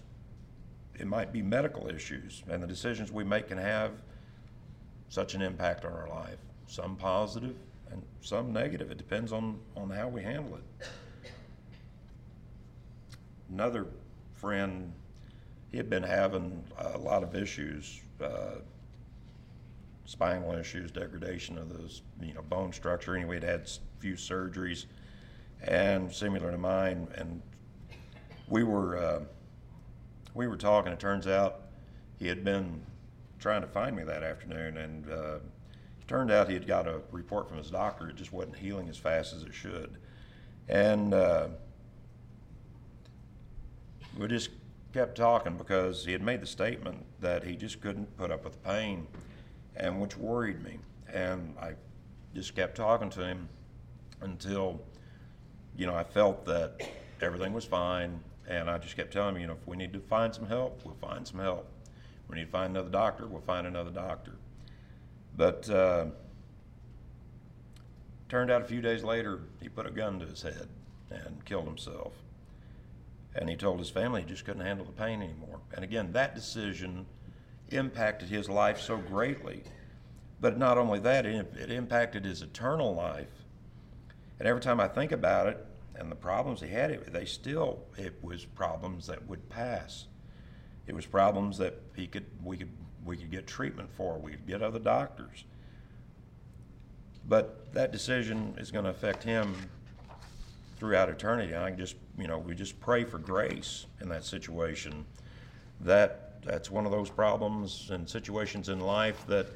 it 0.99 1.07
might 1.07 1.33
be 1.33 1.43
medical 1.43 1.89
issues, 1.89 2.43
and 2.49 2.63
the 2.63 2.67
decisions 2.67 3.13
we 3.13 3.25
make 3.25 3.49
can 3.49 3.59
have 3.59 3.93
such 5.09 5.35
an 5.35 5.43
impact 5.43 5.85
on 5.85 5.93
our 5.93 6.09
life. 6.09 6.39
Some 6.67 6.97
positive 6.97 7.57
and 7.91 8.03
some 8.21 8.53
negative. 8.53 8.91
It 8.91 8.99
depends 8.99 9.33
on, 9.33 9.59
on 9.77 9.91
how 9.91 10.09
we 10.09 10.23
handle 10.23 10.57
it. 10.57 10.89
Another 13.51 13.87
friend, 14.35 14.93
he 15.71 15.77
had 15.77 15.89
been 15.89 16.03
having 16.03 16.63
a 16.79 16.99
lot 16.99 17.23
of 17.23 17.35
issues. 17.35 18.01
Uh, 18.23 18.57
spinal 20.09 20.55
issues, 20.55 20.91
degradation 20.91 21.59
of 21.59 21.69
the 21.69 22.27
you 22.27 22.33
know 22.33 22.41
bone 22.41 22.73
structure. 22.73 23.15
Anyway, 23.15 23.37
he'd 23.37 23.45
had 23.45 23.61
a 23.61 24.01
few 24.01 24.15
surgeries, 24.15 24.87
and 25.63 26.11
similar 26.11 26.51
to 26.51 26.57
mine. 26.57 27.07
And 27.15 27.43
we 28.49 28.65
were 28.65 28.97
uh, 28.97 29.21
we 30.35 30.49
were 30.49 30.57
talking. 30.57 30.93
It 30.93 30.99
turns 30.99 31.27
out 31.27 31.61
he 32.19 32.27
had 32.27 32.43
been 32.43 32.81
trying 33.39 33.61
to 33.61 33.67
find 33.67 33.95
me 33.95 34.03
that 34.05 34.23
afternoon, 34.23 34.79
and 34.79 35.11
uh, 35.11 35.35
it 36.01 36.09
turned 36.09 36.31
out 36.31 36.49
he 36.49 36.55
had 36.55 36.67
got 36.67 36.89
a 36.89 37.03
report 37.13 37.47
from 37.47 37.59
his 37.59 37.71
doctor. 37.71 38.09
It 38.09 38.17
just 38.17 38.33
wasn't 38.33 38.57
healing 38.57 38.89
as 38.89 38.97
fast 38.97 39.35
as 39.35 39.43
it 39.43 39.53
should, 39.53 39.99
and 40.71 41.13
uh, 41.13 41.49
we 44.17 44.27
just 44.27 44.49
kept 44.95 45.19
talking 45.19 45.59
because 45.59 46.07
he 46.07 46.13
had 46.13 46.23
made 46.23 46.41
the 46.41 46.47
statement 46.47 47.05
that 47.21 47.45
he 47.45 47.57
just 47.57 47.83
couldn't 47.83 48.17
put 48.17 48.31
up 48.31 48.45
with 48.45 48.55
the 48.55 48.59
pain 48.61 49.07
and 49.79 50.01
which 50.01 50.17
worried 50.17 50.63
me. 50.63 50.79
And 51.13 51.55
I 51.61 51.75
just 52.35 52.55
kept 52.55 52.77
talking 52.77 53.11
to 53.11 53.27
him 53.27 53.49
until, 54.21 54.81
you 55.77 55.87
know, 55.87 55.95
I 55.95 56.05
felt 56.05 56.45
that 56.47 56.83
everything 57.23 57.53
was 57.53 57.65
fine. 57.65 58.21
And 58.49 58.69
I 58.69 58.79
just 58.79 58.97
kept 58.97 59.13
telling 59.13 59.37
him, 59.37 59.41
you 59.43 59.47
know, 59.47 59.57
if 59.61 59.67
we 59.67 59.77
need 59.77 59.93
to 59.93 60.01
find 60.01 60.35
some 60.35 60.47
help, 60.47 60.81
we'll 60.85 60.97
find 61.01 61.27
some 61.27 61.41
help. 61.41 61.69
We 62.29 62.37
need 62.37 62.47
to 62.47 62.51
find 62.51 62.77
another 62.77 62.91
doctor, 62.91 63.27
we'll 63.27 63.41
find 63.41 63.67
another 63.67 63.91
doctor. 63.91 64.33
But 65.37 65.69
uh, 65.71 66.07
turned 68.29 68.51
out 68.51 68.61
a 68.61 68.65
few 68.65 68.83
days 68.83 69.05
later, 69.05 69.41
he 69.63 69.69
put 69.69 69.87
a 69.87 69.91
gun 69.91 70.19
to 70.21 70.27
his 70.27 70.43
head 70.43 70.69
and 71.11 71.45
killed 71.45 71.67
himself. 71.67 72.13
And 73.35 73.49
he 73.49 73.57
told 73.57 73.79
his 73.79 73.89
family 73.89 74.23
he 74.23 74.29
just 74.29 74.45
couldn't 74.45 74.65
handle 74.65 74.85
the 74.85 74.93
pain 74.93 75.23
anymore. 75.23 75.61
And 75.73 75.85
again, 75.85 76.13
that 76.13 76.35
decision 76.35 77.07
impacted 77.71 78.29
his 78.29 78.49
life 78.49 78.81
so 78.81 78.97
greatly. 78.97 79.63
But 80.41 80.59
not 80.59 80.79
only 80.79 81.01
that, 81.01 81.27
it, 81.27 81.71
impacted 81.71 82.25
his 82.25 82.43
eternal 82.43 82.95
life. 82.95 83.27
And 84.39 84.47
every 84.47 84.61
time 84.61 84.79
I 84.79 84.87
think 84.87 85.11
about 85.13 85.49
it 85.49 85.65
and 85.97 86.11
the 86.11 86.17
problems 86.17 86.61
he 86.61 86.69
had, 86.69 86.91
it, 86.93 87.13
they 87.13 87.25
still, 87.25 87.81
it 87.97 88.15
was 88.23 88.45
problems 88.45 89.07
that 89.09 89.27
would 89.27 89.49
pass. 89.49 90.07
It 90.87 90.95
was 90.95 91.07
problems 91.07 91.59
that 91.59 91.81
he 91.97 92.07
could, 92.07 92.27
we 92.45 92.57
could, 92.57 92.71
we 93.05 93.17
could 93.17 93.31
get 93.31 93.47
treatment 93.47 93.91
for. 93.93 94.17
We 94.19 94.33
could 94.33 94.47
get 94.47 94.63
other 94.63 94.79
doctors. 94.79 95.45
But 97.29 97.73
that 97.75 97.93
decision 97.93 98.55
is 98.59 98.71
going 98.71 98.85
to 98.85 98.91
affect 98.91 99.25
him 99.25 99.55
throughout 100.79 101.09
eternity. 101.09 101.55
I 101.55 101.71
just, 101.73 101.97
you 102.17 102.29
know, 102.29 102.39
we 102.39 102.55
just 102.55 102.81
pray 102.81 103.05
for 103.05 103.19
grace 103.19 103.87
in 104.01 104.09
that 104.09 104.25
situation 104.25 105.05
that 105.81 106.28
that's 106.45 106.71
one 106.71 106.87
of 106.87 106.93
those 106.93 107.11
problems 107.11 107.91
and 107.91 108.09
situations 108.09 108.69
in 108.69 108.81
life 108.81 109.27
that 109.27 109.47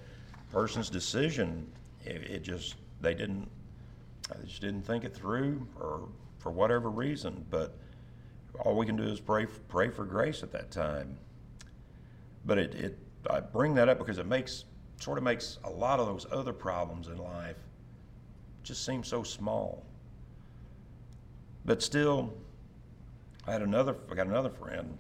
person's 0.51 0.91
decision 0.91 1.67
it, 2.05 2.23
it 2.31 2.43
just 2.43 2.77
they 3.01 3.15
didn't 3.15 3.49
they 4.29 4.47
just 4.47 4.61
didn't 4.61 4.83
think 4.83 5.05
it 5.05 5.15
through 5.15 5.67
or 5.81 6.09
for 6.39 6.51
whatever 6.51 6.91
reason. 6.91 7.45
But 7.51 7.77
all 8.61 8.77
we 8.77 8.87
can 8.87 8.97
do 8.97 9.05
is 9.05 9.21
pray 9.21 9.47
pray 9.69 9.89
for 9.89 10.05
grace 10.05 10.43
at 10.43 10.53
that 10.53 10.71
time. 10.71 11.17
But 12.45 12.59
it, 12.59 12.75
it 12.75 12.99
I 13.31 13.41
bring 13.41 13.75
that 13.75 13.89
up 13.89 13.99
because 13.99 14.19
it 14.19 14.27
makes 14.27 14.65
sort 15.01 15.19
of 15.19 15.25
makes 15.25 15.59
a 15.65 15.71
lot 15.71 16.01
of 16.01 16.07
those 16.07 16.27
other 16.31 16.53
problems 16.53 17.09
in 17.09 17.19
life 17.19 17.57
just 18.63 18.85
seem 18.85 19.03
so 19.03 19.23
small. 19.23 19.85
But 21.65 21.83
still 21.83 22.33
I 23.47 23.53
had 23.53 23.63
another, 23.63 23.97
I 24.11 24.15
got 24.15 24.27
another 24.27 24.51
friend 24.51 24.99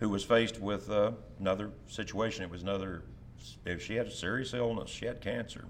who 0.00 0.08
was 0.08 0.24
faced 0.24 0.58
with 0.60 0.90
uh, 0.90 1.12
another 1.38 1.70
situation. 1.86 2.42
It 2.42 2.50
was 2.50 2.62
another, 2.62 3.02
if 3.66 3.84
she 3.84 3.94
had 3.94 4.06
a 4.06 4.10
serious 4.10 4.54
illness, 4.54 4.88
she 4.88 5.04
had 5.04 5.20
cancer, 5.20 5.66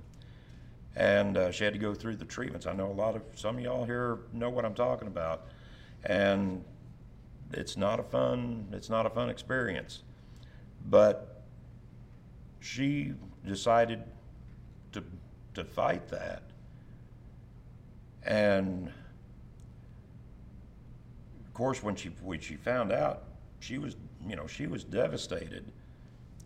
and 0.97 1.37
uh, 1.37 1.51
she 1.51 1.65
had 1.65 1.73
to 1.73 1.79
go 1.79 1.95
through 1.95 2.17
the 2.17 2.25
treatments. 2.25 2.67
I 2.67 2.73
know 2.73 2.87
a 2.87 2.95
lot 2.95 3.17
of 3.17 3.23
some 3.35 3.59
of 3.59 3.63
y'all 3.63 3.85
here 3.85 4.21
know 4.33 4.49
what 4.49 4.65
I'm 4.65 4.75
talking 4.75 5.09
about, 5.09 5.49
and 6.05 6.65
it's 7.53 7.77
not 7.77 7.99
a 7.99 8.05
fun, 8.05 8.69
it's 8.73 8.89
not 8.89 9.05
a 9.05 9.11
fun 9.11 9.31
experience, 9.31 10.05
but 10.89 11.43
she 12.61 13.13
decided 13.45 14.05
to 14.93 15.03
to 15.55 15.65
fight 15.65 16.09
that, 16.09 16.43
and 18.25 18.93
of 21.45 21.55
course, 21.55 21.83
when 21.83 21.97
she 21.97 22.11
when 22.23 22.39
she 22.39 22.55
found 22.55 22.93
out, 22.93 23.25
she 23.59 23.79
was 23.79 23.97
you 24.27 24.37
know 24.37 24.47
she 24.47 24.67
was 24.67 24.85
devastated, 24.85 25.71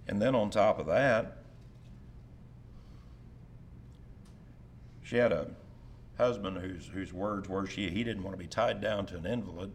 and 0.07 0.21
then 0.21 0.35
on 0.35 0.51
top 0.51 0.79
of 0.79 0.87
that, 0.87 1.39
she 5.03 5.17
had 5.17 5.33
a 5.33 5.49
husband 6.19 6.59
whose 6.59 6.87
whose 6.87 7.13
words 7.13 7.49
were 7.49 7.67
she 7.67 7.91
he 7.91 8.05
didn't 8.05 8.23
want 8.23 8.35
to 8.35 8.43
be 8.43 8.49
tied 8.49 8.81
down 8.81 9.07
to 9.07 9.17
an 9.17 9.27
invalid, 9.27 9.73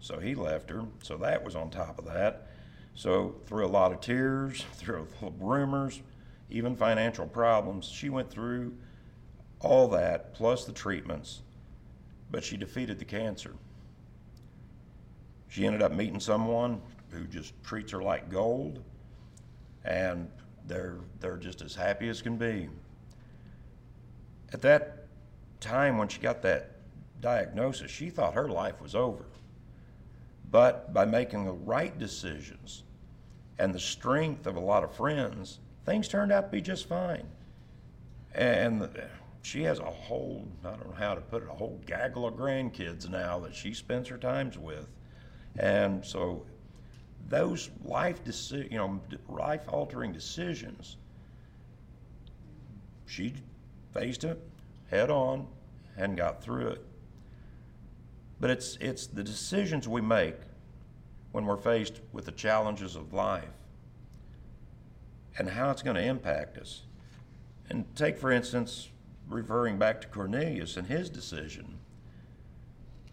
so 0.00 0.18
he 0.18 0.34
left 0.34 0.70
her. 0.70 0.84
So 1.02 1.16
that 1.18 1.44
was 1.44 1.56
on 1.56 1.70
top 1.70 1.98
of 1.98 2.04
that. 2.06 2.48
So 2.94 3.36
through 3.46 3.66
a 3.66 3.68
lot 3.68 3.92
of 3.92 4.00
tears, 4.00 4.64
through 4.74 5.08
rumors, 5.38 6.00
even 6.50 6.76
financial 6.76 7.26
problems, 7.26 7.86
she 7.86 8.10
went 8.10 8.30
through 8.30 8.74
all 9.60 9.88
that 9.88 10.34
plus 10.34 10.64
the 10.64 10.72
treatments, 10.72 11.42
but 12.30 12.44
she 12.44 12.56
defeated 12.56 12.98
the 12.98 13.04
cancer. 13.04 13.54
She 15.48 15.66
ended 15.66 15.82
up 15.82 15.92
meeting 15.92 16.18
someone 16.18 16.80
who 17.12 17.24
just 17.24 17.52
treats 17.62 17.92
her 17.92 18.02
like 18.02 18.30
gold, 18.30 18.82
and 19.84 20.30
they're 20.66 20.98
they're 21.20 21.36
just 21.36 21.62
as 21.62 21.74
happy 21.74 22.08
as 22.08 22.22
can 22.22 22.36
be. 22.36 22.68
At 24.52 24.62
that 24.62 25.06
time 25.60 25.98
when 25.98 26.08
she 26.08 26.20
got 26.20 26.42
that 26.42 26.72
diagnosis, 27.20 27.90
she 27.90 28.10
thought 28.10 28.34
her 28.34 28.48
life 28.48 28.80
was 28.80 28.94
over. 28.94 29.24
But 30.50 30.92
by 30.92 31.06
making 31.06 31.46
the 31.46 31.52
right 31.52 31.96
decisions 31.98 32.82
and 33.58 33.74
the 33.74 33.80
strength 33.80 34.46
of 34.46 34.56
a 34.56 34.60
lot 34.60 34.84
of 34.84 34.94
friends, 34.94 35.60
things 35.86 36.08
turned 36.08 36.30
out 36.30 36.42
to 36.42 36.48
be 36.48 36.60
just 36.60 36.86
fine. 36.86 37.26
And 38.34 38.88
she 39.42 39.62
has 39.62 39.78
a 39.78 39.84
whole, 39.84 40.46
I 40.64 40.70
don't 40.70 40.90
know 40.90 40.96
how 40.96 41.14
to 41.14 41.20
put 41.20 41.42
it, 41.42 41.48
a 41.48 41.54
whole 41.54 41.80
gaggle 41.86 42.26
of 42.26 42.34
grandkids 42.34 43.08
now 43.08 43.38
that 43.40 43.54
she 43.54 43.72
spends 43.72 44.08
her 44.08 44.18
times 44.18 44.58
with. 44.58 44.88
And 45.58 46.04
so 46.04 46.44
those 47.28 47.70
life 47.84 48.22
deci- 48.24 48.70
you 48.70 48.78
know, 48.78 49.00
life 49.28 49.62
altering 49.68 50.12
decisions, 50.12 50.96
she 53.06 53.34
faced 53.92 54.24
it 54.24 54.40
head 54.92 55.10
on 55.10 55.46
and 55.96 56.16
got 56.16 56.42
through 56.42 56.68
it. 56.68 56.84
But 58.38 58.50
it's 58.50 58.76
it's 58.80 59.06
the 59.06 59.24
decisions 59.24 59.88
we 59.88 60.00
make 60.00 60.36
when 61.32 61.46
we're 61.46 61.56
faced 61.56 62.00
with 62.12 62.26
the 62.26 62.32
challenges 62.32 62.94
of 62.94 63.12
life 63.12 63.48
and 65.38 65.48
how 65.48 65.70
it's 65.70 65.82
going 65.82 65.96
to 65.96 66.02
impact 66.02 66.58
us. 66.58 66.82
And 67.70 67.86
take, 67.96 68.18
for 68.18 68.30
instance, 68.30 68.90
referring 69.28 69.78
back 69.78 70.02
to 70.02 70.08
Cornelius 70.08 70.76
and 70.76 70.86
his 70.86 71.08
decision. 71.08 71.78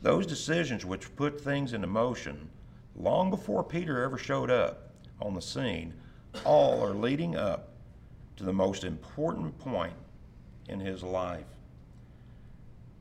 Those 0.02 0.26
decisions 0.26 0.86
which 0.86 1.16
put 1.16 1.40
things 1.40 1.72
into 1.72 1.88
motion 1.88 2.49
long 3.00 3.30
before 3.30 3.64
Peter 3.64 4.04
ever 4.04 4.18
showed 4.18 4.52
up 4.52 4.92
on 5.22 5.34
the 5.34 5.42
scene, 5.42 5.94
all 6.46 6.84
are 6.84 6.94
leading 6.94 7.36
up 7.36 7.70
to 8.36 8.44
the 8.44 8.54
most 8.54 8.84
important 8.84 9.58
point 9.58 9.94
in 10.68 10.80
his 10.80 11.02
life. 11.02 11.46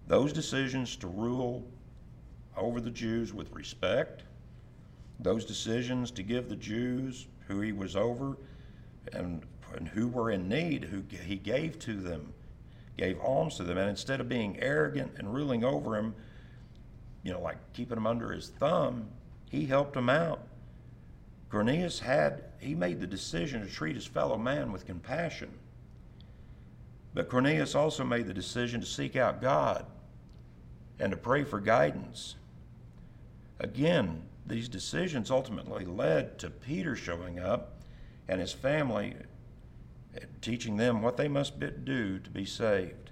Those 0.06 0.32
decisions 0.32 0.96
to 0.96 1.06
rule 1.06 1.64
over 2.56 2.80
the 2.80 2.90
Jews 2.90 3.34
with 3.34 3.52
respect, 3.52 4.22
those 5.20 5.44
decisions 5.44 6.10
to 6.12 6.22
give 6.22 6.48
the 6.48 6.56
Jews 6.56 7.26
who 7.46 7.60
he 7.60 7.72
was 7.72 7.96
over 7.96 8.36
and, 9.12 9.42
and 9.74 9.88
who 9.88 10.08
were 10.08 10.30
in 10.30 10.48
need, 10.48 10.84
who 10.84 11.02
he 11.22 11.36
gave 11.36 11.78
to 11.80 11.94
them, 11.94 12.32
gave 12.96 13.20
alms 13.20 13.56
to 13.56 13.64
them, 13.64 13.78
and 13.78 13.90
instead 13.90 14.20
of 14.20 14.28
being 14.28 14.58
arrogant 14.60 15.12
and 15.18 15.32
ruling 15.32 15.64
over 15.64 15.96
them, 15.96 16.14
you 17.22 17.32
know, 17.32 17.40
like 17.40 17.58
keeping 17.72 17.96
them 17.96 18.06
under 18.06 18.32
his 18.32 18.48
thumb, 18.48 19.08
he 19.50 19.66
helped 19.66 19.96
him 19.96 20.08
out. 20.08 20.40
Cornelius 21.50 22.00
had, 22.00 22.44
he 22.58 22.74
made 22.74 23.00
the 23.00 23.06
decision 23.06 23.62
to 23.62 23.72
treat 23.72 23.96
his 23.96 24.06
fellow 24.06 24.36
man 24.36 24.70
with 24.70 24.86
compassion. 24.86 25.50
But 27.14 27.30
Cornelius 27.30 27.74
also 27.74 28.04
made 28.04 28.26
the 28.26 28.34
decision 28.34 28.80
to 28.80 28.86
seek 28.86 29.16
out 29.16 29.40
God 29.40 29.86
and 31.00 31.10
to 31.10 31.16
pray 31.16 31.44
for 31.44 31.60
guidance. 31.60 32.34
Again, 33.60 34.22
these 34.46 34.68
decisions 34.68 35.30
ultimately 35.30 35.84
led 35.84 36.38
to 36.38 36.50
Peter 36.50 36.94
showing 36.94 37.38
up 37.38 37.80
and 38.28 38.40
his 38.40 38.52
family 38.52 39.14
eh, 40.14 40.20
teaching 40.40 40.76
them 40.76 41.02
what 41.02 41.16
they 41.16 41.28
must 41.28 41.58
do 41.58 42.18
to 42.18 42.30
be 42.30 42.44
saved. 42.44 43.10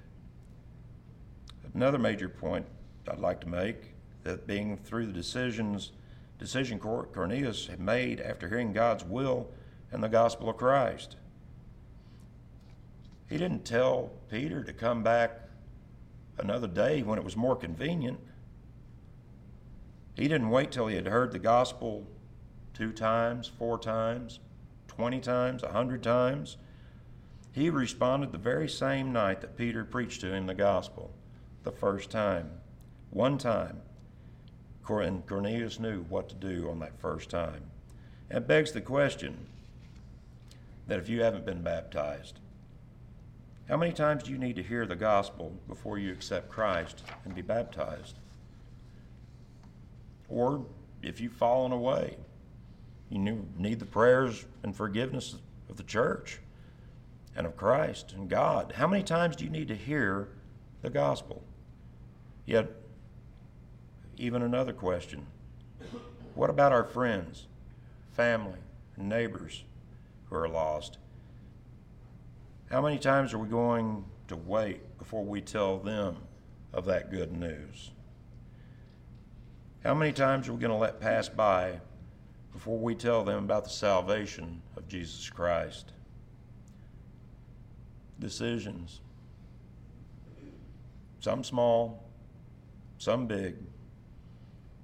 Another 1.74 1.98
major 1.98 2.28
point 2.28 2.66
I'd 3.08 3.18
like 3.18 3.40
to 3.42 3.48
make 3.48 3.94
that 4.24 4.46
being 4.46 4.76
through 4.76 5.06
the 5.06 5.12
decisions 5.12 5.92
decision 6.38 6.78
Cornelius 6.78 7.66
had 7.66 7.80
made 7.80 8.20
after 8.20 8.48
hearing 8.48 8.72
God's 8.72 9.04
will 9.04 9.48
and 9.90 10.02
the 10.02 10.08
gospel 10.08 10.50
of 10.50 10.56
Christ. 10.56 11.16
He 13.28 13.38
didn't 13.38 13.64
tell 13.64 14.10
Peter 14.30 14.62
to 14.62 14.72
come 14.72 15.02
back 15.02 15.40
another 16.38 16.68
day 16.68 17.02
when 17.02 17.18
it 17.18 17.24
was 17.24 17.36
more 17.36 17.56
convenient. 17.56 18.20
He 20.14 20.28
didn't 20.28 20.50
wait 20.50 20.70
till 20.70 20.86
he 20.86 20.96
had 20.96 21.06
heard 21.06 21.32
the 21.32 21.38
gospel 21.38 22.06
two 22.72 22.92
times, 22.92 23.50
four 23.58 23.78
times, 23.78 24.40
20 24.88 25.20
times, 25.20 25.62
a 25.62 25.66
100 25.66 26.02
times. 26.02 26.56
He 27.52 27.70
responded 27.70 28.32
the 28.32 28.38
very 28.38 28.68
same 28.68 29.12
night 29.12 29.40
that 29.40 29.56
Peter 29.56 29.84
preached 29.84 30.20
to 30.20 30.32
him 30.32 30.46
the 30.46 30.54
gospel, 30.54 31.12
the 31.64 31.72
first 31.72 32.10
time. 32.10 32.50
One 33.10 33.38
time, 33.38 33.80
and 34.88 35.26
Cornelius 35.26 35.80
knew 35.80 36.02
what 36.08 36.28
to 36.28 36.34
do 36.34 36.70
on 36.70 36.78
that 36.80 36.98
first 37.00 37.28
time. 37.28 37.62
It 38.30 38.46
begs 38.46 38.72
the 38.72 38.80
question 38.80 39.36
that 40.86 40.98
if 40.98 41.08
you 41.08 41.22
haven't 41.22 41.44
been 41.44 41.62
baptized, 41.62 42.38
how 43.68 43.76
many 43.76 43.92
times 43.92 44.22
do 44.22 44.30
you 44.30 44.38
need 44.38 44.56
to 44.56 44.62
hear 44.62 44.86
the 44.86 44.96
gospel 44.96 45.52
before 45.66 45.98
you 45.98 46.12
accept 46.12 46.48
Christ 46.48 47.02
and 47.24 47.34
be 47.34 47.42
baptized? 47.42 48.14
Or 50.28 50.64
if 51.02 51.20
you've 51.20 51.32
fallen 51.32 51.72
away, 51.72 52.16
you 53.10 53.18
need 53.56 53.80
the 53.80 53.86
prayers 53.86 54.44
and 54.62 54.74
forgiveness 54.74 55.36
of 55.68 55.76
the 55.76 55.82
church 55.82 56.38
and 57.36 57.46
of 57.46 57.56
Christ 57.56 58.12
and 58.12 58.28
God. 58.28 58.72
How 58.76 58.86
many 58.86 59.02
times 59.02 59.36
do 59.36 59.44
you 59.44 59.50
need 59.50 59.68
to 59.68 59.76
hear 59.76 60.28
the 60.82 60.90
gospel? 60.90 61.42
Yet, 62.44 62.70
even 64.16 64.42
another 64.42 64.72
question 64.72 65.26
what 66.34 66.50
about 66.50 66.70
our 66.70 66.84
friends, 66.84 67.46
family, 68.12 68.58
neighbors 68.98 69.64
who 70.28 70.36
are 70.36 70.48
lost? 70.48 70.98
How 72.70 72.82
many 72.82 72.98
times 72.98 73.32
are 73.32 73.38
we 73.38 73.48
going 73.48 74.04
to 74.28 74.36
wait 74.36 74.98
before 74.98 75.24
we 75.24 75.40
tell 75.40 75.78
them 75.78 76.16
of 76.74 76.84
that 76.86 77.10
good 77.10 77.32
news? 77.32 77.90
How 79.82 79.94
many 79.94 80.12
times 80.12 80.46
are 80.46 80.52
we 80.52 80.60
going 80.60 80.72
to 80.72 80.76
let 80.76 81.00
pass 81.00 81.26
by 81.28 81.80
before 82.52 82.78
we 82.78 82.94
tell 82.94 83.24
them 83.24 83.44
about 83.44 83.64
the 83.64 83.70
salvation 83.70 84.60
of 84.76 84.86
Jesus 84.88 85.30
Christ? 85.30 85.92
Decisions. 88.18 89.00
Some 91.20 91.42
small, 91.42 92.04
some 92.98 93.26
big. 93.26 93.56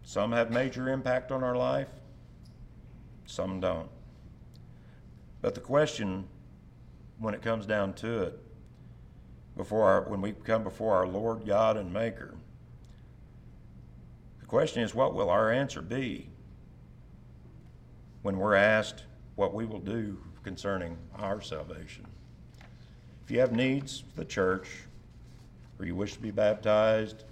Some 0.04 0.32
have 0.32 0.50
major 0.50 0.88
impact 0.88 1.30
on 1.30 1.42
our 1.44 1.56
life, 1.56 1.88
some 3.26 3.60
don't. 3.60 3.88
But 5.40 5.54
the 5.54 5.60
question, 5.60 6.26
when 7.18 7.34
it 7.34 7.42
comes 7.42 7.66
down 7.66 7.94
to 7.94 8.22
it, 8.22 8.38
before 9.56 9.88
our, 9.88 10.02
when 10.02 10.20
we 10.20 10.32
come 10.32 10.64
before 10.64 10.96
our 10.96 11.06
Lord 11.06 11.46
God 11.46 11.76
and 11.76 11.92
Maker, 11.92 12.34
the 14.40 14.46
question 14.46 14.82
is, 14.82 14.94
what 14.94 15.14
will 15.14 15.30
our 15.30 15.50
answer 15.50 15.82
be 15.82 16.28
when 18.22 18.38
we're 18.38 18.54
asked 18.54 19.04
what 19.36 19.54
we 19.54 19.64
will 19.64 19.80
do 19.80 20.18
concerning 20.42 20.96
our 21.16 21.40
salvation? 21.40 22.06
If 23.24 23.30
you 23.30 23.40
have 23.40 23.52
needs 23.52 24.00
for 24.00 24.16
the 24.16 24.24
church, 24.24 24.68
or 25.78 25.86
you 25.86 25.94
wish 25.94 26.14
to 26.14 26.20
be 26.20 26.30
baptized, 26.30 27.24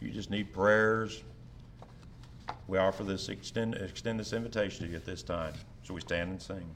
you 0.00 0.10
just 0.10 0.30
need 0.30 0.52
prayers, 0.52 1.22
we 2.70 2.78
offer 2.78 3.02
this, 3.02 3.28
extend, 3.28 3.74
extend 3.74 4.20
this 4.20 4.32
invitation 4.32 4.86
to 4.86 4.92
you 4.92 4.96
at 4.96 5.04
this 5.04 5.24
time. 5.24 5.54
So 5.82 5.92
we 5.92 6.00
stand 6.00 6.30
and 6.30 6.40
sing. 6.40 6.74